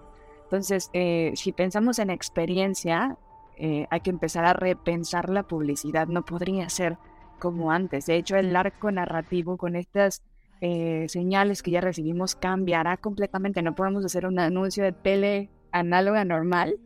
Entonces, 0.45 0.89
eh, 0.93 1.33
si 1.35 1.51
pensamos 1.51 1.99
en 1.99 2.09
experiencia, 2.09 3.15
eh, 3.57 3.85
hay 3.91 3.99
que 3.99 4.09
empezar 4.09 4.43
a 4.45 4.53
repensar 4.53 5.29
la 5.29 5.43
publicidad. 5.43 6.07
No 6.07 6.25
podría 6.25 6.67
ser 6.69 6.97
como 7.41 7.71
antes. 7.71 8.05
De 8.05 8.15
hecho, 8.15 8.37
el 8.37 8.55
arco 8.55 8.91
narrativo 8.91 9.57
con 9.57 9.75
estas 9.75 10.21
eh, 10.61 11.07
señales 11.09 11.63
que 11.63 11.71
ya 11.71 11.81
recibimos 11.81 12.35
cambiará 12.35 12.97
completamente. 12.97 13.63
No 13.63 13.73
podemos 13.73 14.05
hacer 14.05 14.27
un 14.27 14.37
anuncio 14.37 14.83
de 14.83 14.91
tele 14.91 15.49
análoga 15.71 16.23
normal 16.23 16.77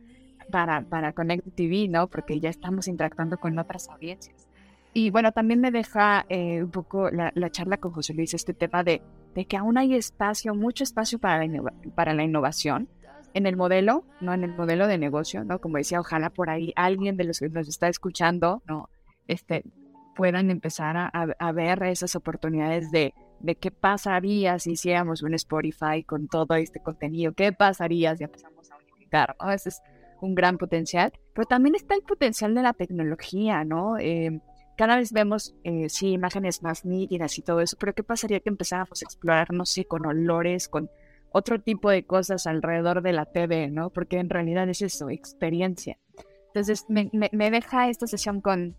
para, 0.50 0.80
para 0.80 1.12
Connect 1.12 1.54
TV, 1.54 1.88
¿no? 1.88 2.08
Porque 2.08 2.40
ya 2.40 2.48
estamos 2.48 2.88
interactuando 2.88 3.36
con 3.36 3.58
otras 3.58 3.88
audiencias. 3.90 4.48
Y 4.94 5.10
bueno, 5.10 5.30
también 5.32 5.60
me 5.60 5.70
deja 5.70 6.24
eh, 6.30 6.62
un 6.62 6.70
poco 6.70 7.10
la, 7.10 7.50
charla 7.50 7.76
con 7.76 7.92
José 7.92 8.14
Luis 8.14 8.32
este 8.32 8.54
tema 8.54 8.82
de, 8.82 9.02
de 9.34 9.44
que 9.44 9.58
aún 9.58 9.76
hay 9.76 9.94
espacio, 9.94 10.54
mucho 10.54 10.84
espacio 10.84 11.18
para 11.18 11.46
la, 11.46 11.72
para 11.94 12.14
la 12.14 12.24
innovación 12.24 12.88
en 13.34 13.44
el 13.44 13.58
modelo, 13.58 14.04
no 14.22 14.32
en 14.32 14.42
el 14.42 14.56
modelo 14.56 14.86
de 14.86 14.96
negocio, 14.96 15.44
¿no? 15.44 15.60
Como 15.60 15.76
decía, 15.76 16.00
ojalá 16.00 16.30
por 16.30 16.48
ahí 16.48 16.72
alguien 16.76 17.18
de 17.18 17.24
los 17.24 17.40
que 17.40 17.50
nos 17.50 17.68
está 17.68 17.88
escuchando, 17.88 18.62
¿no? 18.66 18.88
Este, 19.28 19.64
puedan 20.16 20.50
empezar 20.50 20.96
a, 20.96 21.10
a 21.12 21.52
ver 21.52 21.82
esas 21.84 22.16
oportunidades 22.16 22.90
de, 22.90 23.14
de 23.40 23.54
qué 23.56 23.70
pasaría 23.70 24.58
si 24.58 24.72
hiciéramos 24.72 25.22
un 25.22 25.34
Spotify 25.34 26.02
con 26.04 26.28
todo 26.28 26.54
este 26.54 26.80
contenido, 26.80 27.32
qué 27.32 27.52
pasaría 27.52 28.16
si 28.16 28.24
empezamos 28.24 28.70
a 28.70 28.76
unificar, 28.76 29.36
¿no? 29.40 29.50
Ese 29.52 29.68
es 29.70 29.82
un 30.20 30.34
gran 30.34 30.58
potencial, 30.58 31.12
pero 31.34 31.46
también 31.46 31.74
está 31.74 31.94
el 31.94 32.02
potencial 32.02 32.54
de 32.54 32.62
la 32.62 32.72
tecnología, 32.72 33.64
¿no? 33.64 33.98
Eh, 33.98 34.40
cada 34.76 34.96
vez 34.96 35.12
vemos, 35.12 35.54
eh, 35.64 35.88
sí, 35.88 36.12
imágenes 36.12 36.62
más 36.62 36.84
nítidas 36.84 37.38
y 37.38 37.42
todo 37.42 37.60
eso, 37.60 37.76
pero 37.78 37.94
¿qué 37.94 38.02
pasaría 38.02 38.40
que 38.40 38.50
empezáramos 38.50 39.02
a 39.02 39.04
explorar, 39.04 39.52
no 39.52 39.64
sé, 39.64 39.84
con 39.86 40.04
olores, 40.06 40.68
con 40.68 40.90
otro 41.32 41.60
tipo 41.60 41.90
de 41.90 42.04
cosas 42.04 42.46
alrededor 42.46 43.02
de 43.02 43.12
la 43.12 43.26
TV, 43.26 43.68
¿no? 43.68 43.90
Porque 43.90 44.18
en 44.18 44.30
realidad 44.30 44.68
es 44.68 44.82
eso, 44.82 45.10
experiencia. 45.10 45.98
Entonces 46.48 46.86
me, 46.88 47.10
me, 47.12 47.50
deja 47.50 47.90
esta 47.90 48.06
sesión 48.06 48.40
con, 48.40 48.76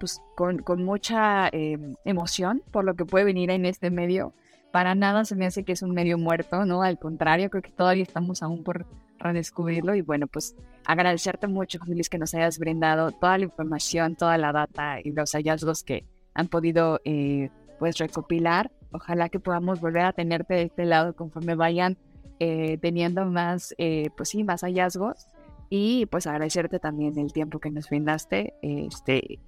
pues, 0.00 0.22
con, 0.34 0.58
con 0.58 0.82
mucha 0.82 1.48
em, 1.52 1.94
emoción 2.04 2.62
por 2.72 2.84
lo 2.84 2.94
que 2.94 3.04
puede 3.04 3.26
venir 3.26 3.50
en 3.50 3.66
este 3.66 3.90
medio. 3.90 4.32
Para 4.72 4.94
nada 4.94 5.24
se 5.24 5.36
me 5.36 5.46
hace 5.46 5.64
que 5.64 5.72
es 5.72 5.82
un 5.82 5.92
medio 5.92 6.16
muerto, 6.16 6.64
¿no? 6.64 6.82
Al 6.82 6.98
contrario, 6.98 7.50
creo 7.50 7.62
que 7.62 7.70
todavía 7.70 8.02
estamos 8.02 8.42
aún 8.42 8.64
por 8.64 8.86
redescubrirlo 9.18 9.94
y 9.94 10.00
bueno, 10.00 10.26
pues 10.26 10.56
agradecerte 10.86 11.46
mucho, 11.46 11.78
Luis, 11.86 12.08
que 12.08 12.18
nos 12.18 12.34
hayas 12.34 12.58
brindado 12.58 13.12
toda 13.12 13.36
la 13.36 13.44
información, 13.44 14.16
toda 14.16 14.38
la 14.38 14.52
data 14.52 15.00
y 15.04 15.10
los 15.10 15.32
hallazgos 15.32 15.82
que 15.82 16.04
han 16.34 16.48
podido 16.48 17.00
eh, 17.04 17.50
pues 17.78 17.98
recopilar. 17.98 18.70
Ojalá 18.92 19.28
que 19.28 19.38
podamos 19.38 19.80
volver 19.80 20.04
a 20.04 20.12
tenerte 20.12 20.54
de 20.54 20.62
este 20.62 20.84
lado 20.86 21.14
conforme 21.14 21.54
vayan 21.54 21.98
eh, 22.38 22.78
teniendo 22.80 23.26
más, 23.26 23.74
eh, 23.76 24.08
pues 24.16 24.30
sí, 24.30 24.44
más 24.44 24.62
hallazgos 24.62 25.26
y 25.68 26.06
pues 26.06 26.26
agradecerte 26.26 26.78
también 26.78 27.18
el 27.18 27.32
tiempo 27.32 27.58
que 27.58 27.70
nos 27.70 27.88
brindaste. 27.90 28.54
Este, 28.62 29.38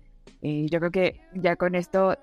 yo 0.42 0.78
creo 0.80 0.90
que 0.90 1.20
ya 1.34 1.56
con 1.56 1.74
esto 1.74 2.16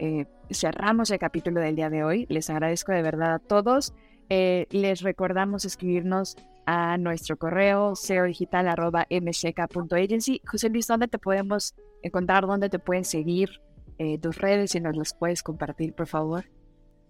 cerramos 0.51 1.09
el 1.09 1.17
capítulo 1.20 1.61
del 1.61 1.76
día 1.76 1.89
de 1.89 2.03
hoy. 2.03 2.28
Les 2.30 2.47
agradezco 2.49 2.91
de 2.91 3.01
verdad 3.01 3.34
a 3.36 3.39
todos. 3.39 3.93
les 4.30 5.01
recordamos 5.01 5.65
escribirnos 5.65 6.36
a 6.65 6.97
nuestro 6.97 7.38
correo 7.38 7.95
seodigital.mck.agency. 7.95 10.41
José 10.45 10.70
Luis, 10.70 10.86
¿dónde 10.86 11.07
te 11.07 11.17
podemos 11.17 11.74
encontrar? 12.03 12.45
¿Dónde 12.45 12.70
te 12.70 12.78
pueden 12.78 13.05
seguir? 13.05 13.61
Eh, 13.97 14.20
tus 14.20 14.38
redes, 14.38 14.70
si 14.72 14.80
nos 14.80 14.95
las 14.95 15.15
puedes 15.15 15.41
compartir, 15.41 15.95
por 15.95 16.05
favor. 16.05 16.45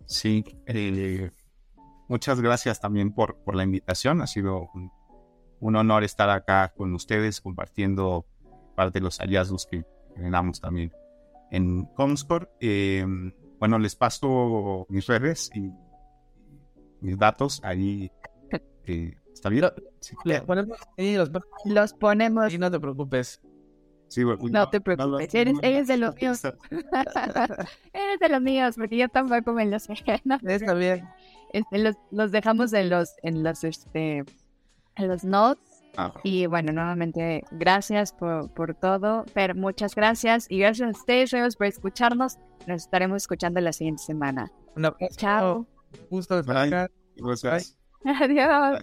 Sí, 0.05 0.45
eh, 0.66 1.30
muchas 2.07 2.39
gracias 2.41 2.80
también 2.80 3.14
por, 3.14 3.36
por 3.43 3.55
la 3.55 3.64
invitación. 3.64 4.22
Ha 4.22 4.28
sido 4.28 4.70
un, 5.60 5.76
honor 5.76 6.05
estar 6.05 6.30
acá 6.30 6.72
con 6.76 6.93
ustedes 6.93 7.41
compartiendo 7.41 8.26
parte 8.76 8.99
de 8.99 9.03
los 9.03 9.20
hallazgos 9.20 9.68
que 9.68 9.84
generamos 10.20 10.61
también 10.61 10.91
en 11.51 11.86
Comscore. 11.95 12.49
Eh, 12.59 13.05
bueno, 13.59 13.80
les 13.80 13.95
paso 13.95 14.86
mis 14.89 15.07
redes 15.07 15.49
y 15.53 15.72
mis 17.01 17.17
datos 17.17 17.61
ahí. 17.63 18.11
¿Está 18.86 19.49
bien? 19.49 19.65
los, 21.65 21.93
ponemos. 21.93 22.53
Y 22.53 22.57
no 22.57 22.72
te 22.72 22.80
preocupes. 22.80 23.41
no, 24.51 24.70
te 24.70 24.82
preocupes. 24.82 25.34
eres, 25.34 25.88
de 25.88 25.97
los 25.97 26.15
míos. 26.15 26.41
eres 27.93 28.20
de 28.20 28.30
los 28.30 28.41
míos, 28.41 28.76
porque 28.76 28.97
yo 28.97 29.09
tampoco 29.09 29.53
me 29.53 29.65
los 29.65 29.84
sé. 29.84 29.93
Está 30.43 30.74
bien. 30.74 31.07
Este, 31.53 31.80
los, 31.80 31.95
los, 32.11 32.32
dejamos 32.32 32.74
en 32.74 32.89
los, 32.89 33.15
en 33.24 33.43
los, 33.43 33.63
este, 33.63 34.24
en 34.95 35.07
los 35.07 35.24
notes. 35.24 35.68
Ah. 36.00 36.14
Y 36.24 36.45
bueno, 36.45 36.72
nuevamente, 36.72 37.43
gracias 37.52 38.14
por, 38.14 38.54
por 38.54 38.74
todo. 38.74 39.26
Pero 39.34 39.54
muchas 39.54 39.95
gracias. 39.95 40.47
Y 40.50 40.60
gracias 40.60 40.88
a 40.88 40.91
ustedes, 40.91 41.56
por 41.58 41.68
escucharnos. 41.68 42.38
Nos 42.68 42.84
estaremos 42.84 43.18
escuchando 43.18 43.60
la 43.60 43.74
siguiente 43.74 44.04
semana. 44.04 44.50
Chao. 45.18 45.68
Gusto 46.10 46.41
Gracias. 46.43 47.78
Adiós. 48.06 48.80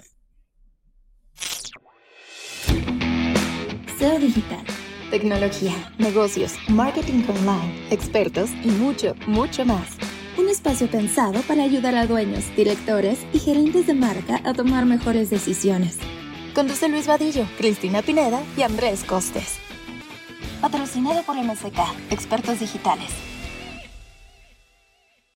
SEO 3.99 4.19
digital, 4.19 4.65
tecnología, 5.11 5.73
negocios, 5.99 6.55
marketing 6.69 7.25
online, 7.29 7.89
expertos 7.91 8.51
y 8.63 8.69
mucho, 8.73 9.15
mucho 9.27 9.65
más. 9.65 9.97
Un 10.37 10.51
espacio 10.51 10.87
pensado 10.91 11.41
para 11.49 11.63
ayudar 11.63 11.95
a 11.95 12.07
dueños, 12.07 12.55
directores 12.57 13.27
y 13.33 13.39
gerentes 13.39 13.87
de 13.87 13.95
marca 13.95 14.43
a 14.45 14.53
tomar 14.53 14.85
mejores 14.85 15.31
decisiones. 15.31 15.99
Conduce 16.57 16.89
Luis 16.89 17.07
Vadillo, 17.07 17.47
Cristina 17.59 18.01
Pineda 18.01 18.41
y 18.57 18.63
Andrés 18.63 19.05
Costes. 19.05 19.59
Patrocinado 20.63 21.23
por 21.23 21.37
MSK, 21.37 21.79
Expertos 22.11 22.61
Digitales. 22.61 23.11